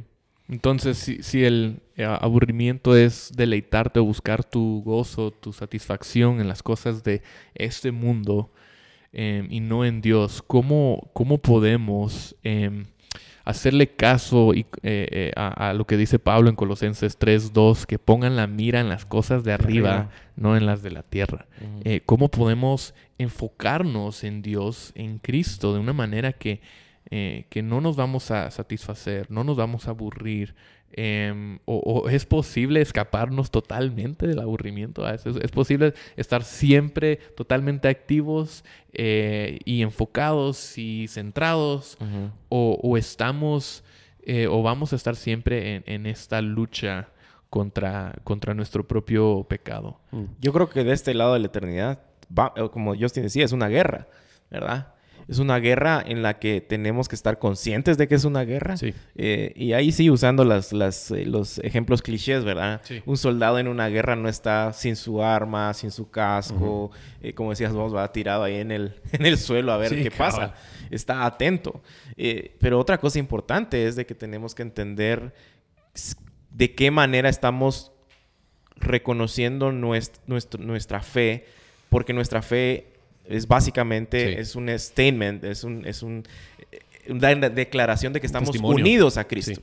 Entonces, 0.49 0.97
si, 0.97 1.23
si 1.23 1.45
el 1.45 1.79
eh, 1.95 2.03
aburrimiento 2.05 2.95
es 2.95 3.31
deleitarte 3.35 3.99
o 3.99 4.03
buscar 4.03 4.43
tu 4.43 4.81
gozo, 4.83 5.31
tu 5.31 5.53
satisfacción 5.53 6.41
en 6.41 6.47
las 6.47 6.61
cosas 6.61 7.03
de 7.03 7.21
este 7.55 7.91
mundo 7.91 8.51
em, 9.13 9.47
y 9.49 9.61
no 9.61 9.85
en 9.85 10.01
Dios, 10.01 10.41
¿cómo, 10.45 11.09
cómo 11.13 11.37
podemos 11.37 12.35
em, 12.43 12.85
hacerle 13.45 13.87
caso 13.87 14.53
y, 14.53 14.61
eh, 14.81 15.07
eh, 15.11 15.31
a, 15.37 15.69
a 15.69 15.73
lo 15.73 15.87
que 15.87 15.95
dice 15.95 16.19
Pablo 16.19 16.49
en 16.49 16.57
Colosenses 16.57 17.17
3.2, 17.17 17.85
que 17.85 17.97
pongan 17.97 18.35
la 18.35 18.47
mira 18.47 18.81
en 18.81 18.89
las 18.89 19.05
cosas 19.05 19.45
de 19.45 19.53
arriba, 19.53 19.91
arriba. 19.91 20.11
no 20.35 20.57
en 20.57 20.65
las 20.65 20.83
de 20.83 20.91
la 20.91 21.03
tierra? 21.03 21.47
¿Cómo 22.05 22.29
podemos 22.29 22.93
enfocarnos 23.17 24.23
en 24.25 24.41
Dios, 24.41 24.91
en 24.95 25.19
Cristo, 25.19 25.73
de 25.73 25.79
una 25.79 25.93
manera 25.93 26.33
que 26.33 26.61
eh, 27.11 27.45
que 27.49 27.61
no 27.61 27.81
nos 27.81 27.95
vamos 27.95 28.31
a 28.31 28.49
satisfacer, 28.51 29.29
no 29.29 29.43
nos 29.43 29.57
vamos 29.57 29.87
a 29.87 29.91
aburrir. 29.91 30.55
em, 30.95 31.57
o, 31.65 31.77
o 31.77 32.07
es 32.09 32.23
posible 32.27 32.79
escaparnos 32.79 33.49
totalmente 33.49 34.27
del 34.27 34.37
aburrimiento. 34.39 35.01
veces. 35.01 35.37
Es 35.41 35.49
posible 35.49 35.95
estar 36.17 36.43
siempre 36.43 37.15
totalmente 37.35 37.87
activos 37.87 38.63
eh, 38.93 39.57
y 39.65 39.81
enfocados 39.81 40.77
y 40.77 41.07
centrados. 41.07 41.97
O, 42.49 42.79
o 42.83 42.95
estamos 42.97 43.83
eh, 44.25 44.45
o 44.47 44.61
vamos 44.61 44.93
a 44.93 44.95
estar 44.95 45.15
siempre 45.15 45.75
en, 45.77 45.83
en 45.87 46.05
esta 46.05 46.41
lucha 46.41 47.09
contra, 47.49 48.13
contra 48.23 48.53
nuestro 48.53 48.87
propio 48.87 49.45
pecado. 49.49 49.99
Yo 50.41 50.53
creo 50.53 50.69
que 50.69 50.83
de 50.83 50.93
este 50.93 51.13
lado 51.15 51.33
de 51.33 51.39
la 51.39 51.47
eternidad, 51.47 52.01
va- 52.31 52.53
como 52.71 52.95
Justin 52.95 53.23
decía, 53.23 53.43
es 53.45 53.51
una 53.51 53.67
guerra, 53.67 54.07
¿verdad? 54.51 54.92
Es 55.27 55.39
una 55.39 55.57
guerra 55.59 56.03
en 56.05 56.21
la 56.21 56.37
que 56.39 56.59
tenemos 56.61 57.07
que 57.07 57.15
estar 57.15 57.39
conscientes 57.39 57.97
de 57.97 58.07
que 58.07 58.15
es 58.15 58.25
una 58.25 58.43
guerra. 58.43 58.75
Sí. 58.77 58.93
Eh, 59.15 59.53
y 59.55 59.73
ahí 59.73 59.91
sí, 59.91 60.09
usando 60.09 60.43
las, 60.43 60.73
las, 60.73 61.11
eh, 61.11 61.25
los 61.25 61.59
ejemplos 61.59 62.01
clichés, 62.01 62.43
¿verdad? 62.43 62.81
Sí. 62.83 63.01
Un 63.05 63.17
soldado 63.17 63.57
en 63.59 63.67
una 63.67 63.87
guerra 63.87 64.15
no 64.15 64.27
está 64.27 64.73
sin 64.73 64.95
su 64.95 65.23
arma, 65.23 65.73
sin 65.73 65.91
su 65.91 66.09
casco, 66.11 66.91
eh, 67.21 67.33
como 67.33 67.51
decías 67.51 67.71
vos, 67.73 67.95
va 67.95 68.11
tirado 68.11 68.43
ahí 68.43 68.55
en 68.57 68.71
el, 68.71 68.95
en 69.13 69.25
el 69.25 69.37
suelo 69.37 69.71
a 69.71 69.77
ver 69.77 69.89
Sí, 69.89 70.03
qué 70.03 70.11
pasa. 70.11 70.53
Está 70.91 71.25
atento. 71.25 71.81
Pero 72.59 72.79
otra 72.79 72.97
cosa 72.99 73.17
importante 73.19 73.87
es 73.87 73.95
de 73.95 74.05
que 74.05 74.15
tenemos 74.15 74.53
que 74.53 74.61
entender 74.63 75.33
de 76.51 76.75
qué 76.75 76.91
manera 76.91 77.29
estamos 77.29 77.91
reconociendo 78.75 79.71
nuestro- 79.71 80.61
nuestra 80.61 81.01
fe, 81.01 81.45
porque 81.89 82.13
nuestra 82.13 82.41
fe 82.41 82.92
es 83.27 83.47
básicamente 83.47 84.33
Sí. 84.33 84.39
es 84.39 84.55
un 84.55 84.69
statement, 84.77 85.43
es, 85.43 85.63
un, 85.63 85.85
es 85.85 86.03
un, 86.03 86.23
eh, 86.71 86.79
una 87.11 87.35
declaración 87.49 88.13
de 88.13 88.19
que 88.19 88.27
estamos 88.27 88.51
testimonio. 88.51 88.83
unidos 88.83 89.17
a 89.17 89.25
Cristo. 89.25 89.55
Sí. 89.55 89.61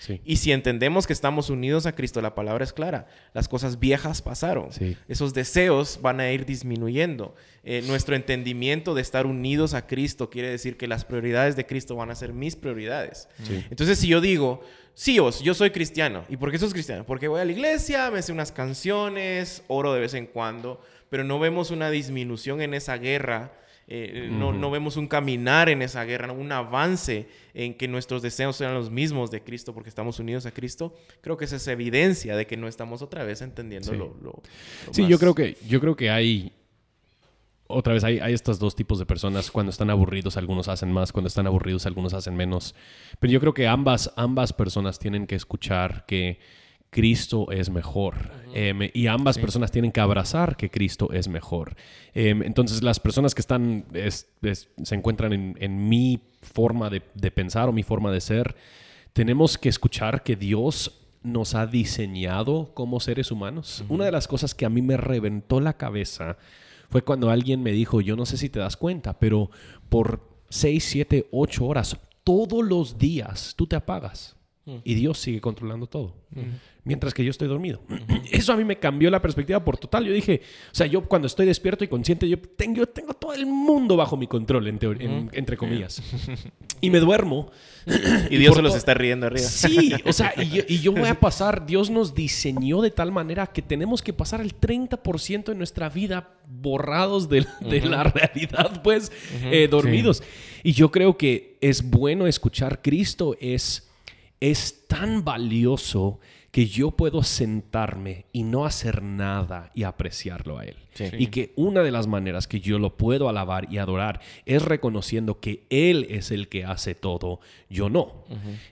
Sí. 0.00 0.20
Y 0.24 0.38
si 0.38 0.50
entendemos 0.50 1.06
que 1.06 1.12
estamos 1.12 1.48
unidos 1.48 1.86
a 1.86 1.94
Cristo, 1.94 2.20
la 2.20 2.34
palabra 2.34 2.64
es 2.64 2.72
clara. 2.72 3.06
Las 3.34 3.46
cosas 3.48 3.78
viejas 3.78 4.20
pasaron. 4.20 4.72
Sí. 4.72 4.96
Esos 5.06 5.32
deseos 5.32 6.00
van 6.02 6.18
a 6.18 6.28
ir 6.32 6.44
disminuyendo. 6.44 7.36
Eh, 7.62 7.84
nuestro 7.86 8.16
entendimiento 8.16 8.94
de 8.94 9.02
estar 9.02 9.26
unidos 9.26 9.74
a 9.74 9.86
Cristo 9.86 10.28
quiere 10.28 10.48
decir 10.50 10.76
que 10.76 10.88
las 10.88 11.04
prioridades 11.04 11.54
de 11.54 11.66
Cristo 11.66 11.94
van 11.94 12.10
a 12.10 12.16
ser 12.16 12.32
mis 12.32 12.56
prioridades. 12.56 13.28
Sí. 13.44 13.64
Entonces, 13.70 13.96
si 14.00 14.08
yo 14.08 14.20
digo, 14.20 14.62
sí, 14.94 15.20
os, 15.20 15.40
yo 15.40 15.54
soy 15.54 15.70
cristiano. 15.70 16.24
¿Y 16.28 16.36
por 16.36 16.50
qué 16.50 16.58
sos 16.58 16.72
cristiano? 16.72 17.06
Porque 17.06 17.28
voy 17.28 17.40
a 17.40 17.44
la 17.44 17.52
iglesia, 17.52 18.10
me 18.10 18.22
sé 18.22 18.32
unas 18.32 18.50
canciones, 18.50 19.62
oro 19.68 19.92
de 19.94 20.00
vez 20.00 20.14
en 20.14 20.26
cuando, 20.26 20.80
pero 21.12 21.24
no 21.24 21.38
vemos 21.38 21.70
una 21.70 21.90
disminución 21.90 22.62
en 22.62 22.72
esa 22.72 22.96
guerra. 22.96 23.52
eh, 23.88 24.28
no, 24.30 24.52
no 24.54 24.70
vemos 24.70 24.96
un 24.96 25.06
caminar 25.08 25.68
en 25.68 25.82
esa 25.82 26.04
guerra, 26.04 26.32
un 26.32 26.50
avance 26.52 27.28
en 27.52 27.74
que 27.74 27.88
nuestros 27.88 28.22
deseos 28.22 28.56
sean 28.56 28.72
los 28.72 28.90
mismos 28.90 29.30
de 29.30 29.42
Cristo 29.42 29.74
porque 29.74 29.90
estamos 29.90 30.18
unidos 30.20 30.46
a 30.46 30.52
Cristo. 30.52 30.94
Creo 31.20 31.36
que 31.36 31.44
esa 31.44 31.56
es 31.56 31.66
evidencia 31.68 32.34
de 32.36 32.46
que 32.46 32.56
no 32.56 32.68
estamos 32.68 33.02
otra 33.02 33.24
vez 33.24 33.42
entendiendo 33.42 33.90
Sí. 33.90 33.96
lo, 33.98 34.16
lo- 34.22 34.40
lo 34.86 34.92
Sí, 34.92 35.02
más- 35.02 35.10
yo 35.10 35.18
creo 35.18 35.34
que, 35.34 35.58
yo 35.68 35.80
creo 35.80 35.94
que 35.96 36.08
hay. 36.08 36.52
Otra 37.66 37.92
vez, 37.94 38.04
hay, 38.04 38.18
hay 38.20 38.32
estos 38.34 38.58
dos 38.58 38.74
tipos 38.76 38.98
de 38.98 39.04
personas. 39.06 39.50
Cuando 39.50 39.70
están 39.70 39.90
aburridos, 39.90 40.36
algunos 40.36 40.68
hacen 40.68 40.92
más. 40.92 41.10
Cuando 41.12 41.28
están 41.28 41.46
aburridos, 41.46 41.84
algunos 41.86 42.12
hacen 42.14 42.36
menos. 42.36 42.74
Pero 43.18 43.32
yo 43.32 43.40
creo 43.40 43.52
que 43.54 43.66
ambas, 43.66 44.12
ambas 44.16 44.52
personas 44.52 44.98
tienen 44.98 45.26
que 45.26 45.34
escuchar 45.34 46.04
que 46.06 46.38
Cristo 46.92 47.50
es 47.50 47.70
mejor. 47.70 48.30
Em, 48.52 48.90
y 48.92 49.06
ambas 49.06 49.38
personas 49.38 49.70
tienen 49.70 49.92
que 49.92 50.00
abrazar 50.00 50.56
que 50.58 50.70
Cristo 50.70 51.10
es 51.10 51.26
mejor. 51.26 51.74
Em, 52.12 52.42
entonces, 52.42 52.82
las 52.82 53.00
personas 53.00 53.34
que 53.34 53.40
están, 53.40 53.86
es- 53.94 54.28
es- 54.42 54.68
se 54.82 54.94
encuentran 54.94 55.32
en, 55.32 55.56
en 55.58 55.88
mi 55.88 56.20
forma 56.42 56.90
de, 56.90 57.00
de 57.14 57.30
pensar 57.30 57.70
o 57.70 57.72
mi 57.72 57.82
forma 57.82 58.12
de 58.12 58.20
ser, 58.20 58.54
tenemos 59.14 59.56
que 59.56 59.70
escuchar 59.70 60.22
que 60.22 60.36
Dios 60.36 60.98
nos 61.22 61.54
ha 61.54 61.66
diseñado 61.66 62.74
como 62.74 63.00
seres 63.00 63.30
humanos. 63.30 63.84
Una 63.88 64.04
de 64.04 64.12
las 64.12 64.28
cosas 64.28 64.54
que 64.54 64.66
a 64.66 64.68
mí 64.68 64.82
me 64.82 64.98
reventó 64.98 65.60
la 65.60 65.78
cabeza 65.78 66.36
fue 66.90 67.00
cuando 67.02 67.30
alguien 67.30 67.62
me 67.62 67.72
dijo, 67.72 68.02
yo 68.02 68.16
no 68.16 68.26
sé 68.26 68.36
si 68.36 68.50
te 68.50 68.58
das 68.58 68.76
cuenta, 68.76 69.18
pero 69.18 69.50
por 69.88 70.28
6, 70.50 70.84
7, 70.84 71.26
8 71.30 71.64
horas, 71.64 71.96
todos 72.22 72.62
los 72.62 72.98
días, 72.98 73.54
tú 73.56 73.66
te 73.66 73.76
apagas. 73.76 74.36
Y 74.84 74.94
Dios 74.94 75.18
sigue 75.18 75.40
controlando 75.40 75.88
todo. 75.88 76.14
Mientras 76.84 77.14
que 77.14 77.24
yo 77.24 77.30
estoy 77.30 77.48
dormido. 77.48 77.80
Eso 78.30 78.52
a 78.52 78.56
mí 78.56 78.64
me 78.64 78.78
cambió 78.78 79.10
la 79.10 79.20
perspectiva 79.20 79.64
por 79.64 79.76
total. 79.76 80.04
Yo 80.04 80.12
dije, 80.12 80.40
o 80.70 80.74
sea, 80.74 80.86
yo 80.86 81.02
cuando 81.02 81.26
estoy 81.26 81.46
despierto 81.46 81.82
y 81.84 81.88
consciente, 81.88 82.28
yo 82.28 82.38
tengo, 82.38 82.76
yo 82.76 82.86
tengo 82.88 83.14
todo 83.14 83.34
el 83.34 83.44
mundo 83.46 83.96
bajo 83.96 84.16
mi 84.16 84.26
control, 84.28 84.68
en 84.68 84.78
en- 85.00 85.30
entre 85.32 85.56
comillas. 85.56 86.00
Y 86.80 86.90
me 86.90 86.98
duermo. 86.98 87.50
Y 88.30 88.36
Dios 88.38 88.56
se 88.56 88.62
los 88.62 88.74
está 88.74 88.94
riendo 88.94 89.26
arriba. 89.26 89.46
Sí, 89.46 89.92
o 90.04 90.12
sea, 90.12 90.34
y 90.36 90.48
yo, 90.48 90.62
y 90.66 90.78
yo 90.80 90.90
voy 90.92 91.08
a 91.08 91.14
pasar, 91.20 91.64
Dios 91.64 91.90
nos 91.90 92.12
diseñó 92.14 92.80
de 92.82 92.90
tal 92.90 93.12
manera 93.12 93.46
que 93.46 93.62
tenemos 93.62 94.02
que 94.02 94.12
pasar 94.12 94.40
el 94.40 94.58
30% 94.58 95.44
de 95.44 95.54
nuestra 95.54 95.88
vida 95.88 96.34
borrados 96.48 97.28
de, 97.28 97.46
de 97.60 97.80
la 97.82 98.02
realidad, 98.04 98.82
pues, 98.82 99.12
eh, 99.44 99.68
dormidos. 99.70 100.24
Y 100.64 100.72
yo 100.72 100.90
creo 100.90 101.16
que 101.16 101.56
es 101.60 101.88
bueno 101.88 102.26
escuchar 102.26 102.82
Cristo, 102.82 103.36
es, 103.40 103.88
es 104.42 104.88
tan 104.88 105.24
valioso 105.24 106.18
que 106.50 106.66
yo 106.66 106.90
puedo 106.90 107.22
sentarme 107.22 108.26
y 108.32 108.42
no 108.42 108.64
hacer 108.64 109.00
nada 109.00 109.70
y 109.72 109.84
apreciarlo 109.84 110.58
a 110.58 110.64
Él. 110.64 110.76
Y 111.18 111.28
que 111.28 111.52
una 111.56 111.82
de 111.82 111.90
las 111.90 112.06
maneras 112.06 112.46
que 112.46 112.60
yo 112.60 112.78
lo 112.78 112.96
puedo 112.96 113.28
alabar 113.28 113.66
y 113.72 113.78
adorar 113.78 114.20
es 114.44 114.62
reconociendo 114.62 115.40
que 115.40 115.64
Él 115.70 116.06
es 116.10 116.30
el 116.30 116.48
que 116.48 116.64
hace 116.64 116.94
todo, 116.94 117.40
yo 117.70 117.88
no. 117.88 118.24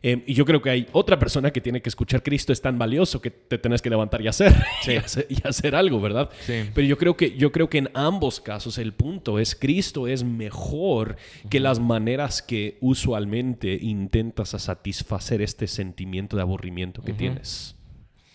Em, 0.02 0.22
y 0.26 0.34
yo 0.34 0.44
creo 0.44 0.60
que 0.60 0.70
hay 0.70 0.86
otra 0.92 1.18
persona 1.18 1.50
que 1.50 1.60
tiene 1.60 1.80
que 1.80 1.88
escuchar 1.88 2.22
Cristo 2.22 2.52
es 2.52 2.60
tan 2.60 2.78
valioso 2.78 3.20
que 3.20 3.30
te 3.30 3.58
tenés 3.58 3.82
que 3.82 3.90
levantar 3.90 4.20
y 4.22 4.28
hacer, 4.28 4.54
y, 5.28 5.46
hacer 5.46 5.74
algo, 5.74 6.00
¿verdad? 6.00 6.30
Pero 6.46 6.86
yo 6.86 6.98
creo, 6.98 7.16
que, 7.16 7.36
yo 7.36 7.52
creo 7.52 7.68
que 7.70 7.78
en 7.78 7.90
ambos 7.94 8.40
casos 8.40 8.78
el 8.78 8.92
punto 8.92 9.38
es 9.38 9.54
Cristo 9.54 10.06
es 10.06 10.24
mejor 10.24 11.16
que 11.48 11.60
las 11.60 11.80
maneras 11.80 12.42
que 12.42 12.76
usualmente 12.80 13.78
intentas 13.80 14.54
a 14.54 14.58
satisfacer 14.58 15.42
este 15.42 15.66
sentimiento 15.66 16.36
de 16.36 16.42
aburrimiento 16.42 17.02
que 17.02 17.12
tienes. 17.12 17.76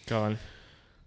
Cabal. 0.05 0.37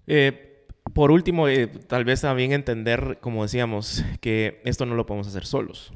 Eh, 0.07 0.48
por 0.95 1.11
último, 1.11 1.49
eh, 1.49 1.67
tal 1.67 2.05
vez 2.05 2.21
también 2.21 2.53
entender, 2.53 3.19
como 3.21 3.43
decíamos, 3.43 4.05
que 4.21 4.61
esto 4.65 4.87
no 4.87 4.95
lo 4.95 5.07
podemos 5.07 5.27
hacer 5.27 5.45
solos. 5.47 5.93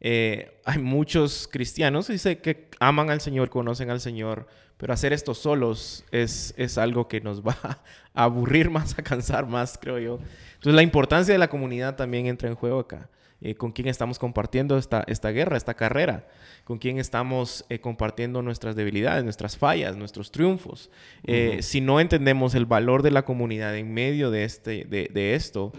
Eh, 0.00 0.60
hay 0.64 0.78
muchos 0.78 1.48
cristianos 1.50 2.08
dice, 2.08 2.38
que 2.38 2.68
aman 2.80 3.10
al 3.10 3.20
Señor, 3.20 3.50
conocen 3.50 3.88
al 3.90 4.00
Señor, 4.00 4.48
pero 4.76 4.92
hacer 4.92 5.12
esto 5.12 5.32
solos 5.32 6.04
es, 6.10 6.54
es 6.56 6.76
algo 6.76 7.06
que 7.06 7.20
nos 7.20 7.42
va 7.42 7.56
a 7.62 8.24
aburrir 8.24 8.68
más, 8.70 8.98
a 8.98 9.02
cansar 9.02 9.46
más, 9.46 9.78
creo 9.80 9.98
yo. 9.98 10.18
Entonces 10.54 10.74
la 10.74 10.82
importancia 10.82 11.32
de 11.32 11.38
la 11.38 11.48
comunidad 11.48 11.94
también 11.94 12.26
entra 12.26 12.48
en 12.48 12.56
juego 12.56 12.80
acá. 12.80 13.08
Eh, 13.44 13.56
con 13.56 13.72
quién 13.72 13.88
estamos 13.88 14.20
compartiendo 14.20 14.78
esta, 14.78 15.02
esta 15.08 15.30
guerra, 15.30 15.56
esta 15.56 15.74
carrera, 15.74 16.28
con 16.62 16.78
quién 16.78 16.98
estamos 16.98 17.64
eh, 17.68 17.80
compartiendo 17.80 18.40
nuestras 18.40 18.76
debilidades, 18.76 19.24
nuestras 19.24 19.56
fallas, 19.56 19.96
nuestros 19.96 20.30
triunfos. 20.30 20.90
Eh, 21.24 21.58
si 21.60 21.80
no 21.80 21.98
entendemos 21.98 22.54
el 22.54 22.66
valor 22.66 23.02
de 23.02 23.10
la 23.10 23.24
comunidad 23.24 23.76
en 23.76 23.92
medio 23.92 24.30
de, 24.30 24.44
este, 24.44 24.84
de, 24.84 25.10
de 25.12 25.34
esto, 25.34 25.72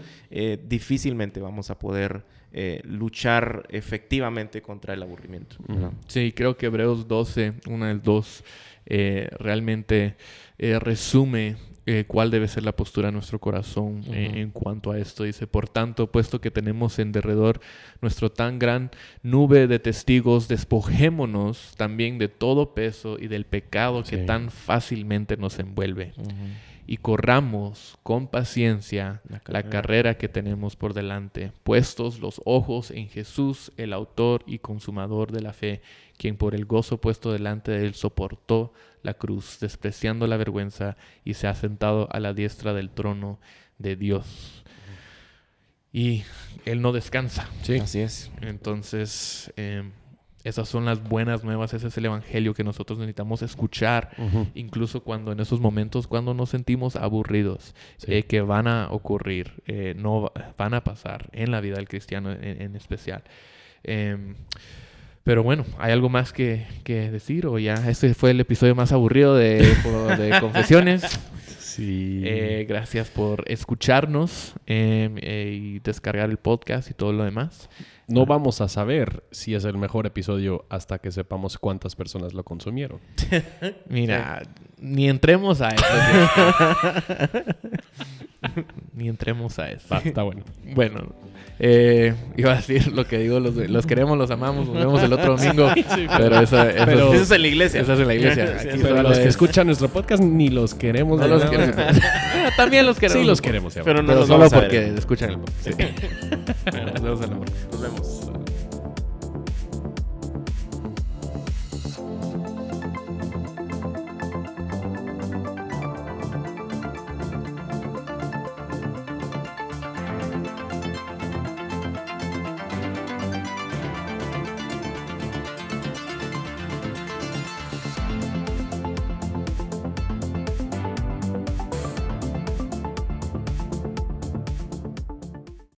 difícilmente 0.68 1.40
vamos 1.40 1.70
a 1.70 1.78
poder 1.78 2.24
luchar 2.84 3.66
efectivamente 3.70 4.60
contra 4.60 4.94
el 4.94 5.02
aburrimiento. 5.02 5.56
Sí, 6.06 6.32
creo 6.32 6.56
que 6.56 6.66
Hebreos 6.66 7.08
12, 7.08 7.54
una 7.68 7.88
del 7.88 8.02
dos, 8.02 8.44
realmente 8.86 10.16
resume 10.58 11.56
eh, 11.86 12.04
cuál 12.06 12.30
debe 12.30 12.48
ser 12.48 12.64
la 12.64 12.72
postura 12.72 13.08
de 13.08 13.12
nuestro 13.12 13.38
corazón 13.38 14.02
eh, 14.10 14.32
en 14.36 14.50
cuanto 14.50 14.90
a 14.90 14.98
esto. 14.98 15.24
Dice, 15.24 15.46
por 15.46 15.68
tanto, 15.68 16.10
puesto 16.10 16.40
que 16.40 16.50
tenemos 16.50 16.98
en 16.98 17.12
derredor 17.12 17.60
nuestro 18.00 18.32
tan 18.32 18.58
gran 18.58 18.90
nube 19.22 19.66
de 19.66 19.78
testigos, 19.78 20.48
despojémonos 20.48 21.74
también 21.76 22.18
de 22.18 22.28
todo 22.28 22.74
peso 22.74 23.18
y 23.18 23.28
del 23.28 23.44
pecado 23.44 24.02
que 24.02 24.18
tan 24.18 24.50
fácilmente 24.50 25.36
nos 25.36 25.58
envuelve. 25.58 26.12
Y 26.86 26.98
corramos 26.98 27.98
con 28.02 28.28
paciencia 28.28 29.22
la 29.46 29.62
carrera 29.62 30.18
que 30.18 30.28
tenemos 30.28 30.76
por 30.76 30.92
delante, 30.92 31.52
puestos 31.62 32.20
los 32.20 32.42
ojos 32.44 32.90
en 32.90 33.08
Jesús, 33.08 33.72
el 33.76 33.92
autor 33.92 34.42
y 34.46 34.58
consumador 34.58 35.32
de 35.32 35.40
la 35.40 35.52
fe, 35.52 35.80
quien 36.18 36.36
por 36.36 36.54
el 36.54 36.66
gozo 36.66 37.00
puesto 37.00 37.32
delante 37.32 37.72
de 37.72 37.86
él 37.86 37.94
soportó 37.94 38.74
la 39.02 39.14
cruz, 39.14 39.58
despreciando 39.60 40.26
la 40.26 40.36
vergüenza, 40.36 40.96
y 41.24 41.34
se 41.34 41.46
ha 41.46 41.54
sentado 41.54 42.08
a 42.12 42.20
la 42.20 42.34
diestra 42.34 42.74
del 42.74 42.90
trono 42.90 43.38
de 43.78 43.96
Dios. 43.96 44.64
Y 45.92 46.24
Él 46.64 46.82
no 46.82 46.90
descansa. 46.90 47.48
Sí, 47.62 47.78
así 47.78 48.00
es. 48.00 48.30
Entonces, 48.40 49.52
em, 49.56 49.92
esas 50.44 50.68
son 50.68 50.84
las 50.84 51.02
buenas 51.02 51.42
nuevas, 51.42 51.72
ese 51.72 51.88
es 51.88 51.96
el 51.96 52.04
Evangelio 52.04 52.52
que 52.52 52.62
nosotros 52.62 52.98
necesitamos 52.98 53.40
escuchar, 53.40 54.10
incluso 54.54 55.02
cuando 55.02 55.32
en 55.32 55.40
esos 55.40 55.58
momentos, 55.58 56.06
cuando 56.06 56.34
nos 56.34 56.50
sentimos 56.50 56.96
aburridos, 56.96 57.74
eh, 58.06 58.24
que 58.24 58.42
van 58.42 58.68
a 58.68 58.88
ocurrir, 58.90 59.54
eh, 59.66 59.94
no 59.96 60.30
van 60.58 60.74
a 60.74 60.84
pasar 60.84 61.30
en 61.32 61.50
la 61.50 61.62
vida 61.62 61.76
del 61.76 61.88
cristiano 61.88 62.30
en, 62.30 62.76
especial. 62.76 63.24
Em, 63.82 64.34
pero 65.24 65.42
bueno, 65.42 65.64
¿hay 65.78 65.92
algo 65.92 66.10
más 66.10 66.34
que, 66.34 66.66
decir? 66.84 67.46
O 67.46 67.58
ya, 67.58 67.74
este 67.88 68.12
fue 68.12 68.32
el 68.32 68.40
episodio 68.40 68.74
más 68.74 68.92
aburrido 68.92 69.34
de, 69.34 69.66
Confesiones. 70.40 71.18
Sí. 71.74 72.22
Eh, 72.24 72.66
gracias 72.68 73.10
por 73.10 73.42
escucharnos 73.50 74.54
em, 74.64 75.16
eh, 75.20 75.58
y 75.60 75.78
descargar 75.80 76.30
el 76.30 76.36
podcast 76.36 76.88
y 76.88 76.94
todo 76.94 77.12
lo 77.12 77.24
demás. 77.24 77.68
No 78.06 78.22
ah. 78.22 78.26
vamos 78.28 78.60
a 78.60 78.68
saber 78.68 79.24
si 79.32 79.56
es 79.56 79.64
el 79.64 79.76
mejor 79.76 80.06
episodio 80.06 80.66
hasta 80.68 80.98
que 80.98 81.10
sepamos 81.10 81.58
cuántas 81.58 81.96
personas 81.96 82.32
lo 82.32 82.44
consumieron. 82.44 83.00
Mira, 83.88 84.42
ni 84.78 85.08
entremos 85.08 85.62
a 85.62 85.70
eso. 85.70 85.84
ni 88.92 89.08
entremos 89.08 89.58
a 89.58 89.72
eso. 89.72 89.96
está 89.96 90.22
bueno. 90.22 90.44
Bueno, 90.74 91.12
eh, 91.58 92.14
iba 92.36 92.52
a 92.52 92.56
decir 92.56 92.92
lo 92.92 93.06
que 93.06 93.18
digo, 93.18 93.38
los, 93.40 93.86
queremos, 93.86 94.18
los 94.18 94.30
amamos, 94.30 94.66
nos 94.66 94.76
vemos 94.76 95.02
el 95.02 95.12
otro 95.12 95.36
domingo. 95.36 95.70
pero, 96.16 96.40
eso, 96.40 96.62
es 96.62 97.30
en 97.30 97.42
la 97.42 97.48
iglesia. 97.48 97.80
Eso 97.80 97.92
es 97.92 98.00
en 98.00 98.06
la 98.06 98.14
iglesia. 98.14 98.56
pero 98.82 99.02
los 99.02 99.18
que 99.18 99.28
escuchan 99.28 99.66
nuestro 99.66 99.88
podcast 99.88 100.22
ni 100.22 100.48
los 100.48 100.74
queremos. 100.74 101.20
No 101.20 101.28
los 101.28 101.44
queremos. 101.44 101.76
También 102.56 102.86
los 102.86 102.98
queremos. 102.98 103.22
Sí 103.22 103.26
los 103.26 103.40
queremos. 103.40 103.74
Pero 103.84 104.02
no 104.02 104.26
solo 104.26 104.50
porque 104.50 104.94
escuchan 104.96 105.30
el 105.30 105.38
podcast. 105.38 105.70
nos 106.92 107.02
vemos 107.02 107.20
en 107.22 107.30
la 107.30 107.36
Nos 107.36 107.80
vemos. 107.80 108.23